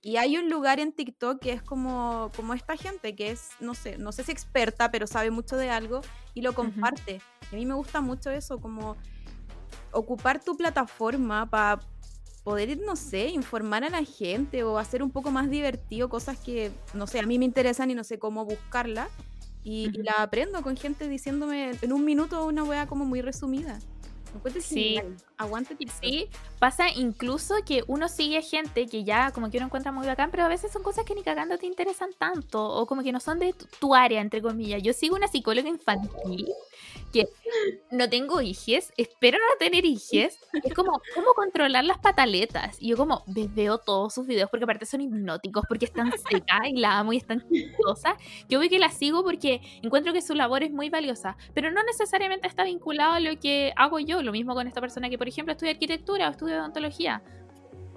[0.00, 3.74] Y hay un lugar en TikTok que es como, como esta gente que es, no
[3.74, 6.02] sé, no sé si experta, pero sabe mucho de algo
[6.34, 7.20] y lo comparte.
[7.50, 8.96] Y a mí me gusta mucho eso, como
[9.90, 11.80] ocupar tu plataforma para
[12.44, 16.70] poder, no sé, informar a la gente o hacer un poco más divertido cosas que,
[16.94, 19.08] no sé, a mí me interesan y no sé cómo buscarla.
[19.64, 23.80] Y, y la aprendo con gente diciéndome en un minuto una wea como muy resumida.
[24.60, 24.94] Sí.
[25.36, 25.76] Aguante.
[26.00, 26.28] Sí,
[26.58, 30.44] pasa incluso que uno sigue gente que ya como que uno encuentra muy bacán, pero
[30.44, 33.38] a veces son cosas que ni cagando te interesan tanto, o como que no son
[33.38, 34.82] de tu, tu área, entre comillas.
[34.82, 36.48] Yo sigo una psicóloga infantil
[37.12, 37.26] que
[37.90, 40.38] no tengo hijes, espero no tener hijes.
[40.62, 42.76] Es como, ¿cómo controlar las pataletas?
[42.80, 46.60] Y yo como ve- veo todos sus videos porque aparte son hipnóticos, porque están secas
[46.68, 48.14] y la amo y están chistosas.
[48.48, 51.82] Yo veo que la sigo porque encuentro que su labor es muy valiosa, pero no
[51.84, 54.17] necesariamente está vinculado a lo que hago yo.
[54.22, 57.22] Lo mismo con esta persona que, por ejemplo, estudia arquitectura o estudia odontología.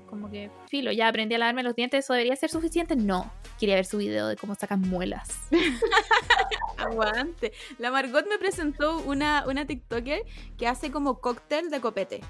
[0.09, 2.95] Como que, filo, ya aprendí a lavarme los dientes, ¿eso debería ser suficiente?
[2.97, 3.31] No.
[3.59, 5.29] Quería ver su video de cómo sacan muelas.
[6.77, 7.53] Aguante.
[7.77, 10.23] La Margot me presentó una, una TikToker
[10.57, 12.21] que hace como cóctel de copete.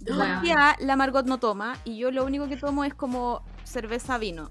[0.00, 0.44] Yo Wow.
[0.44, 4.48] ya la Margot no toma y yo lo único que tomo es como cerveza vino.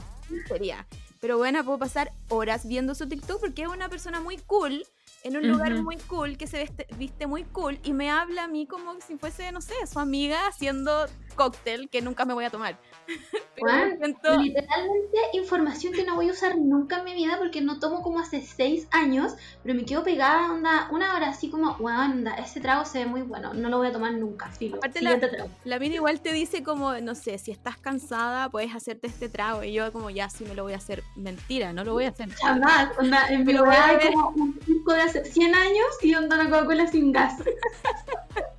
[0.48, 0.86] Sería.
[1.22, 4.86] Pero bueno, puedo pasar horas viendo su TikTok porque es una persona muy cool,
[5.26, 8.48] en un lugar muy cool, que se veste- viste muy cool y me habla a
[8.48, 12.50] mí como si fuese, no sé, su amiga haciendo cóctel que nunca me voy a
[12.50, 12.78] tomar.
[13.60, 17.80] Juan, siento- literalmente información que no voy a usar nunca en mi vida porque no
[17.80, 19.34] tomo como hace seis años,
[19.64, 23.06] pero me quedo pegada, onda, una hora así como, weón, onda, ese trago se ve
[23.06, 24.78] muy bueno, no lo voy a tomar nunca, filo.
[24.78, 25.50] Aparte Siguiente trago.
[25.64, 29.64] La mina igual te dice como, no sé, si estás cansada puedes hacerte este trago.
[29.64, 31.04] Y yo como, ya sí me lo voy a hacer.
[31.16, 32.30] Mentira, no lo voy a hacer.
[32.34, 36.88] Jamás, onda, en mi lugar como un de hace 100 años y onda una Coca-Cola
[36.88, 37.36] sin gas.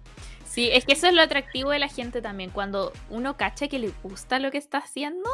[0.56, 2.48] Sí, es que eso es lo atractivo de la gente también.
[2.48, 5.28] Cuando uno cacha que le gusta lo que está haciendo,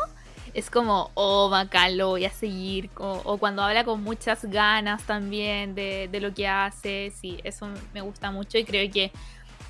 [0.52, 2.90] es como, oh, bacán, lo voy a seguir.
[2.96, 7.12] O, o cuando habla con muchas ganas también de, de lo que hace.
[7.14, 9.12] Sí, eso me gusta mucho y creo que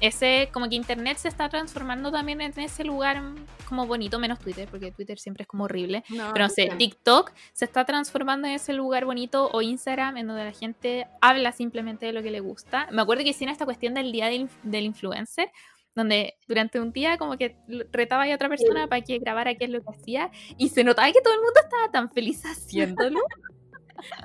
[0.03, 3.23] ese, como que Internet se está transformando también en ese lugar
[3.69, 6.03] como bonito, menos Twitter, porque Twitter siempre es como horrible.
[6.09, 6.71] No, Pero no sé.
[6.77, 11.53] TikTok se está transformando en ese lugar bonito o Instagram en donde la gente habla
[11.53, 12.89] simplemente de lo que le gusta.
[12.91, 15.53] Me acuerdo que hicieron esta cuestión del día del, del influencer,
[15.95, 17.57] donde durante un día como que
[17.93, 21.13] retaba a otra persona para que grabara qué es lo que hacía y se notaba
[21.13, 23.21] que todo el mundo estaba tan feliz haciéndolo.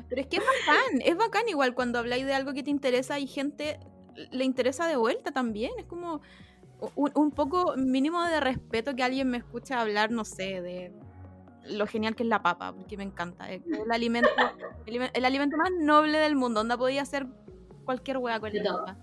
[0.10, 3.20] Pero es que es bacán, es bacán igual cuando habláis de algo que te interesa
[3.20, 3.78] y gente
[4.32, 5.72] le interesa de vuelta también.
[5.78, 6.22] Es como
[6.96, 10.92] un, un poco mínimo de respeto que alguien me escuche hablar, no sé, de
[11.66, 13.52] lo genial que es la papa, porque me encanta.
[13.52, 14.30] Es el alimento,
[14.86, 17.28] el, alime- el alimento más noble del mundo, onda podía hacer
[17.86, 18.86] cualquier hueá con la todo.
[18.86, 18.98] papa.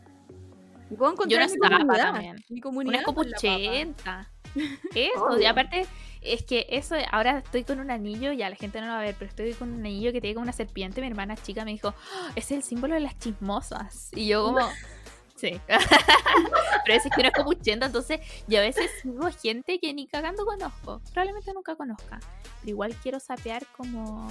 [0.90, 2.36] Y puedo Yo encontrar una mi zapa comunidad, también.
[2.48, 3.14] mi Una comunidad papa.
[3.14, 4.30] copuchenta.
[4.94, 5.86] Eso, y aparte,
[6.20, 9.02] es que eso, ahora estoy con un anillo, ya la gente no lo va a
[9.02, 11.00] ver, pero estoy con un anillo que tiene como una serpiente.
[11.00, 14.10] Mi hermana chica me dijo, "Ah, es el símbolo de las chismosas.
[14.14, 14.58] Y yo como,
[15.36, 15.60] sí.
[16.84, 20.06] pero ese es que no es copuchenta, entonces yo a veces sigo gente que ni
[20.06, 21.00] cagando conozco.
[21.12, 22.20] Probablemente nunca conozca.
[22.60, 24.28] Pero igual quiero sapear como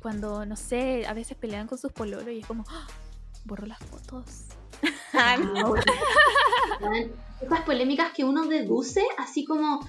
[0.00, 2.86] cuando, no sé, a veces pelean con sus pololos y es como, "Ah,
[3.44, 4.24] borro las fotos.
[5.16, 5.36] Ah,
[7.40, 9.80] Esas polémicas que uno deduce, así como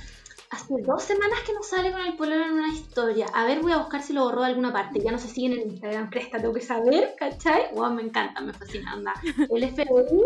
[0.50, 3.28] hace dos semanas que no sale con el pololo en una historia.
[3.34, 5.00] A ver, voy a buscar si lo borró de alguna parte.
[5.00, 7.74] Ya no se siguen en Instagram, cresta, tengo que saber, ¿cachai?
[7.74, 9.14] Wow, me encanta, me fascina, anda.
[9.50, 10.24] El FBI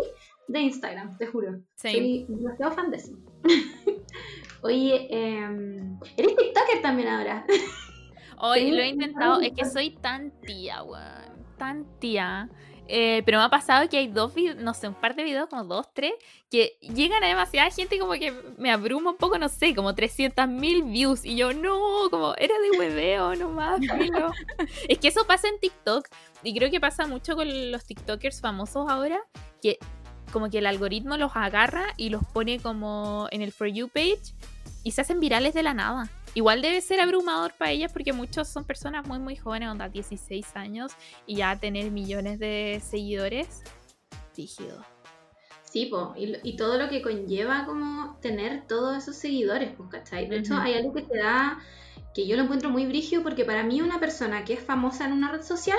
[0.47, 1.59] de Instagram, te juro.
[1.75, 1.91] Sí.
[1.91, 3.13] Soy demasiado fan de eso.
[4.61, 7.45] Oye, em, eres TikToker también ahora.
[8.37, 11.45] Hoy Sí, lo he intentado, es que soy tan tía, weón.
[11.57, 12.49] Tan tía.
[12.91, 15.47] Eh, pero me ha pasado que hay dos videos, no sé, un par de videos,
[15.47, 16.11] como dos, tres,
[16.49, 20.47] que llegan a demasiada gente como que me abruma un poco, no sé, como 300
[20.47, 21.23] mil views.
[21.23, 24.31] Y yo, no, como era de hueveo nomás, filo.
[24.89, 26.07] es que eso pasa en TikTok.
[26.41, 29.19] Y creo que pasa mucho con los TikTokers famosos ahora,
[29.61, 29.77] que
[30.31, 34.33] como que el algoritmo los agarra y los pone como en el For You page
[34.83, 36.09] y se hacen virales de la nada.
[36.35, 40.45] Igual debe ser abrumador para ellas porque muchos son personas muy muy jóvenes, onda 16
[40.55, 40.91] años
[41.25, 43.63] y ya tener millones de seguidores.
[44.37, 44.83] Rígido.
[45.63, 50.27] Sí, po, y, y todo lo que conlleva como tener todos esos seguidores, pues, ¿cachai?
[50.27, 50.63] De hecho, Ujú.
[50.63, 51.59] hay algo que te da,
[52.13, 55.13] que yo lo encuentro muy brígido, porque para mí una persona que es famosa en
[55.13, 55.77] una red social,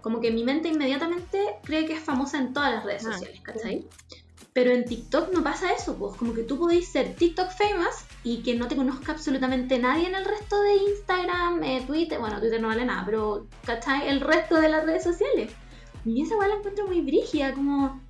[0.00, 3.40] como que mi mente inmediatamente cree que es famosa en todas las redes Ah, sociales,
[3.42, 3.84] ¿cachai?
[4.54, 8.42] Pero en TikTok no pasa eso, pues, como que tú podéis ser TikTok famous y
[8.42, 12.60] que no te conozca absolutamente nadie en el resto de Instagram, eh, Twitter, bueno, Twitter
[12.60, 14.08] no vale nada, pero, ¿cachai?
[14.08, 15.52] El resto de las redes sociales.
[16.04, 18.00] Y esa igual la encuentro muy brígida, como...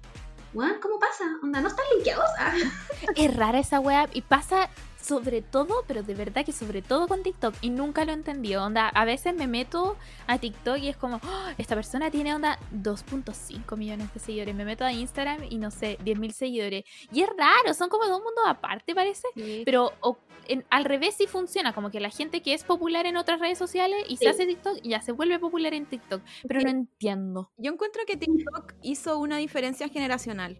[0.54, 1.24] Weón, ¿cómo pasa?
[1.42, 2.30] Onda, no están linkeados.
[3.14, 4.70] Es rara esa web y pasa
[5.06, 8.54] sobre todo, pero de verdad que sobre todo con TikTok y nunca lo entendí.
[8.56, 9.96] Onda, a veces me meto
[10.26, 14.54] a TikTok y es como, "Oh, esta persona tiene onda 2.5 millones de seguidores.
[14.54, 16.84] Me meto a Instagram y no sé, 10.000 seguidores.
[17.12, 19.28] Y es raro, son como dos mundos aparte, parece.
[19.64, 20.18] Pero o-
[20.48, 23.58] en- al revés sí funciona, como que la gente que es popular en otras redes
[23.58, 24.24] sociales y Sí.
[24.24, 26.22] se hace TikTok y ya se vuelve popular en TikTok.
[26.46, 27.50] Pero no entiendo.
[27.56, 30.58] Yo encuentro que TikTok hizo una diferencia generacional.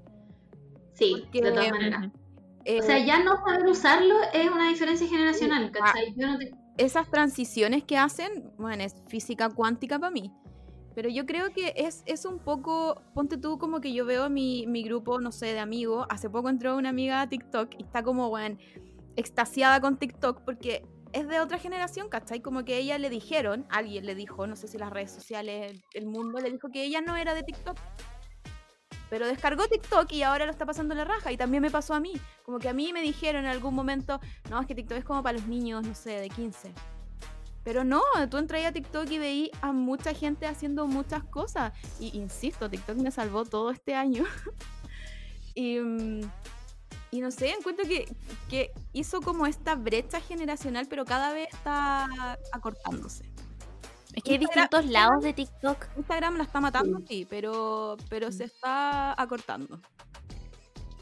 [0.95, 2.11] Sí, Porque, de todas maneras.
[2.67, 5.71] Eh, O sea, ya no saber usarlo es una diferencia generacional.
[5.71, 6.15] ¿cachai?
[6.17, 6.53] Yo no te...
[6.79, 10.33] esas transiciones que hacen, bueno, es física cuántica para mí.
[10.95, 14.67] Pero yo creo que es, es un poco, ponte tú como que yo veo mi,
[14.67, 16.07] mi grupo, no sé, de amigos.
[16.09, 18.57] Hace poco entró una amiga a TikTok y está como, bueno,
[19.15, 22.41] extasiada con TikTok porque es de otra generación, ¿cachai?
[22.41, 26.07] Como que ella le dijeron, alguien le dijo, no sé si las redes sociales, el
[26.07, 27.77] mundo, le dijo que ella no era de TikTok.
[29.09, 31.31] Pero descargó TikTok y ahora lo está pasando la raja.
[31.33, 32.13] Y también me pasó a mí.
[32.45, 34.21] Como que a mí me dijeron en algún momento,
[34.51, 36.73] no, es que TikTok es como para los niños, no sé, de 15.
[37.63, 41.73] Pero no, tú entras a TikTok y veí a mucha gente haciendo muchas cosas.
[41.99, 44.25] Y insisto, TikTok me salvó todo este año.
[45.55, 46.21] y, mm,
[47.11, 48.15] y no sé, encuentro que,
[48.49, 53.25] que hizo como esta brecha generacional, pero cada vez está acortándose.
[54.17, 55.87] Es que hay distintos lados de TikTok.
[55.99, 59.79] Instagram la está matando, sí, pero, pero se está acortando.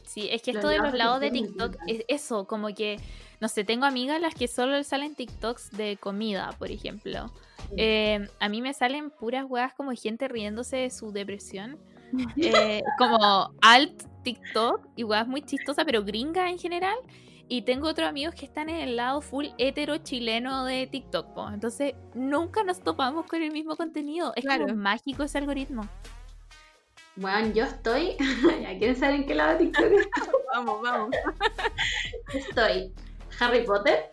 [0.04, 2.98] Sí, es que Los esto de los lados de TikTok es eso, como que,
[3.40, 7.32] no sé, tengo amigas las que solo salen TikToks de comida, por ejemplo.
[7.76, 11.78] Eh, a mí me salen puras weas como gente riéndose de su depresión.
[12.36, 16.96] Eh, como alt TikTok y weas muy chistosas, pero gringa en general.
[17.48, 21.34] Y tengo otros amigos que están en el lado full hetero chileno de TikTok.
[21.34, 21.48] po.
[21.50, 24.32] Entonces, nunca nos topamos con el mismo contenido.
[24.36, 24.64] Es Claro.
[24.66, 25.86] como mágico ese algoritmo.
[27.16, 28.16] Bueno, yo estoy.
[28.62, 29.84] ¿Ya quieren saber en qué lado de TikTok
[30.54, 31.10] Vamos, vamos.
[32.34, 32.92] estoy?
[33.40, 34.10] Harry Potter.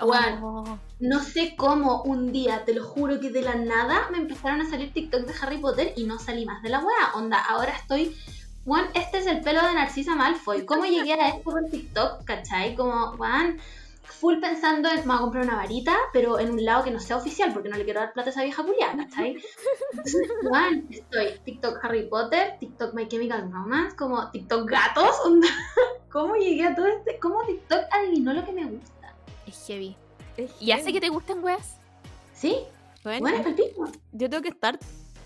[0.00, 0.78] Bueno, Oh.
[1.00, 4.68] no sé cómo un día, te lo juro que de la nada me empezaron a
[4.68, 7.12] salir TikTok de Harry Potter y no salí más de la wea.
[7.14, 8.16] Onda, ahora estoy.
[8.64, 10.64] Juan, este es el pelo de Narcisa Malfoy.
[10.64, 12.24] ¿Cómo llegué a esto por TikTok?
[12.24, 12.76] ¿Cachai?
[12.76, 13.58] Como, Juan,
[14.04, 17.00] full pensando en, me voy a comprar una varita, pero en un lado que no
[17.00, 19.36] sea oficial, porque no le quiero dar plata a esa vieja culiada, ¿cachai?
[19.90, 25.48] Entonces, Juan, estoy TikTok Harry Potter, TikTok My Chemical Romance, como TikTok gatos, onda.
[26.12, 27.18] ¿Cómo llegué a todo este?
[27.18, 29.14] ¿Cómo TikTok adivinó lo que me gusta?
[29.44, 29.96] Es heavy.
[30.60, 31.78] ¿Y hace que te gusten weas?
[32.32, 32.58] ¿Sí?
[33.02, 33.72] Bueno, Bueno, es
[34.12, 34.78] yo tengo que estar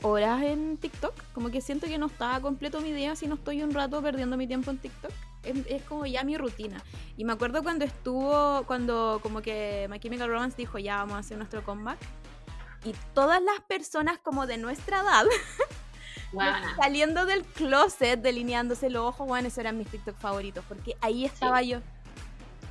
[0.03, 1.15] horas en TikTok.
[1.33, 4.37] Como que siento que no está completo mi día si no estoy un rato perdiendo
[4.37, 5.11] mi tiempo en TikTok.
[5.43, 6.83] Es, es como ya mi rutina.
[7.17, 11.19] Y me acuerdo cuando estuvo, cuando como que My Chemical Romance dijo ya vamos a
[11.19, 11.99] hacer nuestro comeback.
[12.85, 15.25] Y todas las personas como de nuestra edad
[16.81, 20.65] saliendo del closet, delineándose los ojos, bueno, esos eran mis TikTok favoritos.
[20.69, 21.79] Porque ahí estaba yo.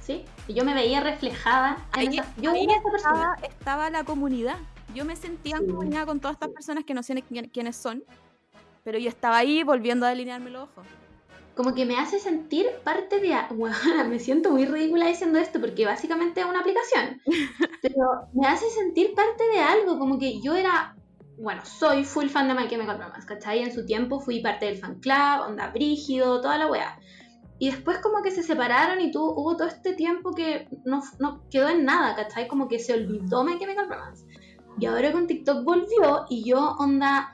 [0.02, 1.78] Sí, yo me veía reflejada.
[1.96, 3.34] en Ahí- esa- yo ahí era esa persona.
[3.36, 4.58] estaba, estaba la comunidad.
[4.96, 8.06] Yo me sentía en comunidad con todas estas personas que no sé quiénes son.
[8.86, 10.88] Pero yo estaba ahí volviendo a delinearme los ojos.
[11.54, 13.36] Como que me hace sentir parte de...
[13.52, 13.76] Bueno,
[14.10, 17.22] me siento muy ridícula diciendo esto porque básicamente es una aplicación.
[17.82, 20.96] Pero me hace sentir parte de algo, como que yo era...
[21.38, 23.64] Bueno, soy full fan de My Chemical Romance, ¿cachai?
[23.64, 26.98] En su tiempo fui parte del fan club, onda brígido, toda la wea.
[27.60, 31.44] Y después como que se separaron y tuvo, hubo todo este tiempo que no, no
[31.50, 32.48] quedó en nada, ¿cachai?
[32.48, 34.26] Como que se olvidó My Chemical Romance.
[34.80, 37.34] Y ahora con TikTok volvió y yo, onda,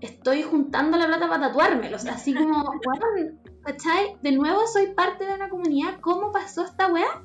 [0.00, 1.96] estoy juntando la plata para tatuármelo.
[1.96, 4.16] O sea, así como, weón, ¿cachai?
[4.22, 6.00] De nuevo soy parte de una comunidad.
[6.00, 7.22] ¿Cómo pasó esta weá?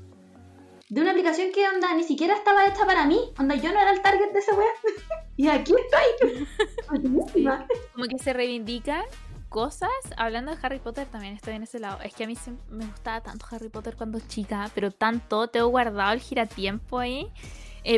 [0.90, 3.20] De una aplicación que, onda, ni siquiera estaba hecha para mí.
[3.38, 4.70] Onda, yo no era el target de esa weá.
[5.36, 6.48] y aquí estoy.
[6.90, 7.68] Buenísima.
[7.94, 9.04] Como que se reivindican
[9.50, 9.90] cosas.
[10.16, 12.00] Hablando de Harry Potter, también estoy en ese lado.
[12.04, 15.68] Es que a mí siem- me gustaba tanto Harry Potter cuando chica, pero tanto, tengo
[15.68, 17.22] guardado el giratiempo ahí.
[17.26, 17.32] Eh,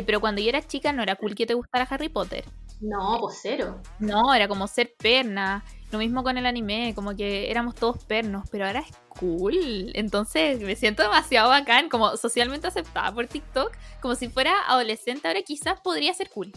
[0.06, 2.44] pero cuando yo era chica no era cool que te gustara Harry Potter.
[2.80, 3.80] No, pues cero.
[3.98, 5.64] No, era como ser perna.
[5.92, 9.90] Lo mismo con el anime, como que éramos todos pernos, pero ahora es cool.
[9.94, 15.42] Entonces me siento demasiado bacán, como socialmente aceptada por TikTok, como si fuera adolescente, ahora
[15.42, 16.52] quizás podría ser cool.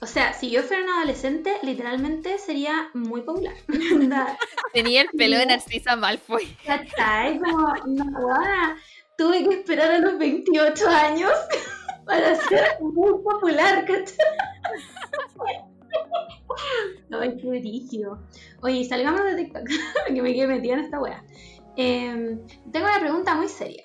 [0.00, 3.54] O sea, si yo fuera una adolescente, literalmente sería muy popular.
[4.72, 6.56] Tenía el pelo de Narcisa Malfoy.
[6.64, 7.38] ¿Cachai?
[7.38, 8.04] Como, no,
[9.16, 11.32] tuve que esperar a los 28 años
[12.06, 14.16] para ser muy popular, ¿cachai?
[17.10, 18.18] Ay, qué brillo.
[18.62, 19.64] Oye, salgamos de TikTok,
[20.06, 21.24] que me quedé metida en esta wea.
[21.76, 22.40] Em,
[22.72, 23.84] tengo una pregunta muy seria.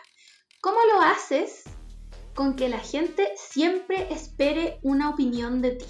[0.62, 1.64] ¿Cómo lo haces
[2.36, 5.86] con que la gente siempre espere una opinión de ti?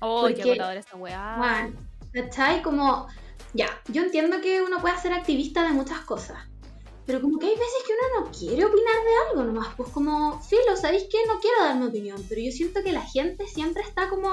[0.00, 1.34] Oh, qué Porque- agotadora esta weá.
[1.36, 2.62] Juan, ¿cachai?
[2.62, 3.06] Como,
[3.54, 6.38] ya, yo entiendo que uno puede ser activista de muchas cosas,
[7.06, 10.40] pero como que hay veces que uno no quiere opinar de algo nomás, pues como,
[10.42, 11.18] filo, ¿sabéis qué?
[11.26, 14.28] No quiero dar mi opinión, pero yo siento que la gente siempre está como,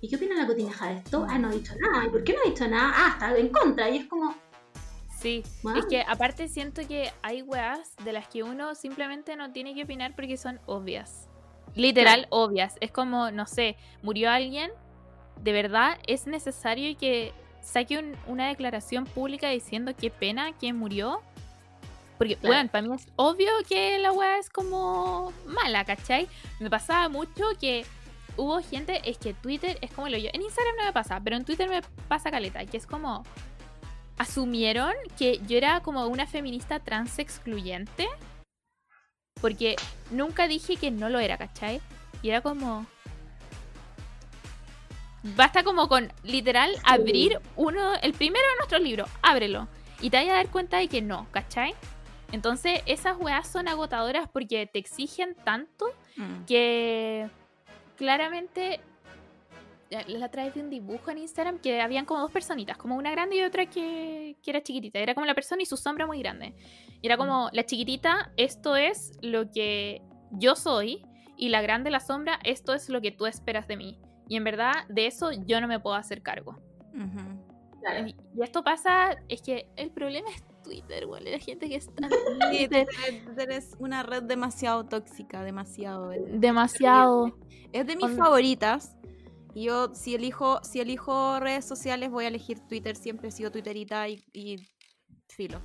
[0.00, 1.26] ¿y qué opina la cotineja de esto?
[1.28, 2.92] Ah, no ha dicho nada, ¿y por qué no ha dicho nada?
[2.94, 4.34] Ah, está en contra, y es como,
[5.18, 5.76] Sí, Wow.
[5.76, 9.84] es que aparte siento que hay weas de las que uno simplemente no tiene que
[9.84, 11.28] opinar porque son obvias.
[11.76, 12.74] Literal, obvias.
[12.80, 14.72] Es como, no sé, murió alguien,
[15.40, 17.32] de verdad es necesario que
[17.62, 21.20] saque un- una declaración pública diciendo qué pena quién murió.
[22.22, 22.54] Porque, Claro.
[22.54, 26.28] bueno, para mí es obvio que la wea es como mala, ¿cachai?
[26.60, 27.84] Me pasaba mucho que
[28.36, 30.30] hubo gente, es que Twitter es como lo yo.
[30.32, 33.24] En Instagram no me pasa, pero en Twitter me pasa caleta, que es como
[34.18, 38.08] asumieron que yo era como una feminista trans excluyente.
[39.40, 39.74] Porque
[40.12, 41.80] nunca dije que no lo era, ¿cachai?
[42.22, 42.86] Y era como.
[45.24, 49.66] Basta como con literal abrir uno, el primero de nuestros libros, ábrelo.
[50.00, 51.74] Y te vas a dar cuenta de que no, ¿cachai?
[52.32, 55.86] Entonces, esas weas son agotadoras porque te exigen tanto
[56.46, 57.28] que
[57.96, 58.80] claramente
[59.90, 63.10] la- la vez vi un dibujo en Instagram que habían como dos personitas, como una
[63.10, 64.98] grande y otra que, que era chiquitita.
[64.98, 66.54] Era como la persona y su sombra muy grande.
[67.02, 70.00] Y era como la chiquitita, esto es lo que
[70.30, 71.04] yo soy,
[71.36, 73.98] y la grande, la sombra, esto es lo que tú esperas de mí.
[74.28, 76.56] Y en verdad, de eso yo no me puedo hacer cargo.
[76.94, 77.80] Ujú.
[77.80, 81.24] claro, Y, y esto pasa, es que el problema es Twitter, weón.
[81.24, 82.08] La gente que está
[82.40, 82.86] en Twitter.
[83.24, 86.10] Twitter es una red demasiado tóxica, demasiado.
[86.10, 87.36] Demasiado.
[87.72, 88.96] Es de mis favoritas.
[89.54, 92.96] Y yo, si elijo, si elijo redes sociales, voy a elegir Twitter.
[92.96, 94.68] Siempre he sido Twitterita y, y
[95.28, 95.60] filo.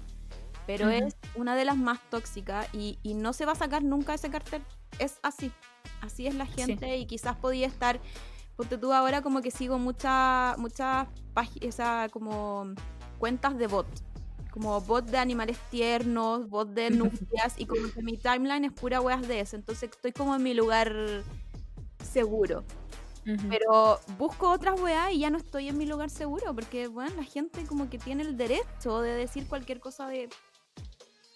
[0.66, 4.14] Pero es una de las más tóxicas y, y no se va a sacar nunca
[4.14, 4.62] ese cartel.
[5.00, 5.52] Es así.
[6.02, 8.02] Así es la gente y quizás podía estar.
[8.58, 12.74] Ponte tú ahora como que sigo muchas muchas páginas, como
[13.18, 13.88] cuentas de bot.
[14.58, 19.00] Como bot de animales tiernos, bot de nufias y como que mi timeline es pura
[19.02, 19.56] weas de eso.
[19.56, 20.92] Entonces estoy como en mi lugar
[22.04, 22.64] seguro.
[23.50, 27.24] Pero busco otras weas y ya no estoy en mi lugar seguro, porque bueno, la
[27.24, 30.28] gente como que tiene el derecho de decir cualquier cosa de,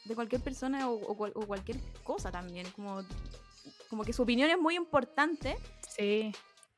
[0.06, 2.66] de cualquier persona o, o o cualquier cosa también.
[2.76, 3.04] Como,
[3.88, 5.58] como que su opinión es muy importante
[5.96, 6.32] Sí.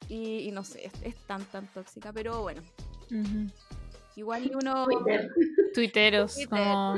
[0.09, 2.61] y, y no sé, es, es tan tan tóxica, pero bueno,
[3.11, 3.47] Ujú.
[4.15, 4.85] Igual y uno...
[4.85, 5.29] Twitter.
[5.73, 6.49] Tuiteros, Twitter.
[6.49, 6.95] como.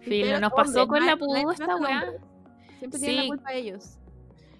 [0.00, 2.04] Filo, nos pasó con la no esta weá.
[2.78, 3.22] Siempre tienen Sí.
[3.22, 3.98] la culpa ellos.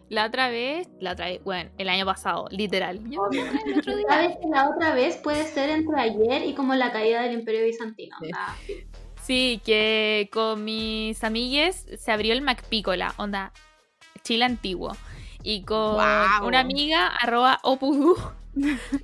[0.09, 3.01] La otra vez, la otra vez, bueno, el año pasado, literal.
[3.11, 4.07] Yo me acordé el otro día.
[4.09, 7.65] Sabes que la otra vez puede ser entre ayer y como la caída del Imperio
[7.65, 8.15] Bizantino.
[8.67, 8.75] Sí.
[9.23, 13.53] Sí, que con mis amigues se abrió el Macpícola, onda
[14.23, 14.93] Chile antiguo.
[15.43, 15.97] Y con
[16.45, 18.17] una amiga, arroba opudu,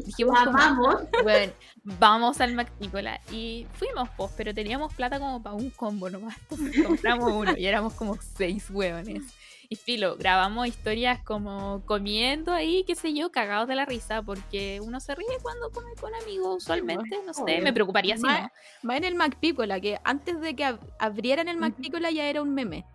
[0.04, 1.02] dijimos La como, amamos.
[1.22, 1.52] bueno,
[1.98, 3.20] vamos al Macpícola.
[3.32, 6.36] Y fuimos, pues, pero teníamos plata como para un combo nomás.
[6.50, 9.22] Entonces compramos uno y éramos como seis hueones.
[9.70, 14.80] Y filo, grabamos historias como comiendo ahí, qué sé yo, cagados de la risa, porque
[14.82, 17.62] uno se ríe cuando come con amigos usualmente, no sé, obvio.
[17.62, 18.50] me preocuparía si no.
[18.88, 21.66] Va en el MacPicola, que antes de que ab- abrieran el Ujú.
[21.66, 22.86] MacPicola ya era un meme.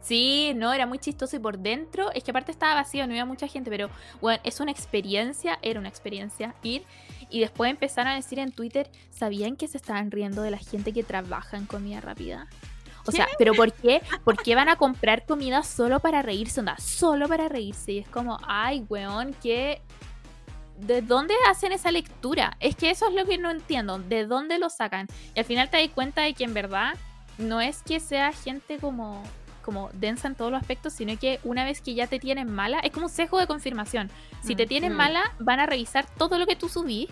[0.00, 3.24] Sí, no, era muy chistoso y por dentro, es que aparte estaba vacío, no había
[3.24, 3.88] mucha gente, pero
[4.20, 6.82] bueno, es una experiencia, era una experiencia ir
[7.30, 10.92] y después empezaron a decir en Twitter, ¿sabían que se estaban riendo de la gente
[10.92, 12.48] que trabaja en comida rápida?
[13.06, 14.02] O sea, pero ¿por qué?
[14.24, 16.60] ¿Por qué van a comprar comida solo para reírse?
[16.60, 17.92] Onda, solo para reírse.
[17.92, 19.80] Y es como, ay, weón, que...
[20.76, 22.56] ¿De dónde hacen esa lectura?
[22.60, 23.98] Es que eso es lo que no entiendo.
[23.98, 25.06] ¿De dónde lo sacan?
[25.34, 26.94] Y al final te das cuenta de que en verdad
[27.38, 29.22] no es que sea gente como,
[29.66, 32.78] como densa en todos los aspectos, sino que una vez que ya te tienen mala,
[32.78, 34.08] es como un sesgo de confirmación.
[34.42, 34.96] Si te tienen mm.
[34.96, 37.08] mala, van a revisar todo lo que tú subís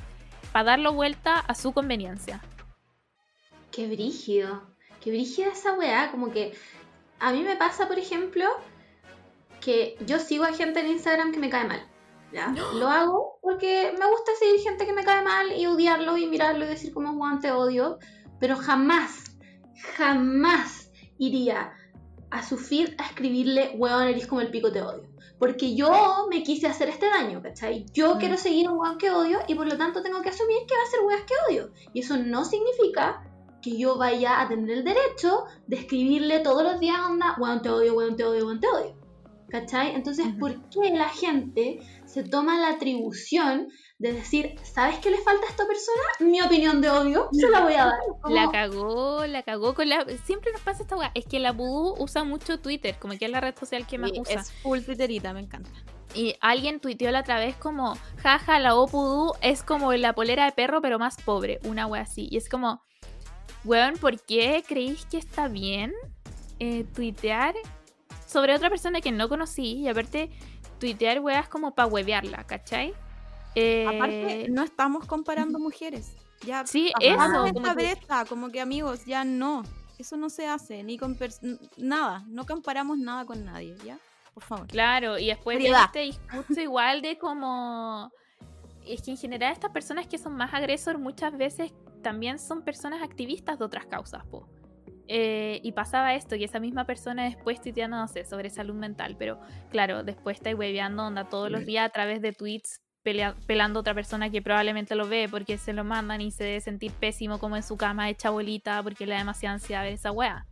[0.52, 2.40] para darlo vuelta a su conveniencia.
[3.72, 4.62] Qué brígido.
[5.01, 6.12] Qué brígida esa weá.
[6.12, 6.56] Como que
[7.18, 8.47] a mí me pasa, por ejemplo,
[9.60, 11.85] que yo sigo a gente en Instagram que me cae mal.
[12.32, 12.55] ¿ya?
[12.74, 16.64] Lo hago porque me gusta seguir gente que me cae mal y odiarlo y mirarlo
[16.64, 17.98] y decir como Juan te odio.
[18.39, 19.36] Pero jamás,
[19.97, 21.72] jamás iría
[22.35, 25.09] a su feed a escribirle, weón, eres como el pico te odio.
[25.39, 27.86] Porque yo me quise hacer este daño, ¿cachai?
[27.93, 28.19] Yo Mm.
[28.19, 30.82] quiero seguir un weón que odio y por lo tanto tengo que asumir que va
[30.82, 31.70] a ser weas que odio.
[31.93, 33.23] Y eso no significa
[33.62, 37.70] que yo vaya a tener el derecho de escribirle todos los días onda, weón te
[37.70, 38.97] odio, weón te odio, weón te odio.
[39.48, 39.94] ¿Cachai?
[39.94, 40.27] Entonces.
[40.40, 45.50] ¿por qué la gente se toma la atribución de decir, ¿sabes qué le falta a
[45.50, 46.02] esta persona?
[46.20, 47.98] Mi opinión de odio, se la voy a dar.
[48.20, 50.04] Como- La cagó, la cagó con la...
[50.24, 51.10] Siempre nos pasa esta weá.
[51.14, 54.10] Es que la Voodoo usa mucho Twitter, como que es la red social que más
[54.10, 54.40] Sí, usa.
[54.40, 55.70] es full Twitterita, me encanta.
[56.12, 60.52] Y alguien tuiteó la otra vez como, jaja, la Opudú es como la polera de
[60.52, 61.60] perro, pero más pobre.
[61.64, 62.28] Una wea así.
[62.30, 62.82] Y es como,
[63.64, 65.92] weón, ¿por qué creéis que está bien
[66.58, 67.54] eh, tuitear
[68.26, 69.78] sobre otra persona que no conocí?
[69.78, 70.30] Y aparte,
[70.80, 72.92] tuitear weas como para huevearla, ¿cachai?
[73.55, 76.16] Eh, Aparte, no estamos comparando mujeres.
[76.44, 79.62] Ya Sí, eso, esta brecha, como que amigos, ya no.
[79.98, 81.16] Eso no se hace, ni con
[81.76, 83.98] nada, no comparamos nada con nadie, ¿ya?
[84.35, 84.66] Por favor.
[84.66, 85.85] Claro, y después Seriedad.
[85.85, 88.10] este discurso igual de como...
[88.85, 91.72] Es que en general estas personas que son más agresor muchas veces
[92.02, 94.48] también son personas activistas de otras causas, po.
[95.06, 99.16] Eh, y pasaba esto, que esa misma persona después tuiteando, no sé, sobre salud mental,
[99.18, 99.39] pero
[99.70, 103.82] claro, después está hueveando onda todos los días a través de tweets pelea- pelando a
[103.82, 107.39] otra persona que probablemente lo ve porque se lo mandan y se debe sentir pésimo
[107.39, 110.47] como en su cama hecha bolita porque le da demasiada ansiedad ver esa wea.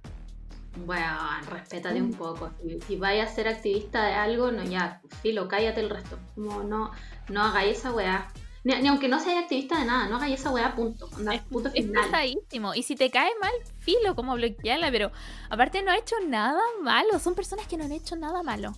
[0.87, 1.19] Bueno,
[1.51, 2.05] respétate Mm.
[2.05, 2.51] un poco.
[2.62, 6.19] Si, si vayas a ser activista de algo, no, ya, filo, cállate el resto.
[6.35, 6.91] Como no,
[7.29, 8.29] no hagáis esa weá.
[8.65, 11.09] Ni, ni aunque no seas activista de nada, no hagáis esa weá, punto.
[11.16, 12.05] Onda, Es, punto es final.
[12.05, 12.74] pesadísimo.
[12.74, 13.51] Y si te cae mal,
[13.81, 15.11] filo, como bloquearla, pero
[15.51, 17.19] aparte no ha hecho nada malo.
[17.19, 18.73] Son personas que no han hecho nada malo.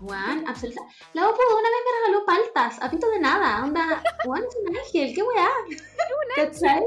[0.00, 0.80] Weón, absoluta.
[1.12, 3.64] La Opo una vez me regaló paltas, a pito de nada.
[3.64, 5.48] Onda, weón, es un ángel, qué weá.
[6.36, 6.84] ¿Cachai?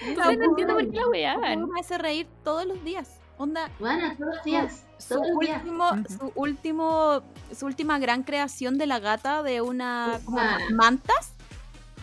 [0.00, 1.68] Entonces no entiendo por qué la weaban.
[1.70, 3.20] Me hace reír todos los días.
[3.36, 4.84] Onda, Bueno, todos los días.
[4.98, 5.58] su días.
[5.62, 7.22] último, su último,
[7.56, 10.40] su última gran creación de la gata de una como
[10.72, 11.34] mantas,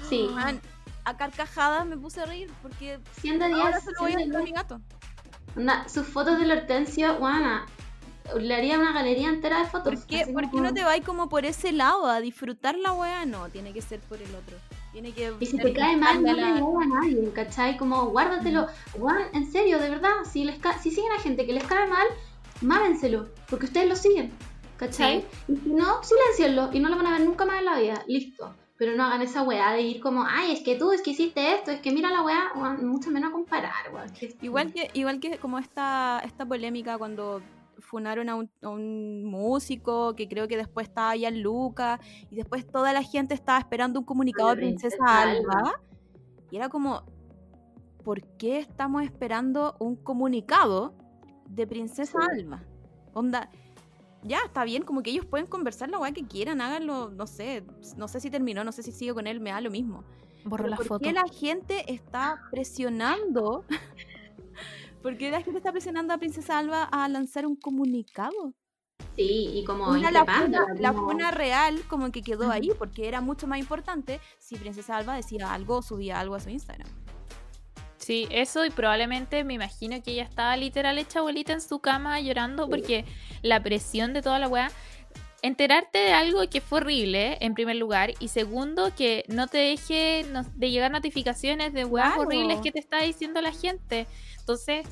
[0.10, 0.62] Sí, man,
[1.04, 3.60] a carcajadas me puse a reír porque 100 de 10.
[3.60, 4.44] ahora se lo voy a 100 de hacer a 10.
[4.46, 4.82] mi gato.
[5.58, 7.66] Onda, sus fotos del Hortensio, guana,
[8.40, 9.94] le haría una galería entera de fotos.
[9.96, 12.92] ¿Por qué, por qué como- no te vas como por ese lado a disfrutar la
[12.94, 13.26] weá?
[13.26, 14.58] No, tiene que ser por el otro.
[14.92, 17.76] Tiene que Y si te cae mal, no le digas a nadie, ¿cachai?
[17.78, 18.68] Como guárdatelo.
[18.98, 21.88] Juan, en serio, de verdad, si, les ca- si siguen a gente que les cae
[21.88, 22.08] mal,
[22.62, 24.32] mámenselo, porque ustedes lo siguen,
[24.78, 25.26] ¿cachai?
[25.48, 28.04] Y si no, silencienlo y no lo van a ver nunca más en la vida,
[28.08, 28.54] listo.
[28.78, 31.54] Pero no hagan esa weá de ir como, ay, es que tú, es que hiciste
[31.56, 34.10] esto, es que mira la weá, mucho menos comparar, weón.
[34.12, 37.42] que- Igual que, igual que como esta, esta polémica cuando
[37.80, 42.00] funaron a un, a un músico que creo que después estaba allá en Luca
[42.30, 45.82] y después toda la gente estaba esperando un comunicado de Princesa Alba
[46.52, 47.04] y era como
[48.04, 50.96] ¿por qué estamos esperando un comunicado
[51.50, 52.42] de Princesa Sí.
[52.42, 52.64] Alba?
[53.14, 53.50] Onda
[54.26, 57.64] ya, está bien, como que ellos pueden conversar la weá que quieran, háganlo, no sé,
[57.96, 60.04] no sé si terminó, no sé si sigue con él, me da lo mismo.
[60.46, 61.04] Borro la ¿Por foto.
[61.04, 63.66] qué la gente está presionando?
[65.06, 68.56] ¿Por qué la gente está presionando a Princesa Alba a lanzar un comunicado?
[69.16, 73.08] Sí, y como Una, la, funa, la como- funa real como que quedó ahí, porque
[73.08, 76.88] era mucho más importante si Princesa Alba decía algo o subía algo a su Instagram.
[77.98, 82.20] Sí, eso y probablemente me imagino que ella estaba literal hecha bolita en su cama
[82.20, 83.06] llorando porque
[83.44, 84.72] la presión de toda la weá.
[85.46, 90.26] Enterarte de algo que fue horrible, en primer lugar, y segundo, que no te deje
[90.56, 92.28] de llegar notificaciones de weas Claro.
[92.28, 94.08] horribles que te está diciendo la gente.
[94.40, 94.88] Entonces,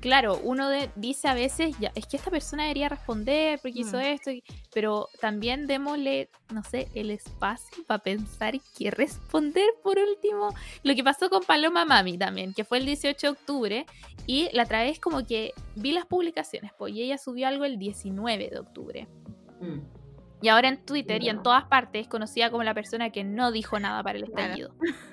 [0.00, 3.98] claro, uno de- dice a veces, ya, es que esta persona debería responder porque hizo
[3.98, 4.00] Mm.
[4.00, 4.30] esto,
[4.74, 10.52] pero también démosle, no sé, el espacio para pensar y responder por último.
[10.82, 13.86] Lo que pasó con Paloma Mami también, que fue el 18 de octubre,
[14.26, 17.78] y la otra vez como que vi las publicaciones, pues, y ella subió algo el
[17.78, 19.06] 19 de octubre.
[19.60, 19.78] Mm.
[20.42, 23.52] Y ahora en Twitter y en todas partes es conocida como la persona que no
[23.52, 24.74] dijo nada para el estallido.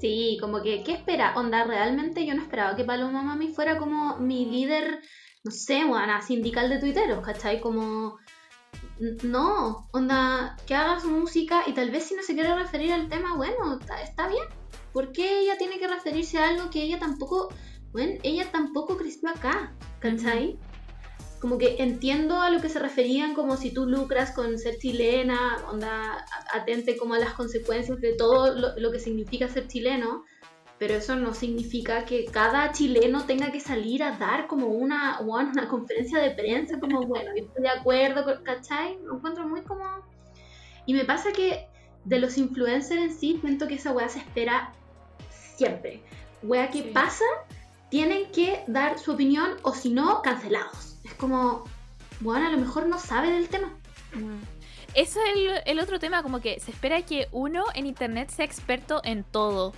[0.00, 1.34] Sí, como que, ¿qué espera?
[1.36, 5.02] Onda, realmente yo no esperaba que Paloma Mami fuera como mi líder,
[5.44, 7.60] no sé, buena, sindical de tuiteros, ¿cachai?
[7.60, 8.16] Como,
[9.22, 13.10] no, onda, que haga su música y tal vez si no se quiere referir al
[13.10, 14.44] tema, bueno, está, está bien.
[14.94, 17.52] ¿Por qué ella tiene que referirse a algo que ella tampoco,
[17.92, 20.58] bueno, ella tampoco creció acá, ¿cachai?
[21.40, 25.56] Como que entiendo a lo que se referían como si tú lucras con ser chilena,
[25.70, 30.24] onda, atente como a las consecuencias de todo lo, lo que significa ser chileno,
[30.78, 35.50] pero eso no significa que cada chileno tenga que salir a dar como una, bueno,
[35.52, 38.98] una conferencia de prensa, como, bueno, yo estoy de acuerdo, con- ¿cachai?
[39.02, 39.84] Lo encuentro muy como...
[40.86, 41.66] Y me pasa que
[42.04, 44.72] de los influencers en sí, siento que esa weá se espera
[45.56, 46.02] siempre.
[46.42, 46.90] Weá que Sí.
[46.94, 47.24] pasa,
[47.90, 50.89] tienen que dar su opinión o si no, cancelados.
[51.20, 51.64] Como,
[52.20, 53.68] bueno, a lo mejor no sabe del tema.
[54.94, 58.46] Eso es el, el otro tema, como que se espera que uno en internet sea
[58.46, 59.74] experto en todo.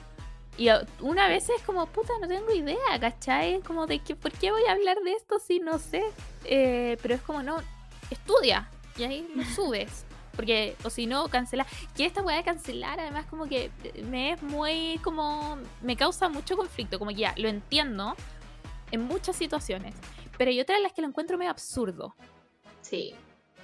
[0.57, 0.69] Y
[1.01, 3.61] una vez es como, puta, no tengo idea, ¿cachai?
[3.63, 6.03] Como de que, ¿por qué voy a hablar de esto si no sé?
[6.45, 7.57] Eh, pero es como, no,
[8.11, 10.05] estudia y ahí lo subes.
[10.37, 11.67] Porque, o si no, cancela.
[11.97, 13.71] Que esta weá de cancelar, además, como que
[14.09, 16.99] me es muy, como, me causa mucho conflicto.
[16.99, 18.15] Como que ya, lo entiendo
[18.93, 19.95] en muchas situaciones.
[20.39, 22.15] Pero hay otras en las que lo encuentro medio absurdo.
[22.81, 23.15] Sí,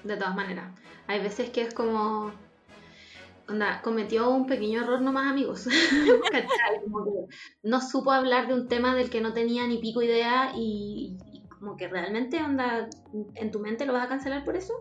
[0.04, 0.72] de todas maneras.
[1.06, 2.32] Hay veces que es como.
[3.48, 5.66] Onda, cometió un pequeño error nomás, amigos.
[6.84, 10.52] Como que no supo hablar de un tema del que no tenía ni pico idea
[10.54, 12.90] y, y como que realmente, onda,
[13.36, 14.74] en tu mente lo vas a cancelar por eso.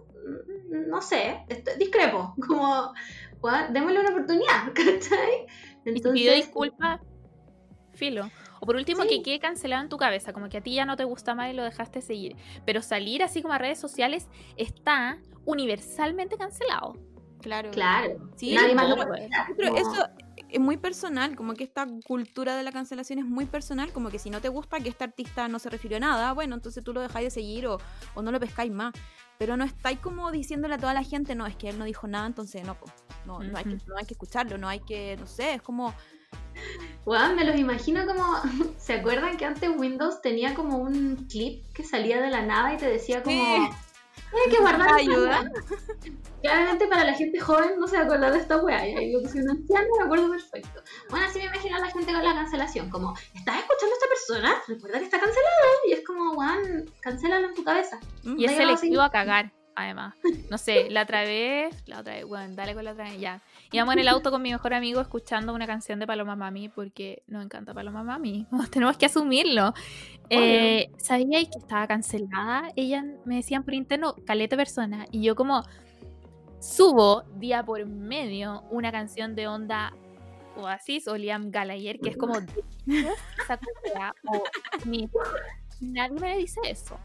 [0.70, 1.46] Mm, No sé,
[1.80, 2.36] discrepo.
[2.46, 2.92] Como,
[3.40, 5.46] "Gua- démosle una oportunidad, ¿cachai?
[5.86, 7.00] Y te pido disculpas,
[7.94, 8.30] filo.
[8.60, 9.10] O por último, Sí.
[9.10, 11.52] que quede cancelado en tu cabeza, como que a ti ya no te gusta más
[11.52, 12.36] y lo dejaste seguir.
[12.66, 14.28] Pero salir así como a redes sociales
[14.58, 16.96] está universalmente cancelado.
[17.42, 17.72] Claro.
[17.72, 18.32] Claro.
[18.36, 20.08] Sí, Nadie más lo puede Pero como- eso
[20.50, 24.18] es muy personal, como que esta cultura de la cancelación es muy personal, como que
[24.18, 26.94] si no te gusta que este artista no se refirió a nada, bueno, entonces tú
[26.94, 27.78] lo dejáis de seguir o,
[28.16, 28.94] o no lo pescáis más.
[29.38, 32.08] Pero no estáis como diciéndole a toda la gente, no, es que él no dijo
[32.08, 32.76] nada, entonces no,
[33.26, 35.94] no, no, hay que, no hay que escucharlo, no hay que, no sé, es como,
[37.06, 38.24] Weón, me los imagino como.
[38.78, 42.78] ¿Se acuerdan que antes Windows tenía como un clip que salía de la nada y
[42.78, 43.44] te decía como.
[43.44, 43.70] Sí.
[44.46, 45.42] Hay que guardar Ayuda.
[45.42, 45.52] weá"?
[46.42, 48.86] Claramente para la gente joven no se acuerda de esta weá.
[48.86, 50.82] Y lo que soy un anciano me acuerdo perfecto.
[51.10, 52.90] Bueno, así me imagino a la gente con la cancelación.
[52.90, 54.56] Como, ¿estás escuchando a esta persona?
[54.68, 55.48] Recuerda que está cancelado.
[55.88, 58.00] Y es como, weón, cancélalo en tu cabeza.
[58.24, 60.14] mm, Y es selectivo a cagar, además.
[60.50, 63.42] No sé, la otra vez, la otra vez, bueno, dale con la otra vez, ya.
[63.72, 67.24] Íbamos en el auto con mi mejor amigo escuchando una canción de Paloma Mami porque
[67.28, 68.48] nos encanta Paloma Mami.
[68.72, 69.74] Tenemos que asumirlo.
[70.30, 72.72] Eh, ¿Sabía que estaba cancelada?
[72.76, 75.06] Ella me decían por interno, caleta persona.
[75.12, 75.64] Y yo como
[76.60, 79.94] subo día por medio una canción de onda
[80.56, 82.34] Oasis o Liam Gallagher, que es como
[82.88, 83.60] esa
[84.26, 84.44] o
[85.82, 86.98] nadie me dice eso.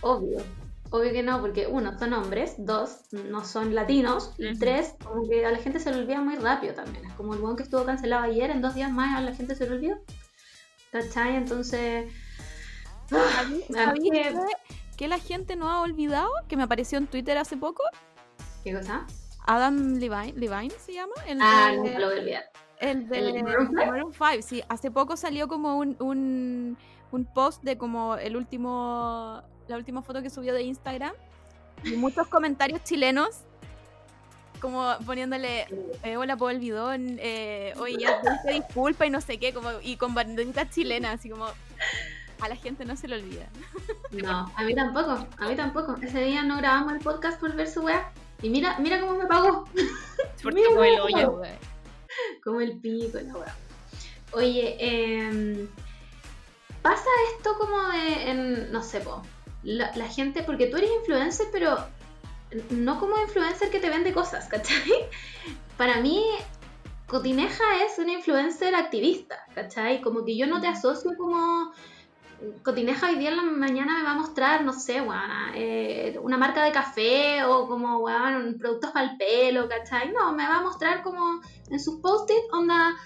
[0.00, 0.42] Obvio.
[0.92, 4.58] Obvio que no, porque uno, son hombres, dos, no son latinos, y Ujú.
[4.60, 7.06] tres, como que a la gente se le olvida muy rápido también.
[7.06, 9.54] Es como el weón que estuvo cancelado ayer, en dos días más a la gente
[9.54, 9.96] se le olvidó.
[10.90, 11.36] ¿Cachai?
[11.36, 12.12] Entonces...
[13.10, 14.34] A mí- a ¿sabéis mí- qué?
[14.96, 16.30] que la gente no ha olvidado?
[16.48, 17.82] Que me apareció en Twitter hace poco.
[18.62, 19.06] ¿Qué cosa?
[19.46, 21.14] Adam Levine, Levine se llama.
[21.26, 22.44] El Ah, de- nunca lo voy a olvidar.
[22.78, 23.86] El de ¿El five?
[23.86, 24.62] Maroon 5, sí.
[24.68, 26.76] Hace poco salió como un, un,
[27.10, 29.42] un post de como el último,
[29.72, 31.12] la última foto que subió de Instagram.
[31.84, 33.40] Y muchos comentarios chilenos,
[34.60, 35.66] como poniéndole,
[36.04, 39.96] eh, hola Paul Bidón, eh, oye, ya te disculpa y no sé qué, como, y
[39.96, 43.48] con banderitas chilenas, así como, a la gente no se le olvida.
[44.12, 45.96] No, a mí tampoco, a mí tampoco.
[46.02, 48.12] Ese día no grabamos el podcast por ver su weá.
[48.42, 49.68] Y mira, mira cómo me pagó.
[50.42, 51.40] Porque fue el hoyo.
[52.44, 53.56] Como el pico, la weá.
[54.32, 55.68] Oye, em,
[56.82, 59.22] pasa esto como de, en, no sé, po,
[59.62, 61.76] la, la gente, porque tú eres influencer, pero
[62.70, 64.92] no como influencer que te vende cosas, ¿cachai?
[65.76, 66.22] Para mí,
[67.06, 70.00] Cotineja es una influencer activista, ¿cachai?
[70.00, 71.72] Como que yo no te asocio como...
[72.64, 76.36] Cotineja hoy día en la mañana me va a mostrar, no sé, weón, eh, una
[76.36, 80.10] marca de café o como, weón, productos para el pelo, ¿cachai?
[80.10, 81.40] No, me va a mostrar como
[81.70, 82.96] en sus post-it, onda,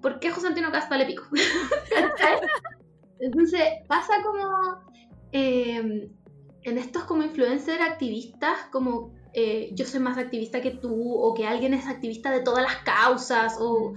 [0.00, 1.24] ¿por qué José Antonio Cas vale pico?
[1.90, 2.38] ¿Cachai?
[3.18, 4.89] Entonces, pasa como
[5.32, 6.10] eh,
[6.62, 11.46] en estos como influencer activistas, como eh, yo soy más activista que tú, o que
[11.46, 13.94] alguien es activista de todas las causas, o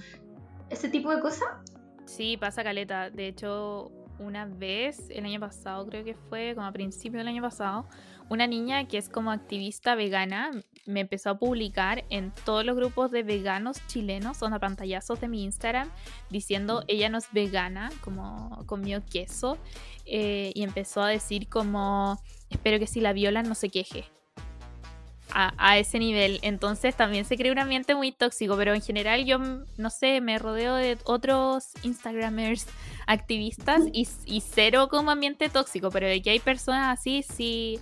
[0.69, 1.47] ese tipo de cosas.
[2.05, 3.09] Sí, pasa caleta.
[3.09, 7.41] De hecho, una vez, el año pasado, creo que fue, como a principio del año
[7.41, 7.87] pasado,
[8.29, 10.51] una niña que es como activista vegana
[10.85, 15.43] me empezó a publicar en todos los grupos de veganos chilenos, son pantallazos de mi
[15.43, 15.89] Instagram,
[16.29, 19.57] diciendo ella no es vegana, como comió queso,
[20.05, 24.05] eh, y empezó a decir como, espero que si la violan no se queje.
[25.35, 26.37] A, a ese nivel.
[26.43, 29.39] Entonces también se crea un ambiente muy tóxico, pero en general yo,
[29.77, 32.67] no sé, me rodeo de otros Instagramers
[33.07, 37.79] activistas y, y cero como ambiente tóxico, pero de que hay personas así, sí,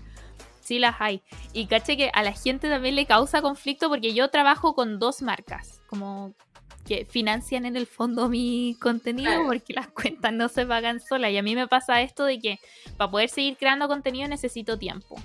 [0.72, 1.22] sí las hay.
[1.52, 5.22] Y caché que a la gente también le causa conflicto porque yo trabajo con dos
[5.22, 6.34] marcas, como
[6.86, 9.48] que financian en el fondo mi contenido Claro.
[9.48, 11.32] porque las cuentas no se pagan solas.
[11.32, 12.60] Y a mí me pasa esto de que
[12.96, 15.18] para poder seguir creando contenido necesito tiempo.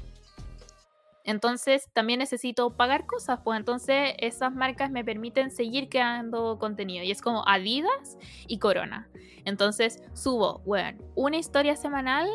[1.23, 7.05] Entonces también necesito pagar cosas, pues entonces esas marcas me permiten seguir creando contenido.
[7.05, 8.17] Y es como Adidas
[8.49, 9.09] y Corona.
[9.45, 12.29] Entonces subo, bueno, una historia semanal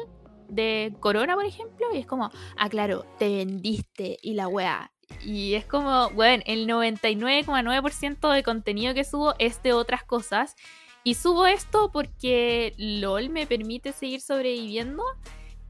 [0.52, 4.92] de Corona, por ejemplo, y es como, ah, claro, te vendiste y la weá.
[5.24, 10.56] Y es como, bueno, el 99,9% de contenido que subo es de otras cosas.
[11.04, 15.04] Y subo esto porque LOL me permite seguir sobreviviendo.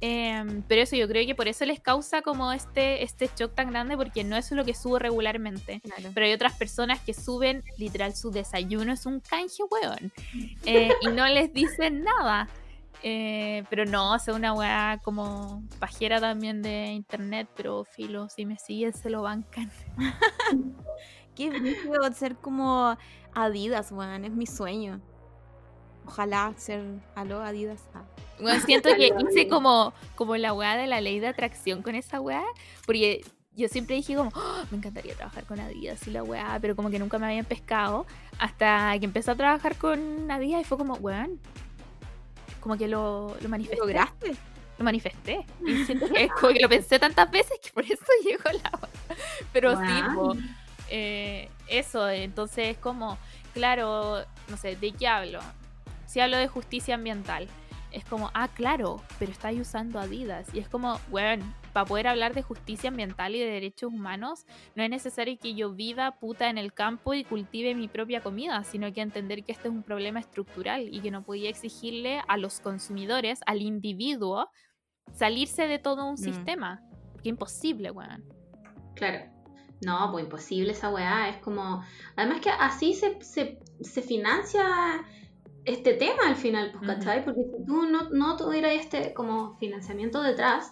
[0.04, 3.70] Em, pero eso yo creo que por eso les causa como este, este shock tan
[3.70, 5.82] grande porque no es lo que subo regularmente.
[6.14, 10.12] Pero hay otras personas que suben, literal, su desayuno es un canje, weón.
[10.66, 12.50] Eh, y no les dicen nada.
[13.04, 18.58] Eh, pero no, es una weá como pajera también de internet, pero filo, si me
[18.58, 19.72] siguen se lo bancan.
[21.36, 22.96] Qué brígido ser como
[23.34, 25.02] Adidas, weón, es mi sueño.
[26.06, 26.84] Ojalá ser,
[27.16, 27.88] aló Adidas.
[27.94, 28.04] Ah.
[28.40, 32.20] Bueno, siento que hice como, como la weá de la ley de atracción con esa
[32.22, 32.44] weá,
[32.86, 33.24] porque
[33.56, 36.90] yo siempre dije como, "Oh, me encantaría trabajar con Adidas y la weá, pero como
[36.90, 38.06] que nunca me habían pescado,
[38.38, 41.40] hasta que empecé a trabajar con Adidas y fue como, weón,
[42.62, 43.78] como que lo, lo manifesté.
[43.78, 44.36] ¿Lograste?
[44.78, 45.46] Lo manifesté.
[45.68, 48.72] Y siento que es como que lo pensé tantas veces que por eso llegó la
[48.80, 49.18] weá.
[49.52, 50.40] Pero sí,
[50.90, 53.18] eh, eso, entonces es como,
[53.54, 55.40] claro, no sé, ¿de qué hablo?
[56.06, 57.48] Si hablo de justicia ambiental,
[57.92, 60.48] es como, ah, claro, pero estáis usando Adidas.
[60.54, 64.46] Y es como, bueno, para poder hablar de justicia ambiental y de derechos humanos,
[64.76, 68.64] no es necesario que yo viva puta en el campo y cultive mi propia comida,
[68.64, 72.38] sino que entender que este es un problema estructural y que no podía exigirle a
[72.38, 74.50] los consumidores, al individuo,
[75.14, 76.18] salirse de todo un Mm.
[76.18, 76.82] sistema.
[77.14, 78.24] Porque imposible, weón.
[78.96, 79.32] Claro.
[79.84, 81.30] No, pues imposible esa weá.
[81.30, 81.84] Es como.
[82.16, 84.64] Además que así se, se, se financia
[85.66, 86.88] este tema al final, pues.
[86.88, 87.24] ¿cachai?
[87.24, 90.72] Porque si tú no, no tuvieras este como financiamiento detrás,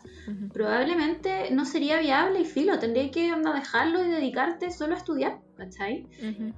[0.54, 5.40] probablemente no sería viable y filo, tendría que anda, dejarlo y dedicarte solo a estudiar,
[5.58, 6.08] ¿cachai?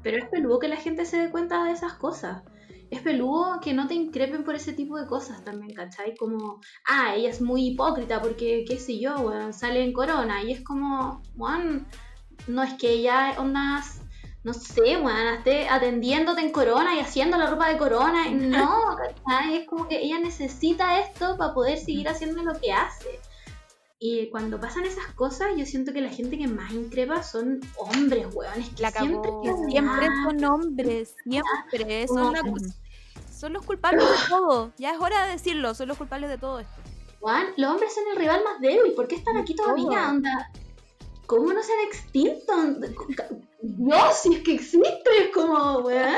[0.02, 2.44] Pero es peludo que la gente se dé cuenta de esas cosas.
[2.90, 6.14] Es peludo que no te increpen por ese tipo de cosas también, ¿cachai?
[6.16, 10.44] Como, ah, ella es muy hipócrita porque, qué sé yo, sale en corona.
[10.44, 11.88] Y es como, weón,
[12.48, 14.01] no es que ella, ondas,
[14.44, 18.26] no sé, weón, esté atendiéndote en corona y haciendo la ropa de corona.
[18.32, 18.98] No.
[19.52, 23.20] Es como que ella necesita esto para poder seguir haciendo lo que hace.
[24.00, 28.26] Y cuando pasan esas cosas, yo siento que la gente que más increpa son hombres,
[28.34, 28.60] weón.
[28.60, 29.32] Es que La siempre,
[29.70, 32.08] Siempre son hombres, siempre.
[32.08, 32.42] Son, la-
[33.32, 34.72] son los culpables de todo.
[34.80, 36.74] Ya es hora de decirlo, son los culpables de todo esto.
[37.22, 38.94] Weón, los hombres son el rival más débil.
[38.94, 40.10] ¿Por qué están aquí todavía?
[40.10, 40.52] Onda?
[41.32, 42.53] ¿Cómo no se han extinto?
[43.62, 46.14] Dios, si es que existe, es como, weón.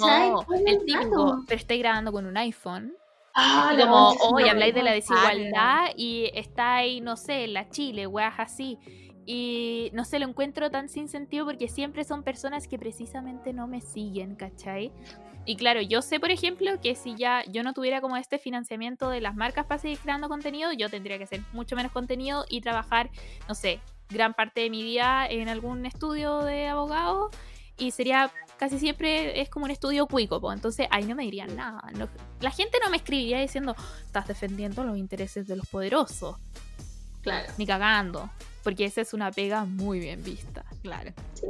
[0.00, 2.92] No, el típico, pero estáis grabando con un iPhone.
[3.36, 8.08] Ah, Y como hoy habláis de la desigualdad y está ahí, no sé, la Chile,
[8.08, 8.80] weas así.
[9.26, 13.66] Y no sé, lo encuentro tan sin sentido porque siempre son personas que precisamente no
[13.66, 14.92] me siguen, ¿cachai?
[15.46, 19.10] Y claro, yo sé, por ejemplo, que si ya yo no tuviera como este financiamiento
[19.10, 22.60] de las marcas para seguir creando contenido, yo tendría que hacer mucho menos contenido y
[22.62, 23.10] trabajar,
[23.48, 27.30] no sé, gran parte de mi día en algún estudio de abogado
[27.76, 30.52] y sería casi siempre es como un estudio cuico, po.
[30.52, 31.82] entonces ahí no me dirían nada.
[31.96, 32.08] no-
[32.40, 33.74] la gente no me escribiría diciendo,
[34.06, 36.36] estás defendiendo los intereses de los poderosos,
[37.22, 37.52] Claro.
[37.58, 38.30] ni cagando,
[38.64, 40.64] porque esa es una pega muy bien vista.
[40.82, 41.12] Claro.
[41.34, 41.46] Sí.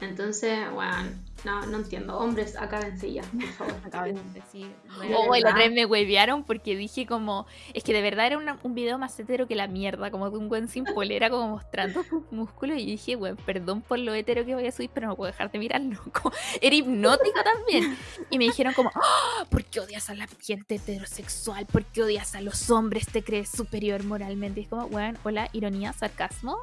[0.00, 1.10] Entonces, bueno,
[1.44, 2.18] no, no entiendo.
[2.18, 3.26] Hombres, acaben sillas,
[3.58, 4.12] por favor.
[4.34, 4.66] Decir.
[5.00, 8.38] De Oh, la otra vez me huevearon porque dije como, es que de verdad era
[8.38, 11.48] una- un video más hetero que la mierda, como de un buen sin polera, como
[11.48, 15.06] mostrando sus músculos, y dije, bueno, perdón por lo hetero que voy a subir, pero
[15.08, 16.00] no puedo dejar de mirarlo.
[16.12, 17.96] Como, era hipnótico también.
[18.30, 21.66] Y me dijeron como, "Ah, ¿por qué odias a la gente heterosexual?
[21.66, 23.06] ¿Por qué odias a los hombres?
[23.06, 24.60] ¿Te crees superior moralmente?
[24.60, 26.58] Y es como, bueno, hola, ironía, sarcasmo.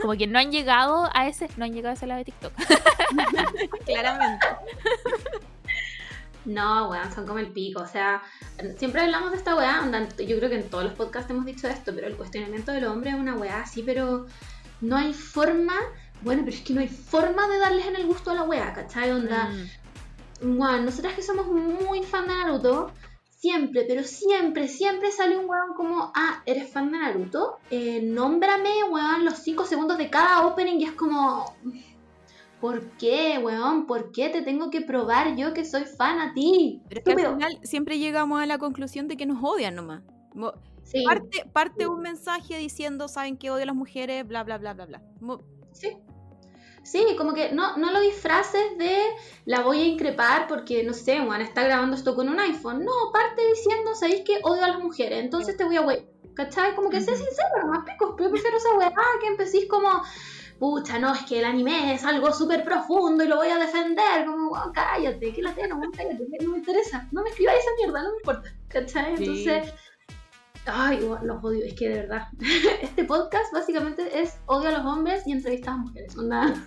[0.00, 2.52] Como que no han llegado a ese, no han llegado a ese lado de TikTok.
[3.86, 4.15] Claramente.
[6.44, 7.80] No, weón, son como el pico.
[7.82, 8.22] O sea,
[8.78, 9.82] siempre hablamos de esta weá.
[10.18, 13.10] Yo creo que en todos los podcasts hemos dicho esto, pero el cuestionamiento del hombre
[13.10, 14.26] es una weá así, pero
[14.80, 15.74] no hay forma.
[16.22, 18.72] Bueno, pero es que no hay forma de darles en el gusto a la weá,
[18.72, 19.10] ¿cachai?
[19.10, 19.50] Onda,
[20.42, 20.58] Mm.
[20.58, 22.92] weón, nosotras que somos muy fan de Naruto,
[23.38, 27.58] siempre, pero siempre, siempre sale un weón como, ah, ¿eres fan de Naruto?
[27.70, 31.56] Eh, nómbrame, weón, los 5 segundos de cada opening y es como...
[32.60, 33.86] ¿Por qué, weón?
[33.86, 36.82] ¿Por qué te tengo que probar yo que soy fan a ti?
[36.88, 40.02] Pero es que al final siempre llegamos a la conclusión de que nos odian nomás.
[40.34, 40.54] Mo-
[40.84, 44.72] Sí, Parte, parte un mensaje diciendo, saben que odio a las mujeres, bla, bla, bla,
[44.72, 45.02] bla, bla.
[45.20, 45.42] Mo-
[45.72, 45.96] sí.
[46.84, 48.96] Sí, como que no, no lo disfraces de
[49.46, 52.84] la voy a increpar porque, no sé, weón, está grabando esto con un iPhone.
[52.84, 55.24] No, parte diciendo, ¿sabéis que odio a las mujeres?
[55.24, 56.06] Entonces te voy a wey.
[56.34, 56.76] ¿Cachai?
[56.76, 58.14] Como que sé sincero, más pico.
[58.20, 59.88] Yo prefiero esa weá que empecéis como,
[60.58, 64.24] pucha, no, es que el anime es algo súper profundo y lo voy a defender.
[64.26, 67.08] Como, weón, cállate, que la tengo, cállate, no me interesa.
[67.12, 68.54] No me escribáis esa mierda, no me importa.
[68.68, 69.16] ¿Cachai?
[69.16, 69.46] Sí.
[70.66, 72.28] Ay, los odio, es que de verdad.
[72.82, 76.16] Este podcast básicamente es odio a los hombres y entrevistas a mujeres.
[76.16, 76.54] Onda.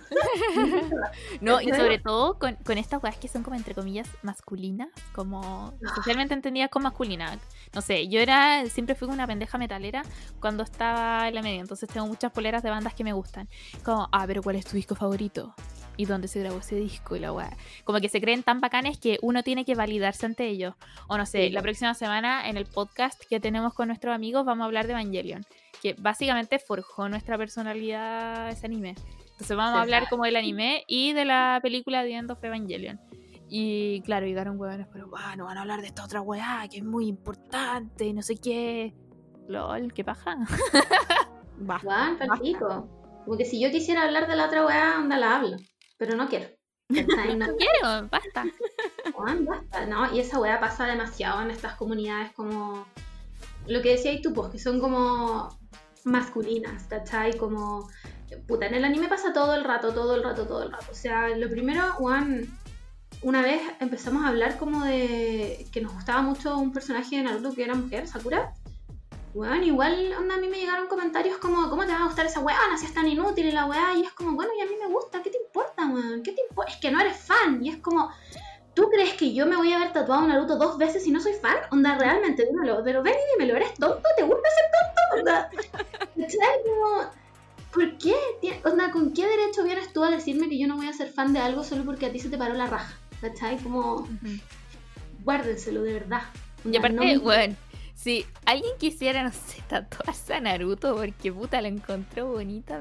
[1.40, 5.72] No, y sobre todo con, con estas weas que son como entre comillas masculinas, como
[5.94, 7.38] socialmente entendidas como masculinas.
[7.74, 10.02] No sé, yo era, siempre fui una pendeja metalera
[10.40, 13.48] cuando estaba en la media, entonces tengo muchas poleras de bandas que me gustan.
[13.84, 15.54] Como, ah, pero ¿cuál es tu disco favorito?
[16.00, 17.14] ¿Y dónde se grabó ese disco?
[17.14, 17.54] Y la wea.
[17.84, 20.74] Como que se creen tan bacanes que uno tiene que validarse ante ellos.
[21.08, 21.50] O no sé, Sí.
[21.50, 24.92] la próxima semana en el podcast que tenemos con nuestros amigos vamos a hablar de
[24.94, 25.44] Evangelion,
[25.82, 28.94] que básicamente forjó nuestra personalidad ese anime.
[29.32, 29.82] Entonces vamos a Sí.
[29.82, 32.98] hablar como del anime y de la película The End of Evangelion.
[33.50, 36.78] Y claro, llegaron hueones, pero "Buah, no van a hablar de esta otra weá que
[36.78, 38.94] es muy importante y no sé qué.
[39.48, 40.36] LOL, qué paja.
[41.58, 41.86] Basta.
[41.86, 42.18] Juan.
[43.24, 45.56] Como que si yo quisiera hablar de la otra weá, anda la hablo.
[46.00, 46.46] Pero no quiero.
[46.88, 47.36] ¿Cachai?
[47.36, 48.46] No, No quiero, basta.
[49.12, 49.84] Juan, basta.
[49.84, 52.86] No, y esa weá pasa demasiado en estas comunidades como.
[53.66, 55.54] Lo que decías tú, pues, que son como
[56.04, 57.36] masculinas, ¿cachai?
[57.36, 57.90] Como.
[58.48, 60.86] Puta, en el anime pasa todo el rato, todo el rato, todo el rato.
[60.90, 62.48] O sea, lo primero, Juan.
[63.22, 67.52] Una vez empezamos a hablar como de que nos gustaba mucho un personaje de Naruto
[67.52, 68.54] que era mujer, Sakura.
[69.32, 72.40] Bueno, igual onda, a mí me llegaron comentarios como, ¿cómo te va a gustar esa
[72.40, 72.58] weá?
[72.78, 73.94] Si es tan inútil y la weá.
[73.96, 76.22] Y es como, bueno, y a mí me gusta, ¿qué te importa, weón?
[76.22, 76.72] ¿Qué te importa?
[76.72, 77.64] Es que no eres fan.
[77.64, 78.10] Y es como,
[78.74, 81.34] ¿tú crees que yo me voy a haber tatuado Naruto dos veces si no soy
[81.34, 81.56] fan?
[81.70, 82.82] Onda, realmente, dímelo.
[82.82, 84.02] Pero ven y dímelo, ¿eres tonto?
[84.16, 85.18] ¿Te gusta ser tonto?
[85.20, 85.50] Onda,
[86.16, 86.62] ¿cachai?
[86.64, 87.10] Como,
[87.72, 88.16] ¿por qué?
[88.64, 91.32] Onda, ¿con qué derecho vienes tú a decirme que yo no voy a ser fan
[91.32, 92.96] de algo solo porque a ti se te paró la raja?
[93.20, 93.58] ¿Cachai?
[93.58, 94.08] Como,
[95.22, 96.22] guárdenselo de verdad.
[96.64, 97.56] Y Onda, aparte, no me- bueno,
[98.02, 102.78] si alguien quisiera, no sé, tatuarse a Naruto porque puta la encontró bonita.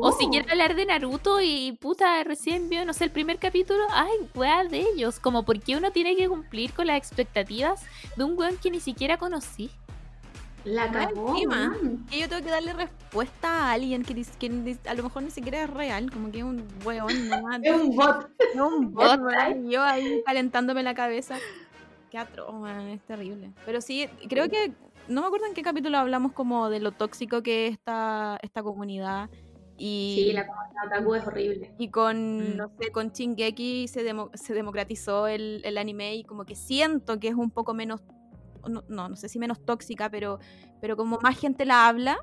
[0.00, 3.82] O si quiere hablar de Naruto y puta recién vio, no sé, el primer capítulo,
[3.90, 5.18] ay, weá de ellos.
[5.18, 7.82] Como porque uno tiene que cumplir con las expectativas
[8.16, 9.68] de un weón que ni siquiera conocí.
[10.62, 12.06] La cagó, encima, man.
[12.08, 14.24] que yo tengo que darle respuesta a alguien que,
[14.84, 17.60] a lo mejor ni siquiera es real, como que es un weón nomás.
[17.64, 18.28] Es un bot.
[18.54, 21.36] Es un bot, weón, y yo ahí calentándome la cabeza.
[22.16, 23.52] Qué atroz, weón, es terrible.
[23.66, 24.72] Pero sí, creo que,
[25.06, 28.62] no me acuerdo en qué capítulo hablamos como de lo tóxico que es esta, esta
[28.62, 29.28] comunidad.
[29.76, 31.74] Y, Sí, la comunidad otaku es horrible.
[31.76, 32.56] y con, Mm.
[32.56, 37.20] no sé, con Shingeki se, demo- se democratizó el, el anime y como que siento
[37.20, 38.00] que es un poco menos,
[38.66, 40.38] no, no, no sé si menos tóxica, pero,
[40.80, 42.16] pero como más gente la habla,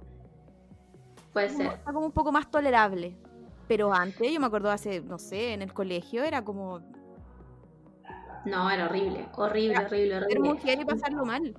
[1.33, 1.73] Puede como- ser.
[1.73, 3.15] está como un poco más tolerable.
[3.67, 6.81] Pero antes, yo me acuerdo hace, no sé, en el colegio era como
[8.45, 9.27] No, era horrible.
[9.35, 10.49] Horrible, horrible, horrible.
[10.53, 11.53] mujer y pasarlo mal.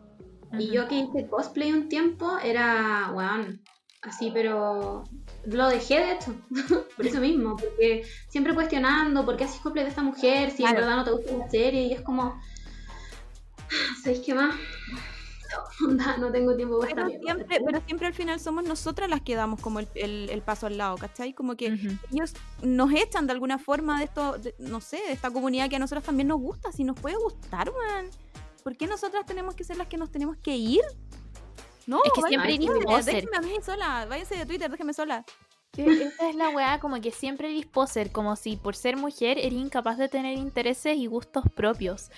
[0.59, 3.61] Y yo que hice cosplay un tiempo, era, weón,
[4.02, 5.05] así, pero
[5.47, 6.35] lo dejé de hecho,
[6.97, 10.51] por eso mismo, porque siempre cuestionando, ¿por qué haces cosplay de esta mujer?
[10.51, 12.40] Si en verdad no te gusta la serie, y es como,
[14.02, 14.55] ¿sabéis qué más?
[15.55, 19.20] No, onda, no tengo tiempo para Pero siempre, pero siempre al final somos nosotras las
[19.22, 21.32] que damos como el, el- el paso al lado, ¿cachai?
[21.32, 21.97] Como que Ujú.
[22.12, 25.76] ellos nos echan de alguna forma de esto, de- no sé, de esta comunidad que
[25.76, 28.06] a nosotros también nos gusta, si nos puede gustar, man.
[28.62, 30.81] ¿Por qué nosotras tenemos que ser las que nos tenemos que ir?
[31.86, 35.24] No, Es que váyanse, siempre eres déjenme, a mí sola, váyanse de Twitter, déjenme sola.
[35.76, 39.52] Esta es la weá, como que siempre eres poser, como si por ser mujer eres
[39.55, 42.10] incapaz de tener intereses y gustos propios.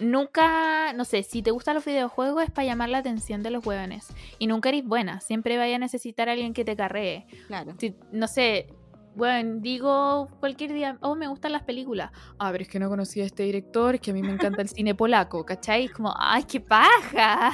[0.00, 3.64] Nunca, no sé, si te gustan los videojuegos es para llamar la atención de los
[3.66, 4.08] hueones.
[4.38, 7.26] Y nunca eres buena, siempre vaya a necesitar a alguien que te carree.
[7.46, 7.74] Claro.
[7.78, 8.68] Si- no sé,
[9.14, 12.10] bueno, digo cualquier día, oh, me gustan las películas.
[12.38, 14.68] Ah, pero es que no conocí a este director, que a mí me encanta el
[14.68, 15.84] cine polaco, ¿cachai?
[15.86, 17.50] Es como, ay, qué paja.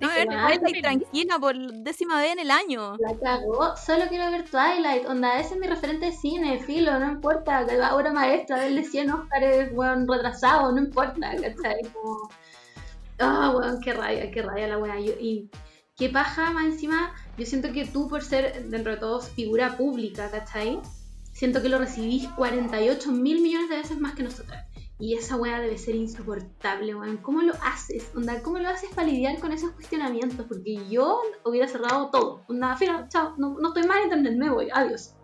[0.00, 2.96] No, ver Twilight tranquila por décima vez en el año.
[2.98, 7.10] La cagó, solo quiero ver Twilight, onda, ese es mi referente de cine, filo, no
[7.10, 11.82] importa, obra maestra, denle 100 Óscares, weón, retrasado, no importa, ¿cachai?
[11.92, 12.28] Como,
[13.20, 15.48] ah, weón, qué rabia, qué rabia la weá, Yo- y
[15.96, 20.30] qué paja, más encima, yo siento que tú por ser, dentro de todo, figura pública,
[20.30, 20.80] ¿cachai?
[21.32, 24.66] Siento que lo recibís 48 mil millones de veces más que nosotras.
[24.98, 27.16] Y esa weá debe ser insoportable, weón.
[27.16, 28.12] ¿Cómo lo haces?
[28.14, 30.46] Onda, ¿cómo lo haces para lidiar con esos cuestionamientos?
[30.46, 32.44] Porque yo hubiera cerrado todo.
[32.48, 35.14] Onda, filo, chao, no, no estoy en internet, me voy, adiós.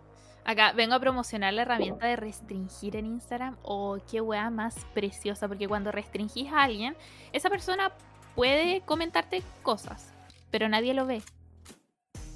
[0.43, 3.55] Acá vengo a promocionar la herramienta de restringir en Instagram.
[3.61, 6.95] Oh, qué weá más preciosa, porque cuando restringís a alguien,
[7.31, 7.91] esa persona
[8.35, 10.13] puede comentarte cosas,
[10.51, 11.21] pero nadie lo ve.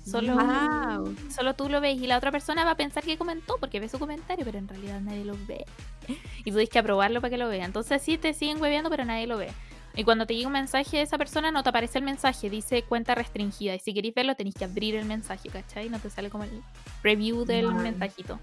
[0.06, 1.16] Solo, Wow.
[1.34, 3.88] solo tú lo ves y la otra persona va a pensar que comentó porque ve
[3.88, 5.66] su comentario, pero en realidad nadie lo ve.
[6.40, 7.64] Y tú tienes que aprobarlo para que lo vea.
[7.64, 9.50] Entonces sí te siguen hueveando, pero nadie lo ve.
[9.96, 12.82] Y cuando te llega un mensaje de esa persona, no te aparece el mensaje, dice
[12.82, 13.76] cuenta restringida.
[13.76, 15.88] Y si queréis verlo, tenéis que abrir el mensaje, ¿cachai?
[15.90, 16.62] No te sale como el
[17.04, 18.40] review del mensajito.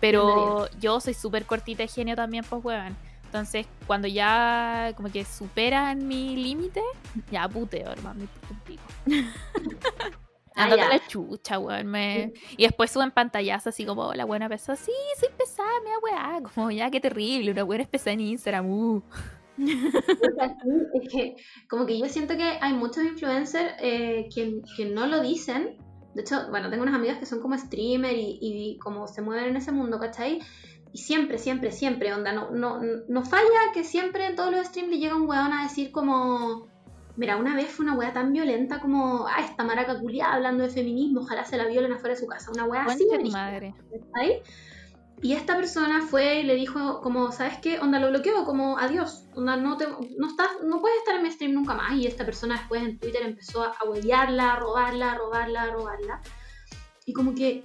[0.00, 2.96] Pero yo soy súper cortita de genio también, pues, huevan.
[3.28, 6.80] Entonces, cuando ya como que superan mi límite,
[7.30, 8.26] ya puteo, hermano,
[8.64, 8.82] pico.
[10.60, 11.86] Ah, la chucha, weón.
[11.86, 12.32] Me...
[12.56, 14.90] Y después suben pantallazos así como, la buena persona, sí,
[15.20, 16.42] soy pesada, me da weá.
[16.52, 18.68] Como, ya, qué terrible, una buena es pesada en Instagram.
[18.68, 19.02] uh".
[20.94, 21.36] Es que
[21.68, 25.76] como que yo siento que hay muchos influencers eh, que, que no lo dicen.
[26.14, 29.50] De hecho, bueno, tengo unas amigas que son como streamer y, y como se mueven
[29.50, 30.40] en ese mundo, ¿cachai?
[30.92, 34.90] Y siempre, siempre, siempre, onda, no, no, no falla que siempre en todos los streams
[34.90, 36.68] le llega un weón a decir como...
[37.16, 40.70] Mira, una vez fue una weá tan violenta como, ah, esta maraca culiada hablando de
[40.70, 42.52] feminismo, ojalá se la violen afuera de su casa.
[42.52, 43.08] Una weá así.
[43.10, 43.74] De madre.
[43.90, 44.42] ¿cachai?
[45.20, 47.80] Y esta persona fue y le dijo como, ¿sabes qué?
[47.80, 51.30] Onda, lo bloqueó, como, adiós, onda, no, te, no, estás, no puedes estar en mi
[51.32, 51.92] stream nunca más.
[51.94, 56.22] Y esta persona después en Twitter empezó a huevearla, a robarla, a robarla, a robarla.
[57.04, 57.62] Y como que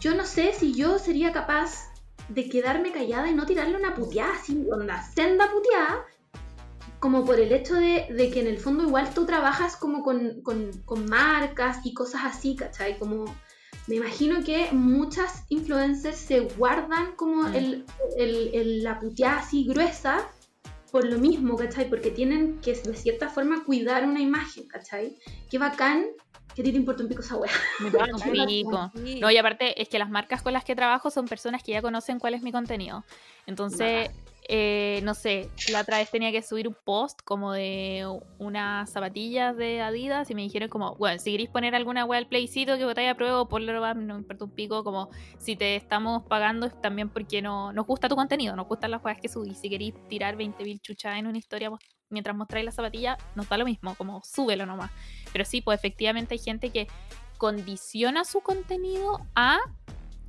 [0.00, 1.92] yo no sé si yo sería capaz
[2.28, 6.04] de quedarme callada y no tirarle una puteada así, onda, senda puteada,
[6.98, 10.40] como por el hecho de, de que en el fondo igual tú trabajas como con,
[10.42, 12.98] con, con marcas y cosas así, ¿cachai?
[12.98, 13.24] Como
[13.86, 17.54] me imagino que muchas influencers se guardan como Mm.
[17.54, 17.84] el,
[18.18, 20.26] el- el- la puteada así gruesa
[20.90, 21.88] por lo mismo, ¿cachai?
[21.88, 25.16] Porque tienen que de cierta forma cuidar una imagen, ¿cachai?
[25.50, 26.06] Qué bacán
[26.56, 27.52] que a ti te importa un pico esa wea.
[27.80, 28.90] Me importa un Ay, pico.
[29.20, 31.82] No, y aparte es que las marcas con las que trabajo son personas que ya
[31.82, 33.04] conocen cuál es mi contenido.
[33.46, 34.10] Entonces,
[34.48, 38.06] eh, no sé, la otra vez tenía que subir un post como de
[38.38, 42.26] unas zapatillas de Adidas y me dijeron como, bueno, si queréis poner alguna wea al
[42.26, 46.22] playcito que votáis a prueba, ponlo, no me importa un pico, como si te estamos
[46.22, 49.58] pagando es también porque no, nos gusta tu contenido, nos gustan las weas que subís.
[49.58, 51.70] Si queréis tirar 20.000 chuchas en una historia
[52.10, 54.90] mientras mostráis la zapatilla, nos da lo mismo, como súbelo nomás.
[55.32, 56.88] Pero sí, pues efectivamente hay gente que
[57.38, 59.58] condiciona su contenido a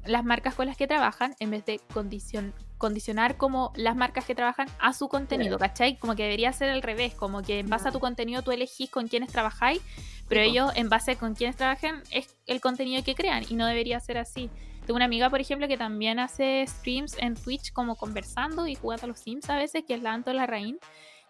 [0.05, 4.35] las marcas con las que trabajan en vez de condicion- condicionar como las marcas que
[4.35, 5.97] trabajan a su contenido, ¿cachai?
[5.97, 8.89] Como que debería ser al revés, como que en base a tu contenido tú elegís
[8.89, 9.81] con quiénes trabajáis,
[10.29, 13.99] pero ellos en base con quiénes trabajan es el contenido que crean y no debería
[13.99, 14.49] ser así.
[14.85, 19.05] Tengo una amiga, por ejemplo, que también hace streams en Twitch como conversando y jugando
[19.05, 20.79] a los Sims a veces, que es la Anto Larraín,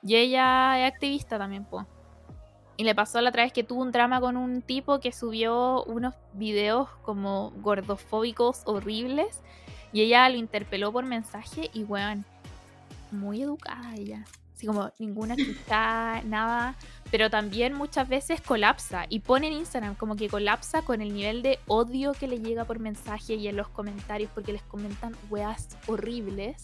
[0.04, 1.86] y ella es activista también, pues.
[2.78, 5.84] Y le pasó la otra vez que tuvo un drama con un tipo que subió
[5.86, 9.42] unos videos como gordofóbicos horribles.
[9.92, 12.24] Y ella lo interpeló por mensaje y, weón,
[13.10, 14.26] muy educada ella.
[14.54, 16.76] Así como ninguna quizá, nada.
[17.10, 21.42] Pero también muchas veces colapsa y pone en Instagram como que colapsa con el nivel
[21.42, 25.78] de odio que le llega por mensaje y en los comentarios porque les comentan weas
[25.88, 26.64] horribles.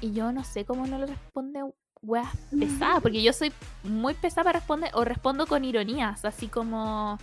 [0.00, 1.62] Y yo no sé cómo no le responde
[2.02, 3.52] weas pesadas, porque yo soy
[3.84, 7.18] muy pesada para responder o respondo con ironías, así como,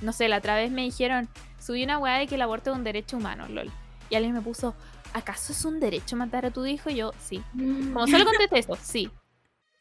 [0.00, 1.28] no sé, la otra vez me dijeron,
[1.58, 3.70] subí una wea de que el aborto es un derecho humano, lol.
[4.10, 4.74] Y alguien me puso,
[5.12, 6.90] ¿acaso es un derecho matar a tu hijo?
[6.90, 7.42] Y yo, sí.
[7.92, 9.10] Como solo contesté eso, sí.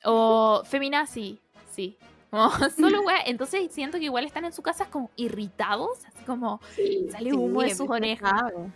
[0.03, 1.39] O feminazi,
[1.71, 1.97] sí.
[2.31, 2.49] Como
[2.79, 3.21] solo wea.
[3.25, 7.07] Entonces siento que igual están en su casa como irritados, así como Sí.
[7.11, 8.31] sale humo de Sí, sus orejas.
[8.41, 8.71] pesado.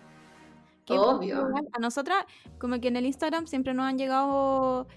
[0.85, 1.47] Qué Obvio.
[1.73, 2.25] A nosotras,
[2.59, 4.87] como que en el Instagram siempre nos han llegado,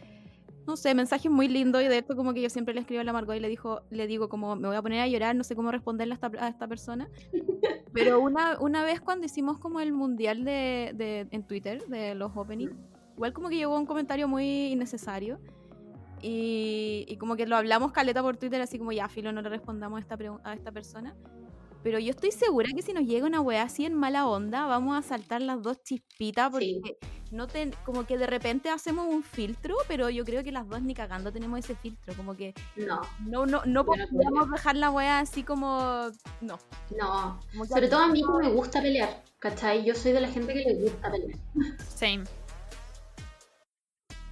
[0.69, 3.05] no sé, mensajes muy lindos y de esto como que yo siempre le escribo a
[3.05, 5.43] la Margot y le, dijo, le digo como, me voy a poner a llorar, no
[5.43, 7.09] sé cómo responderle a esta, a esta persona.
[7.93, 12.36] Pero una, una vez cuando hicimos como el mundial de, de- en Twitter de los
[12.36, 12.73] openings,
[13.16, 15.40] igual como que llegó un comentario muy innecesario.
[16.20, 19.49] Y, y como que lo hablamos caleta por Twitter, así como ya, filo, no le
[19.49, 21.15] respondamos a esta, a esta persona.
[21.82, 24.96] Pero yo estoy segura que si nos llega una weá así en mala onda, vamos
[24.98, 26.96] a saltar las dos chispitas porque Sí.
[27.30, 30.82] no ten- como que de repente hacemos un filtro, pero yo creo que las dos
[30.82, 35.20] ni cagando tenemos ese filtro, como que No, no no no podríamos dejar la weá
[35.20, 36.10] así como
[36.40, 36.59] no.
[36.98, 37.40] no.
[37.52, 39.84] como Sobre todo a mí que me gusta pelear, ¿cachai?
[39.84, 41.38] Yo soy de la gente que le gusta pelear.
[41.94, 42.24] Same.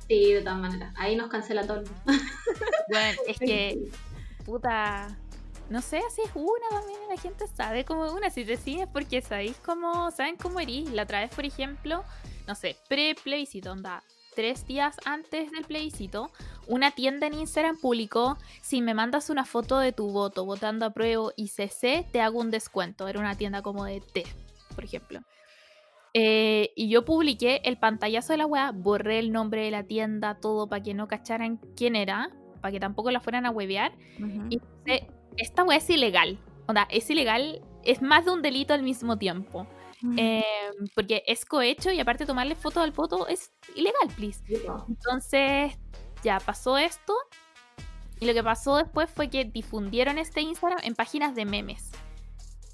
[0.09, 0.93] Sí, de todas maneras.
[0.97, 1.82] Ahí nos cancela todo.
[2.05, 3.78] Bueno, es que,
[4.44, 5.18] puta,
[5.71, 8.87] no sé, así es una también, la gente sabe cómo es una, si te sigues
[8.93, 10.91] porque sabéis cómo, saben cómo erís.
[10.91, 12.05] La otra vez, por ejemplo,
[12.47, 14.03] no sé, pre-plebiscito, onda,
[14.37, 16.31] tres días antes del plebiscito,
[16.69, 20.91] una tienda en Instagram publicó, si me mandas una foto de tu voto votando a
[20.91, 23.09] prueba ICC, te hago un descuento.
[23.09, 24.25] Era una tienda como de té,
[24.75, 25.21] por ejemplo.
[26.13, 30.39] Eh, y yo publiqué el pantallazo de la weá, borré el nombre de la tienda,
[30.39, 32.31] todo para que no cacharan quién era,
[32.61, 33.93] para que tampoco la fueran a huevear.
[34.51, 36.39] Y puse, esta weá es ilegal.
[36.67, 39.67] Onda, es ilegal, es más de un delito al mismo tiempo.
[40.17, 40.45] Eh,
[40.95, 44.43] porque es cohecho y aparte tomarle foto al voto es ilegal, please.
[44.89, 45.79] Entonces,
[46.23, 47.15] ya pasó esto.
[48.21, 51.91] Y lo que pasó después fue que difundieron este Instagram en páginas de memes.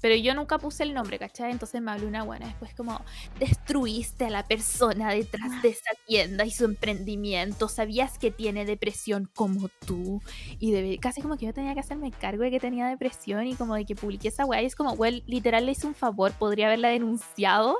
[0.03, 1.49] Pero yo nunca puse el nombre, ¿cachai?
[1.49, 2.99] Entonces me habló una buena después como,
[3.39, 7.69] destruiste a la persona detrás de esa tienda y su emprendimiento.
[7.69, 10.21] ¿Sabías que tiene depresión como tú?
[10.59, 13.75] Y casi como que yo tenía que hacerme cargo de que tenía depresión y como
[13.75, 14.61] de que publiqué esa weá.
[14.61, 17.77] Y es como, weón, literal le hice un favor, podría haberla denunciado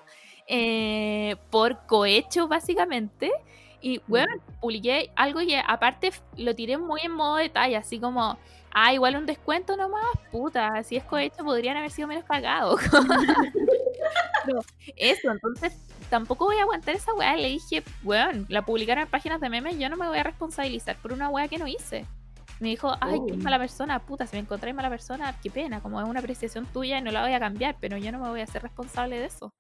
[0.48, 3.34] eh, por cohecho, básicamente.
[3.82, 8.38] Y, bueno, publiqué algo y aparte lo tiré muy en modo detalle, así como,
[8.74, 12.82] ah, igual un descuento nomás, puta, si es cohecho podrían haber sido menos pagados.
[14.98, 15.74] Eso, entonces
[16.10, 17.36] tampoco voy a aguantar esa weá.
[17.36, 20.98] Le dije, weón, la publicaron en páginas de memes, yo no me voy a responsabilizar
[20.98, 22.06] por una weá que no hice.
[22.60, 23.38] Me dijo, ay, qué Oh.
[23.38, 27.00] mala persona, puta, si me encontré mala persona, qué pena, como es una apreciación tuya
[27.00, 29.26] y no la voy a cambiar, pero yo no me voy a hacer responsable de
[29.26, 29.52] eso.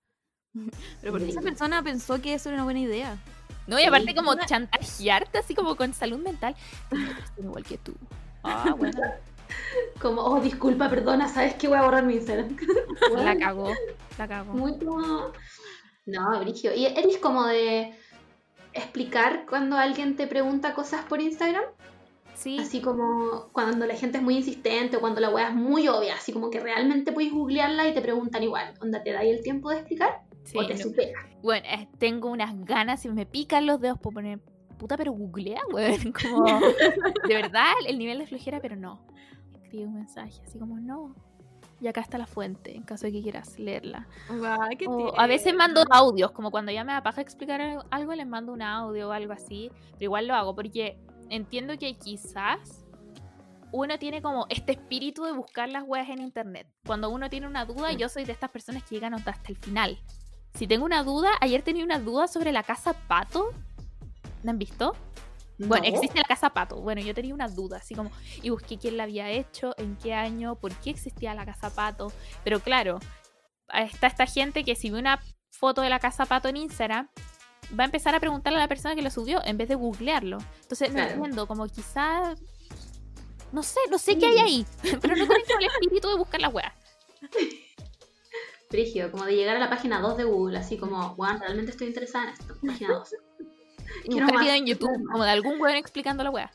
[1.02, 3.18] Pero porque esa persona pensó que eso era una buena idea.
[3.65, 6.56] No, y aparte como chantajearte así como con salud mental.
[7.38, 7.95] Igual que tú.
[8.44, 8.99] Ah, bueno,
[9.99, 11.68] Como, oh, disculpa, perdona, ¿sabes qué?
[11.68, 12.56] Voy a borrar mi Instagram.
[13.18, 13.72] la cagó,
[14.18, 14.53] la cagó.
[14.53, 15.32] Muy como...
[16.06, 16.74] No, Brigio.
[16.74, 17.94] ¿Y eres como de
[18.74, 21.64] explicar cuando alguien te pregunta cosas por Instagram?
[22.36, 25.88] Sí, Así como cuando la gente es muy insistente o cuando la weá es muy
[25.88, 28.74] obvia, así como que realmente puedes googlearla y te preguntan igual.
[28.82, 30.24] ¿Onda te dais el tiempo de explicar?
[30.44, 30.80] sí, ¿O te no.
[30.80, 31.30] supera?
[31.41, 34.40] Bueno, eh, tengo unas ganas y me pican los dedos por poner
[34.84, 36.14] puta, pero googlea, weón.
[36.22, 36.60] Como,
[37.27, 39.05] de verdad, el nivel de flojera, pero no.
[39.64, 41.15] Escribe un mensaje así como, no.
[41.81, 44.07] Y acá está la fuente, en caso de que quieras leerla.
[44.77, 48.14] Qué O a veces mando audios, como cuando ya me da paja explicar al- algo,
[48.14, 49.69] les mando un audio o algo así.
[49.93, 50.97] Pero igual lo hago porque
[51.30, 52.85] entiendo que quizás
[53.72, 56.68] uno tiene como este espíritu de buscar las weas en internet.
[56.85, 59.97] Cuando uno tiene una duda, yo soy de estas personas que llegan hasta el final.
[60.53, 63.49] Si tengo una duda, ayer tenía una duda sobre la casa Pato.
[64.44, 64.95] ¿La han visto?
[65.57, 65.95] Bueno, No.
[65.95, 66.82] existe la casa Pato.
[66.82, 68.11] Bueno, yo tenía una duda, así como,
[68.41, 72.11] y busqué quién la había hecho, en qué año, por qué existía la casa Pato.
[72.44, 72.99] Pero claro,
[73.74, 75.20] está esta gente que si ve una
[75.52, 77.07] foto de la casa pato en Instagram,
[77.80, 80.40] va a empezar a preguntarle a la persona que lo subió en vez de googlearlo.
[80.64, 81.11] Entonces, no Claro.
[81.14, 82.40] entiendo, como quizás.
[83.52, 84.65] No sé, no sé qué hay ahí,
[85.02, 86.74] pero no conecto el espíritu de buscar la wea.
[88.70, 91.88] Frigio, como de llegar a la página 2 de Google, así como, bueno, realmente estoy
[91.88, 92.56] interesada en esto.
[92.65, 93.10] Página 2.
[94.06, 96.52] Y video en YouTube, como de algún weón explicando la wea.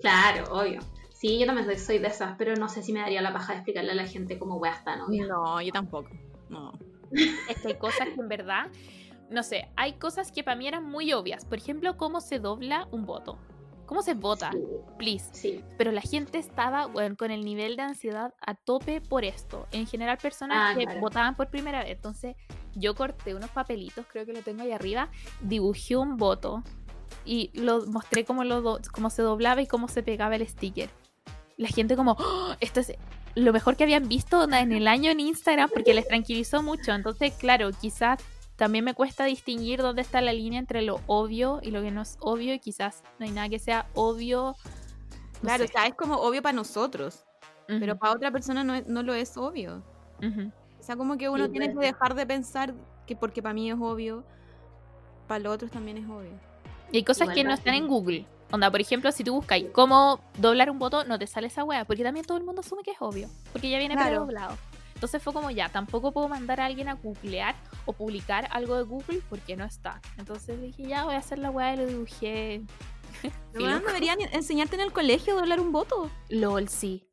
[0.00, 0.80] Claro, obvio.
[1.12, 3.52] Sí, yo también soy, soy de esas, pero no sé si me daría la paja
[3.52, 5.08] de explicarle a la gente cómo weá está, ¿no?
[5.08, 6.08] No, yo tampoco.
[6.48, 6.72] No.
[7.12, 8.68] Es que hay cosas que en verdad,
[9.28, 11.44] no sé, hay cosas que para mí eran muy obvias.
[11.44, 13.38] Por ejemplo, cómo se dobla un voto.
[13.90, 14.52] ¿Cómo se vota?
[14.52, 14.58] Sí,
[14.98, 15.28] Please.
[15.32, 15.64] sí.
[15.76, 19.66] Pero la gente estaba bueno, con el nivel de ansiedad a tope por esto.
[19.72, 21.00] En general, personas Ah, que claro.
[21.00, 21.90] votaban por primera vez.
[21.90, 22.36] Entonces,
[22.76, 25.08] yo corté unos papelitos, creo que lo tengo ahí arriba,
[25.40, 26.62] dibujé un voto
[27.24, 30.88] y lo mostré cómo, lo cómo se doblaba y cómo se pegaba el sticker.
[31.56, 32.92] La gente como, "Oh, esto es
[33.34, 36.92] lo mejor que habían visto en el año en Instagram porque les tranquilizó mucho.
[36.92, 38.20] Entonces, claro, quizás
[38.60, 42.02] también me cuesta distinguir dónde está la línea entre lo obvio y lo que no
[42.02, 44.54] es obvio y quizás no hay nada que sea obvio.
[44.54, 45.70] no Claro, sé.
[45.70, 47.24] o sea, es como obvio para nosotros,
[47.66, 49.82] pero para otra persona no, es- no lo es obvio.
[50.78, 52.74] O sea, como que uno Sí, tiene que dejar de pensar
[53.06, 54.24] que porque para mí es obvio,
[55.26, 56.38] para los otros también es obvio.
[56.92, 58.26] Y hay cosas Igual que no están en Google.
[58.52, 61.86] Onda, por ejemplo, si tú buscas cómo doblar un voto, no te sale esa wea,
[61.86, 64.10] porque también todo el mundo asume que es obvio, porque ya viene Claro.
[64.26, 64.58] predoblado.
[65.00, 67.54] Entonces fue como ya, tampoco puedo mandar a alguien a googlear
[67.86, 69.98] o publicar algo de Google porque no está.
[70.18, 72.60] Entonces dije, ya voy a hacer la wea y lo dibujé.
[73.54, 76.10] Bueno, deberían enseñarte en el colegio a doblar un voto.
[76.28, 77.08] LOL, sí.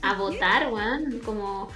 [0.00, 1.68] A votar, weón, como,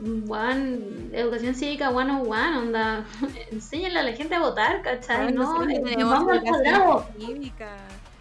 [0.00, 3.04] weón, educación cívica 101, onda,
[3.52, 5.26] enséñale a la gente a votar, ¿cachai?
[5.26, 7.08] Ay, no, nosotros eh, tenemos vamos al educación cuadrado.
[7.18, 7.76] cívica.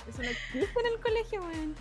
[0.06, 1.76] Eso no existe en el colegio, weón.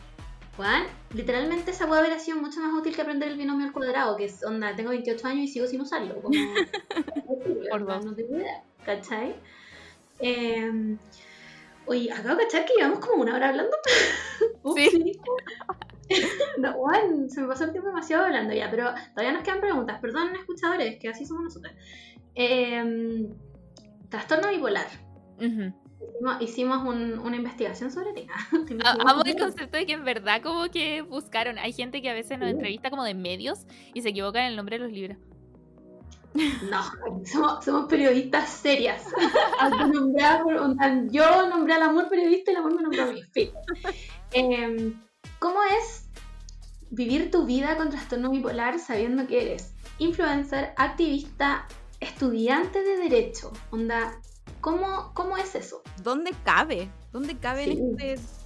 [0.59, 4.17] Weón, literalmente esa puede haber sido mucho más útil que aprender el binomio al cuadrado,
[4.17, 6.31] que es, onda, tengo 28 años y sigo sin usarlo, como,
[7.71, 8.05] Por dos.
[8.05, 9.37] no tengo idea, ¿cachai?
[10.19, 10.97] Eh,
[11.87, 13.77] oye, acabo de cachar que llevamos como una hora hablando.
[14.77, 15.13] Sí.
[16.59, 20.01] No, weón, se me pasó el tiempo demasiado hablando ya, pero todavía nos quedan preguntas.
[20.01, 21.73] Perdonen, escuchadores, que así somos nosotros.
[22.35, 23.29] Eh,
[24.09, 24.87] trastorno bipolar.
[25.37, 25.73] Ujú.
[26.01, 28.27] Hicimos, hicimos un- una investigación sobre ti.
[28.85, 31.59] Amo el concepto de que en verdad como que buscaron.
[31.59, 34.57] Hay gente que a veces nos entrevista como de medios y se equivoca en el
[34.57, 35.19] nombre de los libros.
[36.71, 36.83] No,
[37.25, 39.03] somos, somos periodistas serias.
[41.11, 43.23] Yo nombré al amor periodista y el amor me nombró a mí.
[44.33, 44.93] Eh,
[45.39, 46.09] ¿Cómo es
[46.91, 51.67] vivir tu vida con trastorno bipolar sabiendo que eres influencer, activista,
[51.99, 53.53] estudiante de derecho?
[53.71, 54.21] Onda,
[54.71, 55.83] ¿cómo, cómo es eso?
[56.03, 56.91] ¿Dónde cabe?
[57.13, 57.71] ¿Dónde cabe Sí.
[57.73, 58.39] en este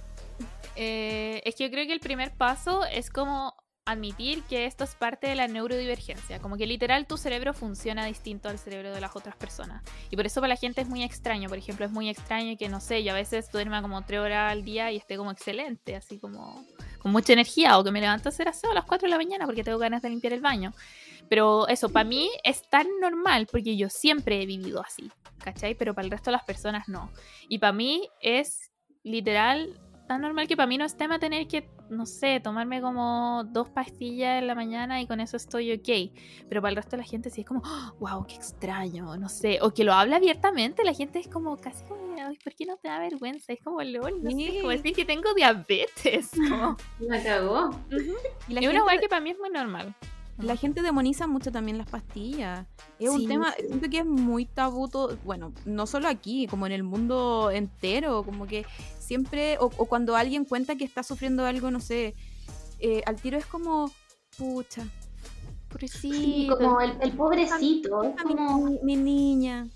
[0.75, 3.53] Eh, es que yo creo que el primer paso es como
[3.85, 8.47] admitir que esto es parte de la neurodivergencia, como que literal tu cerebro funciona distinto
[8.47, 9.83] al cerebro de las otras personas.
[10.09, 12.69] Y por eso para la gente es muy extraño, por ejemplo, es muy extraño que,
[12.69, 15.95] no sé, yo a veces duerma como tres horas al día y esté como excelente,
[15.97, 16.65] así como
[17.03, 19.17] con mucha energía, o que me levanto a hacer aseo a las 4 de la
[19.17, 20.73] mañana porque tengo ganas de limpiar el baño.
[21.29, 25.11] Pero eso, para mí es tan normal porque yo siempre he vivido así,
[25.43, 25.75] ¿cachai?
[25.75, 27.11] Pero para el resto de las personas no.
[27.49, 28.71] Y para mí es
[29.03, 33.43] literal tan normal que para mí no es tema tener que, no sé, tomarme como
[33.45, 36.11] dos pastillas en la mañana y con eso estoy ok.
[36.49, 37.61] Pero para el resto de la gente sí es como,
[37.99, 39.59] wow, qué extraño, no sé.
[39.61, 42.77] O que lo habla abiertamente, la gente es como casi como, "Ay, ¿por qué no
[42.77, 43.53] te da vergüenza?
[43.53, 44.77] Es como, lol, no sé, como Sí.
[44.77, 46.31] decir que tengo diabetes.
[46.31, 47.69] como- La cagó.
[48.49, 49.93] Y la es una gente- weá que para mí es muy normal.
[50.37, 52.65] La gente demoniza mucho también las pastillas.
[52.99, 53.67] Es un tema, sí.
[53.67, 58.23] siento que es muy tabú, todo- bueno, no solo aquí, como en el mundo entero,
[58.23, 58.65] como que
[58.99, 62.15] siempre, o, o cuando alguien cuenta que está sufriendo algo, no sé,
[62.79, 63.91] eh, al tiro es como,
[64.37, 64.87] pucha,
[65.87, 68.03] Sí, como el, el pobrecito.
[68.03, 69.67] Es mi, como, mi niña.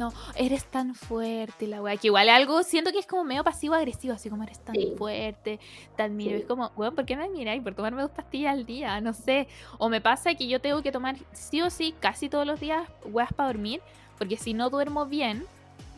[0.00, 1.96] No, eres tan fuerte, la weá.
[1.98, 4.94] Que igual algo siento que es como medio pasivo-agresivo, así como eres tan Sí.
[4.96, 5.60] fuerte,
[5.94, 6.30] te admiro.
[6.36, 6.42] Sí.
[6.42, 7.62] Es como, weón, ¿por qué me admiráis?
[7.62, 9.46] Por tomarme dos pastillas al día, no sé.
[9.76, 12.88] O me pasa que yo tengo que tomar sí o sí casi todos los días
[13.04, 13.82] weas para dormir,
[14.16, 15.44] porque si no duermo bien,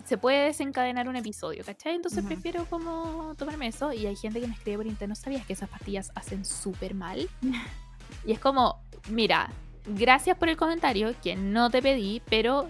[0.05, 1.95] se puede desencadenar un episodio, ¿cachai?
[1.95, 3.93] Entonces prefiero como tomarme eso.
[3.93, 6.95] Y hay gente que me escribe por internet, ¿no sabías que esas pastillas hacen súper
[6.95, 7.29] mal?
[8.27, 8.81] Y es como,
[9.11, 9.51] mira,
[9.87, 12.69] gracias por el comentario, que no te pedí, pero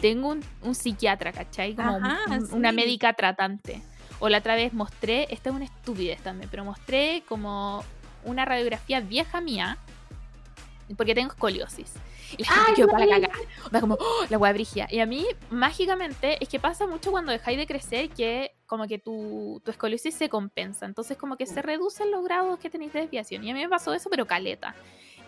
[0.00, 1.74] tengo un, un psiquiatra, ¿cachai?
[1.74, 3.82] Como un- Ajá, un- una médica tratante.
[4.20, 7.84] O la otra vez mostré, esta es una estupidez también, pero mostré como
[8.24, 9.78] una radiografía vieja mía,
[10.96, 11.92] porque tengo escoliosis.
[12.36, 13.30] Y la gente Ay, quedó para la también.
[13.30, 13.50] cagada.
[13.66, 14.26] O sea, como, ¡oh!
[14.28, 14.86] la hueá brigia.
[14.90, 18.98] Y a mí, mágicamente, es que pasa mucho cuando dejáis de crecer que como que
[18.98, 20.84] tu, tu escoliosis se compensa.
[20.84, 23.44] Entonces como que se reducen los grados que tenéis de desviación.
[23.44, 24.74] Y a mí me pasó eso, pero caleta.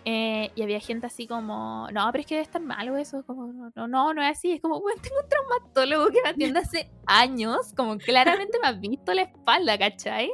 [0.07, 3.53] Eh, y había gente así como, no, pero es que debe estar malo eso, como,
[3.75, 6.91] no, no, no, es así, es como, bueno, tengo un traumatólogo que me atiende hace
[7.07, 10.31] años, como claramente me ha visto la espalda, ¿cachai?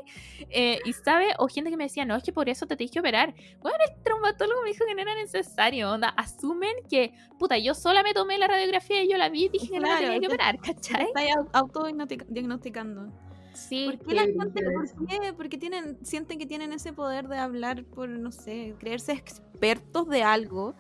[0.51, 2.93] Eh, y sabe, o gente que me decía, no, es que por eso te tienes
[2.93, 3.35] que operar.
[3.61, 8.03] Bueno, el traumatólogo me dijo que no era necesario, onda, asumen que, puta, yo sola
[8.05, 10.27] me tomé la radiografía y yo la vi y dije que no Claro, tenía que
[10.29, 11.03] operar, ¿cachai?
[11.07, 13.13] Está au- autodiagnosticando.
[13.57, 15.33] Sí, ¿Por qué la gente, por qué?
[15.33, 20.23] Porque tienen, sienten que tienen ese poder de hablar por, no sé, creerse expertos de
[20.23, 20.75] algo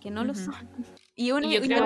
[0.00, 0.54] que no lo son.
[1.14, 1.82] Y una, Y opinión,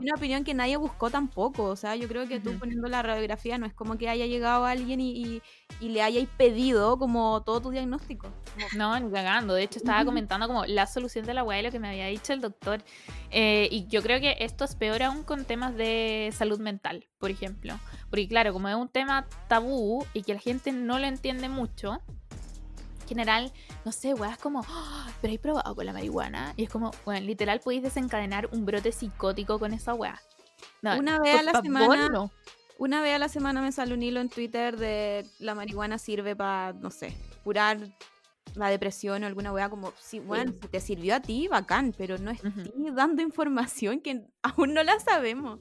[0.00, 1.64] una opinión que nadie buscó tampoco.
[1.64, 2.60] O sea, yo creo que tú Ujú.
[2.60, 5.42] poniendo la radiografía no es como que haya llegado alguien y, y,
[5.80, 8.28] y le hayáis pedido como todo tu diagnóstico.
[8.76, 9.54] No, ni cagando.
[9.54, 12.06] De hecho, estaba comentando como la solución de la weá y lo que me había
[12.06, 12.82] dicho el doctor.
[13.30, 17.30] Eh, y yo creo que esto es peor aún con temas de salud mental, por
[17.30, 17.78] ejemplo.
[18.10, 22.00] Porque claro, como es un tema tabú y que la gente no lo entiende mucho,
[23.06, 23.52] general,
[23.84, 26.52] no sé, weá, es como, "Ah, pero hay probado con la marihuana.
[26.56, 30.20] Y es como, bueno, literal podéis desencadenar un brote psicótico con esa weá.
[30.82, 32.30] No, Una vez a la favor, semana- no.
[32.78, 36.36] Una vez a la semana me sale un hilo en Twitter de la marihuana sirve
[36.36, 37.78] para, no sé, curar
[38.54, 42.16] la depresión o alguna wea como, sí, bueno, si te sirvió a ti, bacán, pero
[42.18, 42.52] no estoy
[42.94, 45.58] dando información que aún no la sabemos.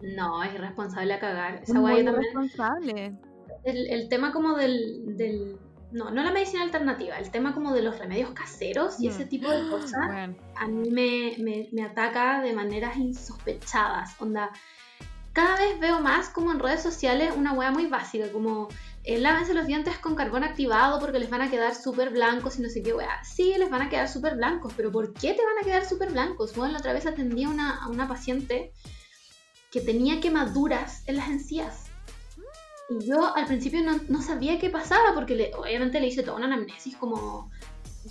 [0.00, 1.56] No, es irresponsable a cagar.
[1.56, 2.24] Es Esa muy guay también.
[2.24, 3.18] responsable.
[3.64, 5.58] El, el tema como del, del.
[5.92, 9.10] No, no la medicina alternativa, el tema como de los remedios caseros y Mm.
[9.10, 9.92] ese tipo de cosas.
[10.08, 14.14] Bueno, a mí me, me- me ataca de maneras insospechadas.
[14.20, 14.50] Onda,
[15.32, 18.68] cada vez veo más como en redes sociales una hueá muy básica, como
[19.04, 22.62] eh, lávense los dientes con carbón activado porque les van a quedar súper blancos y
[22.62, 23.22] no sé qué hueá.
[23.24, 26.10] Sí, les van a quedar súper blancos, pero ¿por qué te van a quedar súper
[26.12, 26.54] blancos?
[26.54, 28.72] Bueno, la otra vez atendí a una, a una paciente
[29.70, 31.86] que tenía quemaduras en las encías.
[33.00, 36.36] Y yo al principio no, no sabía qué pasaba porque le- obviamente le hice toda
[36.36, 37.50] una anamnesis como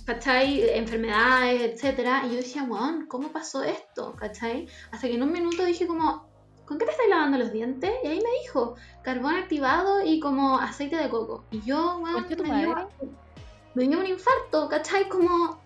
[0.06, 0.62] ¿cachai?
[0.76, 2.22] Enfermedades, etcétera.
[2.26, 4.14] Y yo decía, weón, ¿cómo pasó esto?
[4.16, 4.66] ¿cachai?
[4.90, 6.26] Hasta que en un minuto dije como,
[6.64, 7.90] ¿con qué te estás lavando los dientes?
[8.02, 11.44] Y ahí me dijo, carbón activado y como aceite de coco.
[11.50, 12.88] Y yo, weón, me dio,
[13.74, 15.08] me dio un infarto, ¿cachai?
[15.08, 15.60] Como,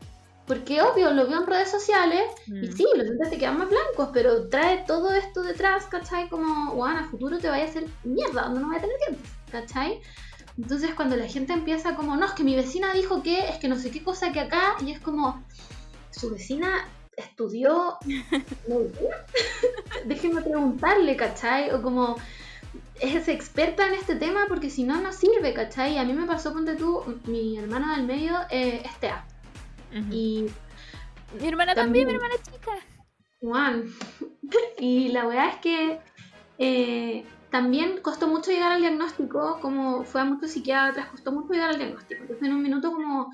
[0.47, 2.73] porque obvio, lo veo en redes sociales y Mm.
[2.77, 6.28] sí, los dientes te quedan más blancos, pero trae todo esto detrás, ¿cachai?
[6.28, 9.31] Como, weón, a futuro te vaya a hacer mierda, donde no voy a tener dientes,
[9.51, 10.01] ¿cachai?
[10.56, 13.68] Entonces cuando la gente empieza como, no, es que mi vecina dijo que, es que
[13.68, 15.44] no sé qué cosa que acá, y es como,
[16.10, 17.98] su vecina estudió
[18.68, 19.16] medicina?
[20.06, 21.70] Déjenme preguntarle, ¿cachai?
[21.73, 22.16] O como,
[23.01, 25.98] es experta en este tema porque si no, no sirve, ¿cachai?
[25.98, 28.97] A mí me pasó, ponte tú, mi hermano del medio eh, es
[30.10, 30.46] Y
[31.40, 32.72] Mi hermana también, también- mi hermana chica.
[33.40, 33.84] Juan.
[34.78, 36.00] Y la verdad es que
[36.58, 41.70] eh, también costó mucho llegar al diagnóstico, como fue a muchos psiquiatras, costó mucho llegar
[41.70, 42.20] al diagnóstico.
[42.22, 43.32] Entonces en un minuto como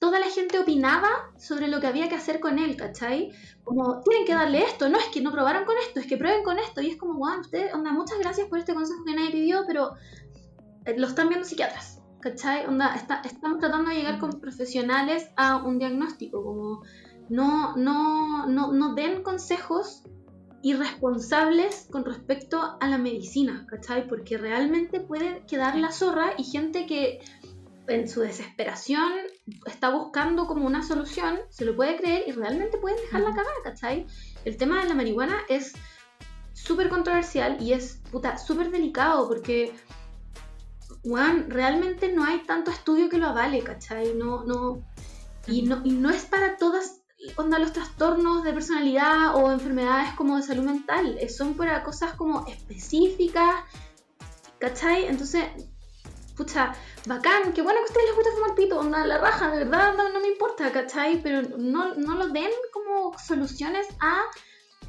[0.00, 1.08] toda la gente opinaba
[1.38, 3.30] sobre lo que había que hacer con él, ¿cachai?
[3.62, 6.42] Como, tienen que darle esto, no es que no probaron con esto, es que prueben
[6.42, 6.80] con esto.
[6.82, 9.92] Y es como, Juan, usted, onda, muchas gracias por este consejo que nadie pidió, pero
[10.86, 12.64] eh, lo están viendo psiquiatras, ¿cachai?
[12.66, 16.82] Onda, está- están tratando de llegar con profesionales a un diagnóstico, como
[17.28, 20.04] no, no, no, no den consejos
[20.62, 24.06] irresponsables con respecto a la medicina, ¿cachai?
[24.06, 27.20] Porque realmente puede quedar la zorra y gente que
[27.88, 29.12] en su desesperación
[29.66, 34.06] está buscando como una solución, se lo puede creer y realmente pueden dejarla cagar, ¿cachai?
[34.44, 35.72] El tema de la marihuana es
[36.52, 39.74] súper controversial y es puta súper delicado porque
[41.04, 44.14] weón, realmente no hay tanto estudio que lo avale, ¿cachai?
[44.14, 44.82] No, no,
[45.46, 47.02] y no, no es para todas
[47.36, 52.14] onda los trastornos de personalidad o enfermedades como de salud mental, eh, son para cosas
[52.14, 53.64] como específicas,
[54.58, 55.06] ¿cachai?
[55.06, 55.44] Entonces,
[56.36, 56.72] pucha,
[57.06, 59.94] bacán, qué bueno que a ustedes les gusta fumar pito, onda, la raja, de verdad,
[59.96, 61.22] no, no me importa, ¿cachai?
[61.22, 64.22] Pero no, no lo den como soluciones a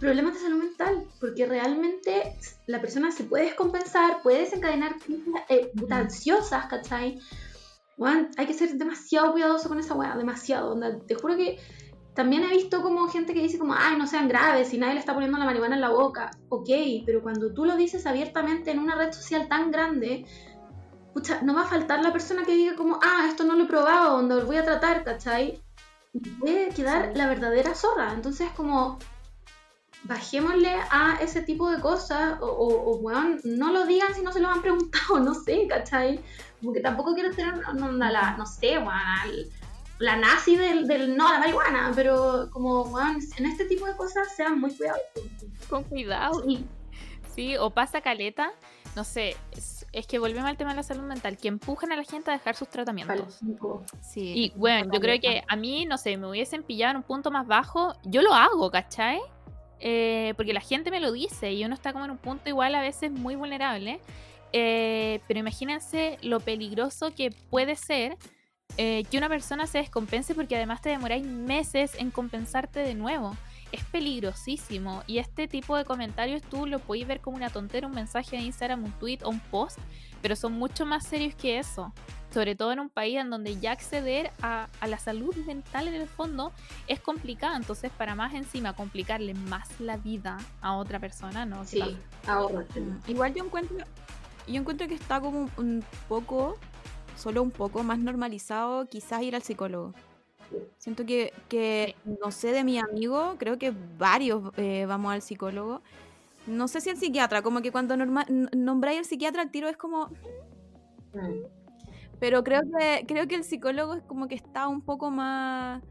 [0.04, 2.36] problemas de salud mental, porque realmente
[2.68, 4.96] la persona se puede descompensar, puede desencadenar
[5.48, 7.22] eh, ansiosas, ¿cachai?
[7.98, 10.74] Weón, hay que ser demasiado cuidadoso con esa weá, demasiado.
[10.74, 11.58] onda, te juro que
[12.14, 15.00] también he visto como gente que dice como, ay, no sean graves, si nadie le
[15.00, 16.32] está poniendo la marihuana en la boca.
[16.50, 16.70] Ok,
[17.06, 20.26] pero cuando tú lo dices abiertamente en una red social tan grande,
[21.14, 23.68] pucha, no va a faltar la persona que diga como, ah, esto no lo he
[23.68, 25.64] probado, onda, lo voy a tratar, ¿cachai?
[26.42, 28.12] Puede quedar la verdadera zorra.
[28.14, 29.00] Entonces como,
[30.04, 34.32] bajémosle a ese tipo de cosas, o, o, o, weón, no lo digan si no
[34.32, 36.20] se lo han preguntado, no sé, ¿cachai?
[36.60, 39.50] Como que tampoco quiero ser no, no, la, no sé, weón, al-
[40.00, 43.96] la nazi del, del no a la marihuana, pero como, weón, en este tipo de
[43.96, 45.06] cosas sean muy cuidadosos.
[45.70, 46.42] Con cuidado.
[46.46, 46.66] Sí.
[47.34, 48.52] Sí, o pasa caleta,
[48.96, 51.96] no sé, es- es que volvemos al tema de la salud mental, que empujan a
[51.96, 53.40] la gente a dejar sus tratamientos.
[54.02, 54.34] Sí.
[54.36, 57.30] Y bueno, yo creo que a mí, no sé, me hubiesen pillado en un punto
[57.32, 59.20] más bajo, yo lo hago, ¿cachai?
[59.86, 62.74] Eh, porque la gente me lo dice y uno está como en un punto igual
[62.74, 64.00] a veces muy vulnerable.
[64.54, 68.18] Eh, pero imagínense lo peligroso que puede ser
[68.78, 73.36] eh, que una persona se descompense porque además te demoráis meses en compensarte de nuevo.
[73.74, 75.04] Es peligrosísimo.
[75.06, 78.44] Y este tipo de comentarios tú lo puedes ver como una tontera, un mensaje de
[78.44, 79.80] Instagram, un tweet o un post,
[80.24, 81.94] pero son mucho más serios que eso.
[82.34, 85.94] Sobre todo en un país en donde ya acceder a, a la salud mental en
[85.94, 86.52] el fondo
[86.88, 87.56] es complicado.
[87.58, 91.64] Entonces, para más encima complicarle más la vida a otra persona, ¿no?
[91.66, 91.84] Sí,
[92.26, 92.62] ahorro.
[92.62, 93.78] Mm, Igual yo encuentro,
[94.48, 96.58] yo encuentro que está como un poco,
[97.18, 99.94] solo un poco más normalizado quizás ir al psicólogo.
[100.78, 105.82] Siento que, que no sé de mi amigo, creo que varios eh, vamos al psicólogo.
[106.48, 110.08] No sé si el psiquiatra, como que cuando nombráis al psiquiatra al tiro es como...
[111.14, 111.46] Mm.
[112.20, 115.84] Pero creo que, creo que el psicólogo es como que está un poco más,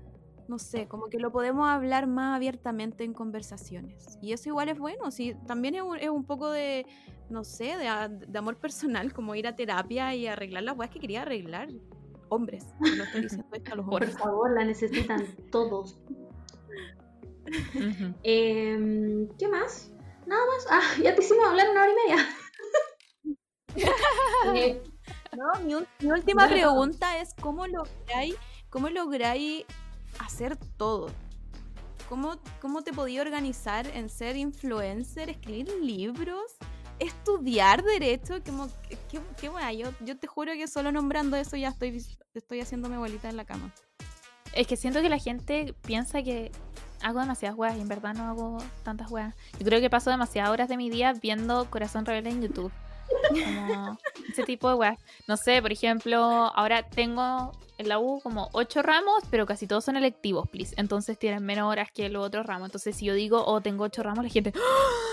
[0.48, 4.18] no sé, como que lo podemos hablar más abiertamente en conversaciones.
[4.22, 6.86] Y eso igual es bueno, sí, también es un, es un poco de,
[7.28, 11.00] no sé, de, de amor personal, como ir a terapia y arreglar las weas que
[11.00, 11.68] quería arreglar.
[12.30, 14.18] Hombres, no estoy diciendo esto a los Por hombres.
[14.18, 15.98] favor, la necesitan todos.
[18.22, 19.92] Em, ¿Qué más?
[20.26, 20.66] Nada más.
[20.70, 22.36] Ah, ya te hicimos hablar una hora y media.
[24.54, 24.82] Eh,
[25.34, 28.34] No, mi, última pregunta es cómo lográis,
[28.68, 29.64] cómo lográis
[30.18, 31.10] hacer todo.
[32.08, 36.56] ¿Cómo, ¿Cómo te podías organizar en ser influencer, escribir libros,
[36.98, 38.42] estudiar derecho?
[38.44, 38.68] Como,
[39.08, 39.50] ¿Qué, qué?
[39.78, 42.04] Yo, yo te juro que solo nombrando eso ya estoy,
[42.34, 43.72] estoy haciéndome bolita en la cama.
[44.52, 46.52] Es que siento que la gente piensa que
[47.02, 49.34] hago demasiadas weas y en verdad no hago tantas weas.
[49.58, 52.72] Yo creo que paso demasiadas horas de mi día viendo Corazón Rebelde en YouTube.
[53.30, 53.98] Como
[54.30, 54.98] ese tipo de weas.
[55.26, 59.84] No sé, por ejemplo, ahora tengo en la U como ocho ramos, pero casi todos
[59.84, 60.74] son electivos, please.
[60.78, 62.68] Entonces tienen menos horas que los otros ramos.
[62.68, 64.52] Entonces si yo digo, oh, tengo ocho ramos, la gente...
[64.56, 65.12] ¡Ah!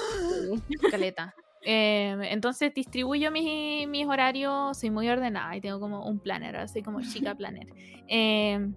[0.89, 1.35] Caleta.
[1.61, 6.83] Eh, entonces distribuyo mis, mis horarios, soy muy ordenada y tengo como un planner, soy
[6.83, 7.67] como chica planner.
[8.07, 8.69] Eh,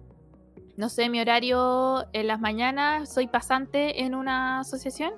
[0.75, 5.13] no sé, mi horario en las mañanas, soy pasante en una asociación,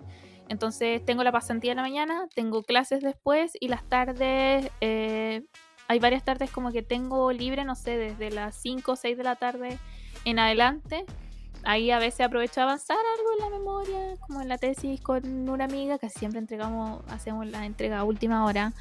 [0.49, 5.43] entonces tengo la pasantía en la mañana, tengo clases después y las tardes, eh,
[5.87, 9.23] hay varias tardes como que tengo libre, no sé, desde las 5 o 6 de
[9.23, 9.77] la tarde
[10.25, 11.05] en adelante.
[11.63, 15.49] Ahí a veces aprovecho de avanzar algo en la memoria, como en la tesis con
[15.49, 18.73] una amiga, casi siempre entregamos, hacemos la entrega a última hora.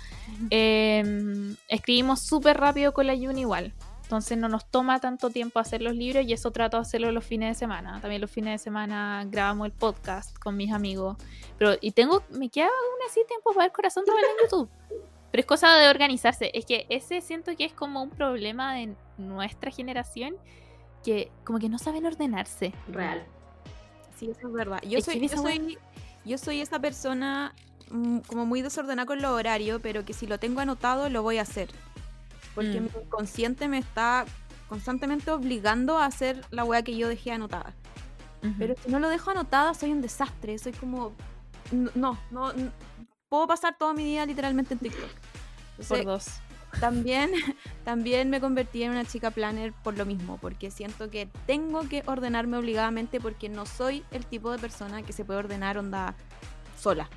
[0.50, 3.72] Eh, escribimos súper rápido con la Uni igual.
[4.04, 7.24] Entonces no nos toma tanto tiempo hacer los libros y eso trato de hacerlo los
[7.24, 8.00] fines de semana.
[8.00, 11.16] También los fines de semana grabamos el podcast con mis amigos.
[11.58, 14.70] Pero, y tengo, me queda aún así tiempo para ver Corazón Rebelde en YouTube.
[15.30, 16.50] Pero es cosa de organizarse.
[16.54, 20.36] Es que ese siento que es como un problema de nuestra generación
[21.02, 22.72] que como que no saben ordenarse.
[22.88, 23.24] real.
[24.16, 24.80] Sí, eso es verdad.
[24.82, 25.78] Yo Es soy, yo soy,
[26.24, 27.54] yo soy esa persona
[27.90, 31.38] mm, como muy desordenada con los horarios, pero que si lo tengo anotado lo voy
[31.38, 31.68] a hacer.
[32.54, 32.84] Porque Mm.
[32.84, 34.24] mi inconsciente me está
[34.68, 37.74] constantemente obligando a hacer la weá que yo dejé anotada.
[38.58, 40.58] Pero si no lo dejo anotada, soy un desastre.
[40.58, 41.12] Soy como.
[41.94, 42.52] No, no.
[43.30, 45.00] Puedo pasar toda mi vida literalmente en TikTok.
[45.88, 46.80] por Entonces, dos.
[46.80, 47.30] también,
[47.84, 52.02] también me convertí en una chica planner por lo mismo, porque siento que tengo que
[52.06, 56.14] ordenarme obligadamente porque no soy el tipo de persona que se puede ordenar onda
[56.76, 57.08] sola.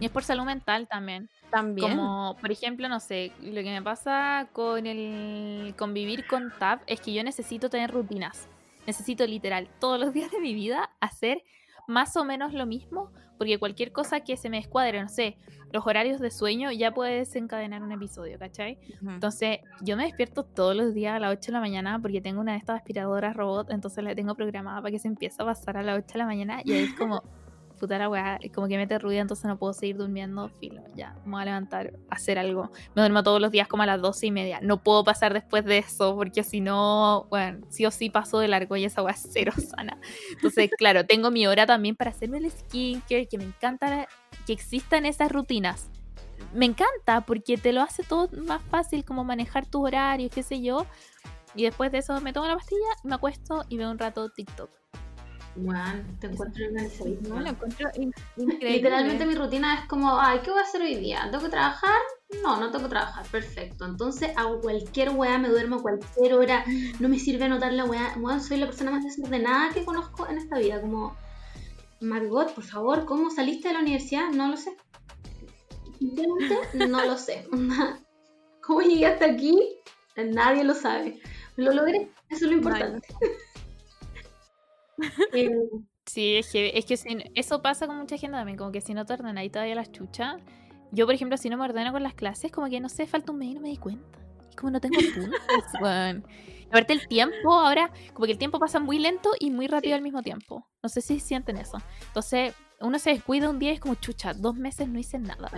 [0.00, 1.28] Y es por salud mental también.
[1.50, 1.90] También.
[1.90, 7.00] Como, por ejemplo, no sé, lo que me pasa con el convivir con Tab es
[7.00, 8.48] que yo necesito tener rutinas.
[8.86, 11.42] Necesito literal todos los días de mi vida hacer
[11.86, 15.36] más o menos lo mismo, porque cualquier cosa que se me descuadre, no sé,
[15.72, 18.78] los horarios de sueño ya puede desencadenar un episodio, ¿cachai?
[19.00, 19.10] Ujú.
[19.10, 22.40] Entonces, yo me despierto todos los días a las 8 de la mañana porque tengo
[22.40, 25.76] una de estas aspiradoras robot, entonces la tengo programada para que se empiece a pasar
[25.76, 27.22] a las 8 de la mañana y ahí es como,
[27.76, 31.32] puta la weá, como que mete ruido, entonces no puedo seguir durmiendo, filo, ya, me
[31.32, 32.70] voy a levantar, a hacer algo.
[32.94, 35.64] Me duermo todos los días como a las 12 y media, no puedo pasar después
[35.64, 39.14] de eso porque si no, bueno, sí o sí paso de largo y esa weá
[39.14, 39.98] es cero sana.
[40.32, 44.08] Entonces, claro, tengo mi hora también para hacerme el skincare, que me encanta
[44.46, 45.90] que existan esas rutinas
[46.52, 50.62] me encanta porque te lo hace todo más fácil como manejar tus horarios, qué sé
[50.62, 50.86] yo.
[51.54, 54.70] Y después de eso me tomo la pastilla, me acuesto y veo un rato TikTok.
[55.58, 57.28] Weón, te encuentro en.
[57.28, 58.70] No, lo encuentro in- increíble.
[58.72, 61.26] Literalmente mi rutina es como, ay, ¿qué voy a hacer hoy día?
[61.30, 61.96] ¿Tengo que trabajar?
[62.42, 63.84] No, no tengo que trabajar, perfecto.
[63.86, 66.64] Entonces hago cualquier weá, me duermo a cualquier hora,
[67.00, 68.14] no me sirve anotar la weá.
[68.20, 70.80] Weón, soy la persona más desordenada que conozco en esta vida.
[70.80, 71.16] Como,
[72.00, 74.30] Margot, por favor, ¿cómo saliste de la universidad?
[74.30, 74.76] No lo sé.
[76.74, 77.46] No lo sé.
[78.62, 79.58] ¿Cómo llegué hasta aquí?
[80.16, 81.20] Nadie lo sabe.
[81.56, 83.08] Lo logré, eso es lo importante.
[85.32, 85.50] Eh,
[86.08, 88.94] Sí, es que, es que si- eso pasa con mucha gente también, como que si
[88.94, 90.36] no te ordenáis todavía las chuchas.
[90.92, 93.32] Yo, por ejemplo, si no me ordeno con las clases, como que no sé, falta
[93.32, 94.18] un mes y no me di cuenta.
[94.48, 95.30] Es como no tengo puntos,
[95.82, 96.24] weón.
[96.68, 99.94] Aparte el tiempo, ahora, como que el tiempo pasa muy lento y muy rápido Sí.
[99.94, 100.64] al mismo tiempo.
[100.80, 101.78] No sé si sienten eso.
[102.06, 105.50] Entonces, uno se descuida un día y es como chucha, dos meses no hice nada.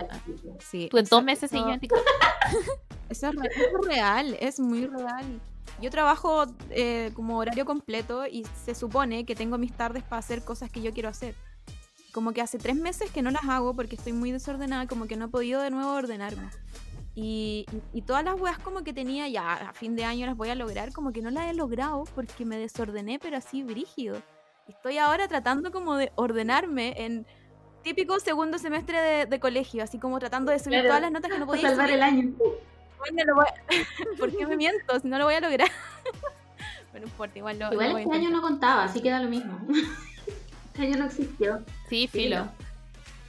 [0.59, 1.99] Sí, Tú en dos meses seguí en TikTok.
[3.09, 5.39] Eso es, re- es real, es muy real.
[5.81, 10.43] Yo trabajo eh, como horario completo y se supone que tengo mis tardes para hacer
[10.43, 11.35] cosas que yo quiero hacer.
[12.11, 15.15] Como que hace tres meses que no las hago porque estoy muy desordenada, como que
[15.15, 16.49] no he podido de nuevo ordenarme.
[17.15, 17.65] Y,
[18.05, 20.93] todas las weas como que tenía ya a fin de año las voy a lograr,
[20.93, 24.21] como que no las he logrado porque me desordené, pero así brígido.
[24.67, 27.25] Estoy ahora tratando como de ordenarme en
[27.83, 31.31] típico segundo semestre de, de colegio, así como tratando de subir Claro, todas las notas
[31.31, 31.95] que no para podía salvar subir.
[31.95, 32.33] el año.
[32.99, 33.63] Bueno, lo voy a-
[34.19, 34.99] ¿Por qué me miento?
[34.99, 35.69] Si no lo voy a lograr.
[36.91, 39.29] Bueno, no importa, igual lo, lo Igual este año no contaba, así que da lo
[39.29, 39.59] mismo.
[40.73, 41.59] Este año no existió.
[41.87, 42.47] Sí, filo.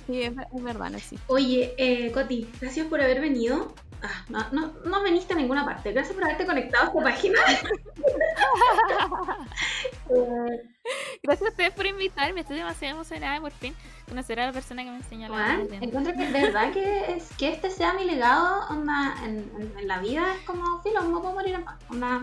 [0.07, 1.23] Sí, es verdad, no existe.
[1.27, 3.75] Oye, eh, Coti, gracias por haber venido.
[4.03, 5.93] Ah, no, no, no viniste a ninguna parte.
[5.93, 7.39] Gracias por haberte conectado a esta página.
[11.23, 12.41] Gracias a ustedes por invitarme.
[12.41, 13.75] Estoy demasiado emocionada por fin
[14.09, 17.29] conocer a la persona que me enseñó la Juan, encuentro que de verdad que, es,
[17.37, 21.21] que este sea mi legado onda, en, en- en la vida es como filo, no
[21.21, 21.77] puedo morir en paz.
[21.89, 22.23] Onda,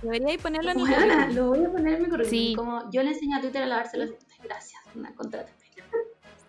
[0.00, 0.84] Debería ponerlo en mi
[1.34, 2.30] lo voy a poner en mi currículum.
[2.30, 2.54] Sí.
[2.56, 4.28] Como yo le enseño a Twitter a lavarse los dientes.
[4.42, 5.50] Gracias, una contrata.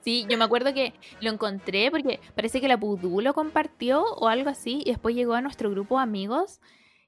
[0.03, 4.27] Sí, yo me acuerdo que lo encontré porque parece que la Pudú lo compartió o
[4.27, 6.59] algo así y después llegó a nuestro grupo de amigos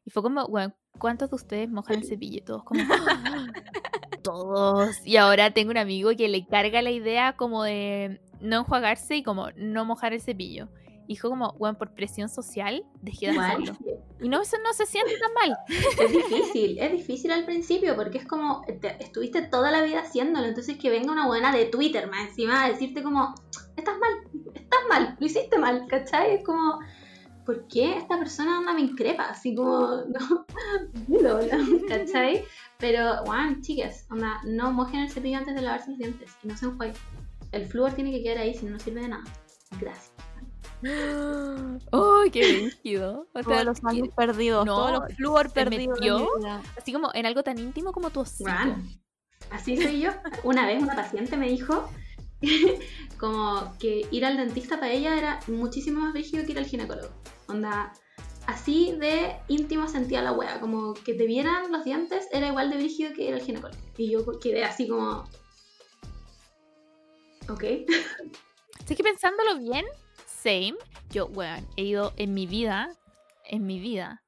[0.05, 2.43] y fue como, bueno, ¿cuántos de ustedes mojan el cepillo?
[2.45, 3.47] Todos como, "Ah,
[4.23, 5.05] todos.
[5.05, 9.23] Y ahora tengo un amigo que le carga la idea como de no enjuagarse y
[9.23, 10.69] como no mojar el cepillo.
[11.07, 13.73] Y como, bueno, por presión social, dejé de hacerlo.
[14.19, 15.57] Y no, eso no se siente tan mal.
[15.67, 20.47] es difícil, es difícil al principio porque es como te- estuviste toda la vida haciéndolo,
[20.47, 23.35] entonces que venga una buena de Twitter más encima a decirte como,
[23.75, 24.13] estás mal,
[24.53, 26.35] estás mal, lo hiciste mal, ¿cachai?
[26.35, 26.79] Es como,
[27.45, 29.25] ¿por qué esta persona anda me increpa?
[29.25, 30.45] Así como, no,
[31.07, 31.87] dilo, ¿no?
[31.87, 32.43] ¿cachai?
[32.79, 36.57] Pero, bueno, chicas, onda, no mojen el cepillo antes de lavarse los dientes y no
[36.57, 36.95] se enjueguen.
[37.51, 39.23] El flúor tiene que quedar ahí si no no sirve de nada.
[39.79, 40.11] Gracias.
[41.91, 43.27] ¡Uy, qué rígido!
[43.33, 46.29] O sea, Todos los años perdidos, no, todos los flúor perdidos.
[46.77, 48.51] Así como en algo tan íntimo como tu hocico.
[48.51, 48.83] Bueno,
[49.51, 50.11] así soy yo.
[50.43, 51.89] Una vez una paciente me dijo
[53.19, 57.09] como que ir al dentista para ella era muchísimo más rígido que ir al ginecólogo.
[57.47, 57.93] Onda,
[58.47, 62.77] así de íntimo sentía la wea, como que te vieran los dientes era igual de
[62.77, 63.79] rígido que ir al ginecólogo.
[63.97, 65.23] Y yo quedé así como...
[67.47, 67.63] Ok.
[68.83, 69.85] Así que pensándolo bien,
[70.45, 70.75] same.
[71.09, 72.95] Yo, weón, he ido en mi vida,
[73.45, 74.23] en mi vida,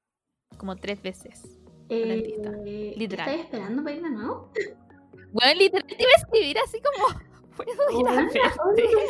[0.57, 1.44] como tres veces.
[1.89, 3.30] Eh, ¿qué Literal.
[3.30, 4.52] ¿Estáis esperando para ir de nuevo?
[5.31, 7.19] Weón, literal, te iba a escribir así como,
[7.56, 8.39] ¿puedo ir a verte?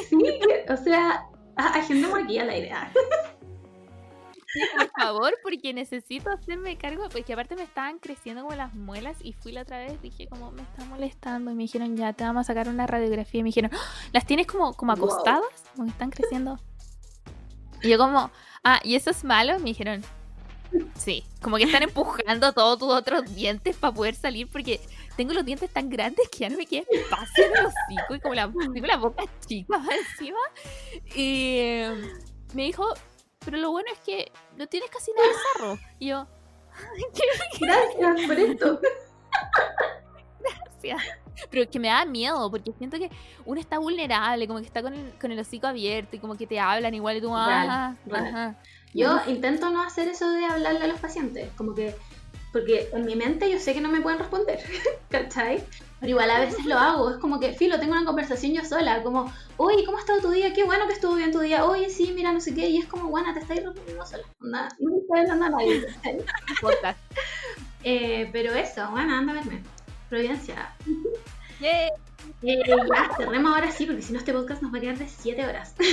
[0.09, 0.39] sí,
[0.69, 1.25] o sea,
[1.55, 2.91] agendemos aquí a la idea.
[4.75, 9.33] Por favor, porque necesito hacerme cargo, porque aparte me estaban creciendo como las muelas y
[9.33, 12.41] fui la otra vez, dije como me está molestando y me dijeron ya te vamos
[12.41, 15.43] a sacar una radiografía y me dijeron, "Ah, las tienes como, como acostadas,
[15.75, 16.57] como que están creciendo.
[17.81, 18.31] Y yo como,
[18.63, 19.59] ah, ¿y eso es malo?
[19.59, 20.03] Me dijeron,
[20.95, 24.79] sí, como que están empujando todos tus otros dientes para poder salir porque
[25.15, 28.19] tengo los dientes tan grandes que ya no me queda espacio en el hocico y
[28.19, 30.39] como la, tengo la boca chica más encima.
[31.15, 31.81] Y
[32.53, 32.87] me dijo,
[33.43, 35.79] pero lo bueno es que no tienes casi nada de sarro.
[35.99, 36.27] Y yo,
[37.59, 38.81] Gracias por esto.
[40.39, 41.01] gracias.
[41.49, 43.09] Pero es que me da miedo, porque siento que
[43.45, 46.47] uno está vulnerable, como que está con el, con el hocico abierto y como que
[46.47, 48.27] te hablan igual y tú, Real, ah, real.
[48.27, 48.55] ajá.
[48.93, 51.95] Yo intento no hacer eso de hablarle a los pacientes, como que,
[52.51, 54.59] porque en mi mente yo sé que no me pueden responder,
[55.09, 55.63] ¿cachai?
[55.99, 59.03] Pero igual a veces lo hago, es como que, filo, tengo una conversación yo sola,
[59.03, 60.53] como, oye, ¿cómo ha estado tu día?
[60.53, 62.85] Qué bueno que estuvo bien tu día, oye, sí, mira, no sé qué, y es
[62.85, 66.17] como, bueno, te estáis respondiendo sola, Onda, no me está hablando a nadie, ¿cachai?
[67.83, 69.61] Eh, pero eso, bueno, anda a verme.
[70.09, 70.73] Providencia.
[71.59, 71.89] Yay.
[72.41, 75.07] Eh, ya, cerremos ahora sí, porque si no este podcast nos va a quedar de
[75.07, 75.75] 7 horas.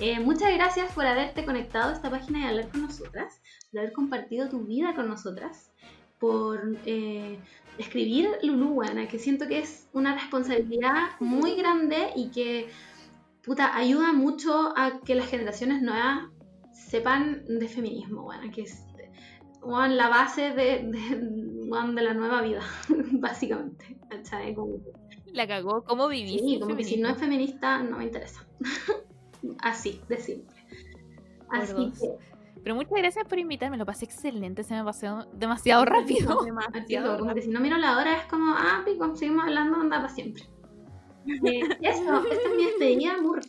[0.00, 3.40] Eh, muchas gracias por haberte conectado a esta página y hablar con nosotras,
[3.70, 5.70] por haber compartido tu vida con nosotras,
[6.18, 7.38] por eh,
[7.78, 12.68] escribir Lulu, buena, que siento que es una responsabilidad muy grande y que,
[13.44, 16.24] puta, ayuda mucho a que las generaciones nuevas
[16.72, 18.82] sepan de feminismo, bueno, que es
[19.64, 22.60] bueno, la base de, de, de la nueva vida,
[23.12, 23.96] básicamente.
[24.08, 24.54] ¿cachai?
[24.54, 24.92] Como que-
[25.32, 25.82] La cagó.
[25.84, 26.40] ¿Cómo vivís?
[26.40, 28.46] Sí, como que si no es feminista, no me interesa.
[29.60, 30.56] Así, de simple.
[31.50, 32.08] Así que,
[32.62, 36.38] Pero muchas gracias por invitarme, lo pasé excelente, se me pasó demasiado rápido.
[36.38, 39.96] todo, como que si no miro la hora es como, ah, pico, seguimos hablando, anda
[39.98, 40.44] para siempre.
[41.26, 43.40] Eh, eso, esta es mi despedida, amor.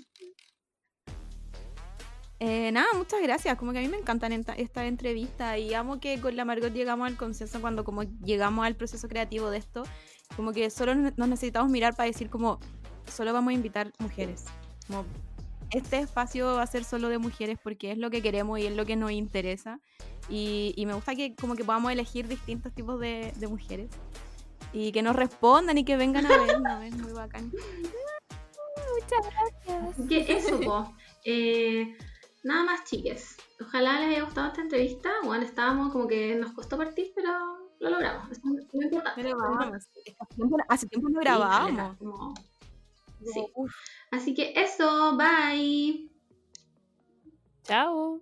[2.40, 3.58] Eh, nada, muchas gracias.
[3.58, 6.74] Como que a mí me encantan esta, esta entrevista y amo que con la Margot
[6.74, 9.84] llegamos al consenso cuando como llegamos al proceso creativo de esto.
[10.36, 12.60] Como que solo nos necesitamos mirar para decir como
[13.08, 14.46] solo vamos a invitar mujeres.
[14.88, 15.06] Como
[15.72, 18.76] este espacio va a ser solo de mujeres porque es lo que queremos y es
[18.76, 19.80] lo que nos interesa.
[20.28, 23.90] Y, y me gusta que como que podamos elegir distintos tipos de, de mujeres.
[24.74, 26.84] Y que nos respondan y que vengan a vernos.
[26.84, 27.52] Es muy bacán.
[29.90, 30.94] Así que eso.
[31.24, 31.96] Eh,
[32.46, 33.36] nada más, chiques.
[33.60, 35.12] Ojalá les haya gustado esta entrevista.
[35.24, 37.30] Bueno, estábamos como que nos costó partir, pero
[37.80, 38.32] lo logramos.
[38.32, 39.22] Es importante.
[39.22, 39.90] Pero vamos,
[40.70, 41.98] hace tiempo- no grabábamos.
[41.98, 42.34] Como-
[43.34, 43.44] Sí.
[44.12, 46.10] Así que eso, bye.
[47.64, 48.22] Chao.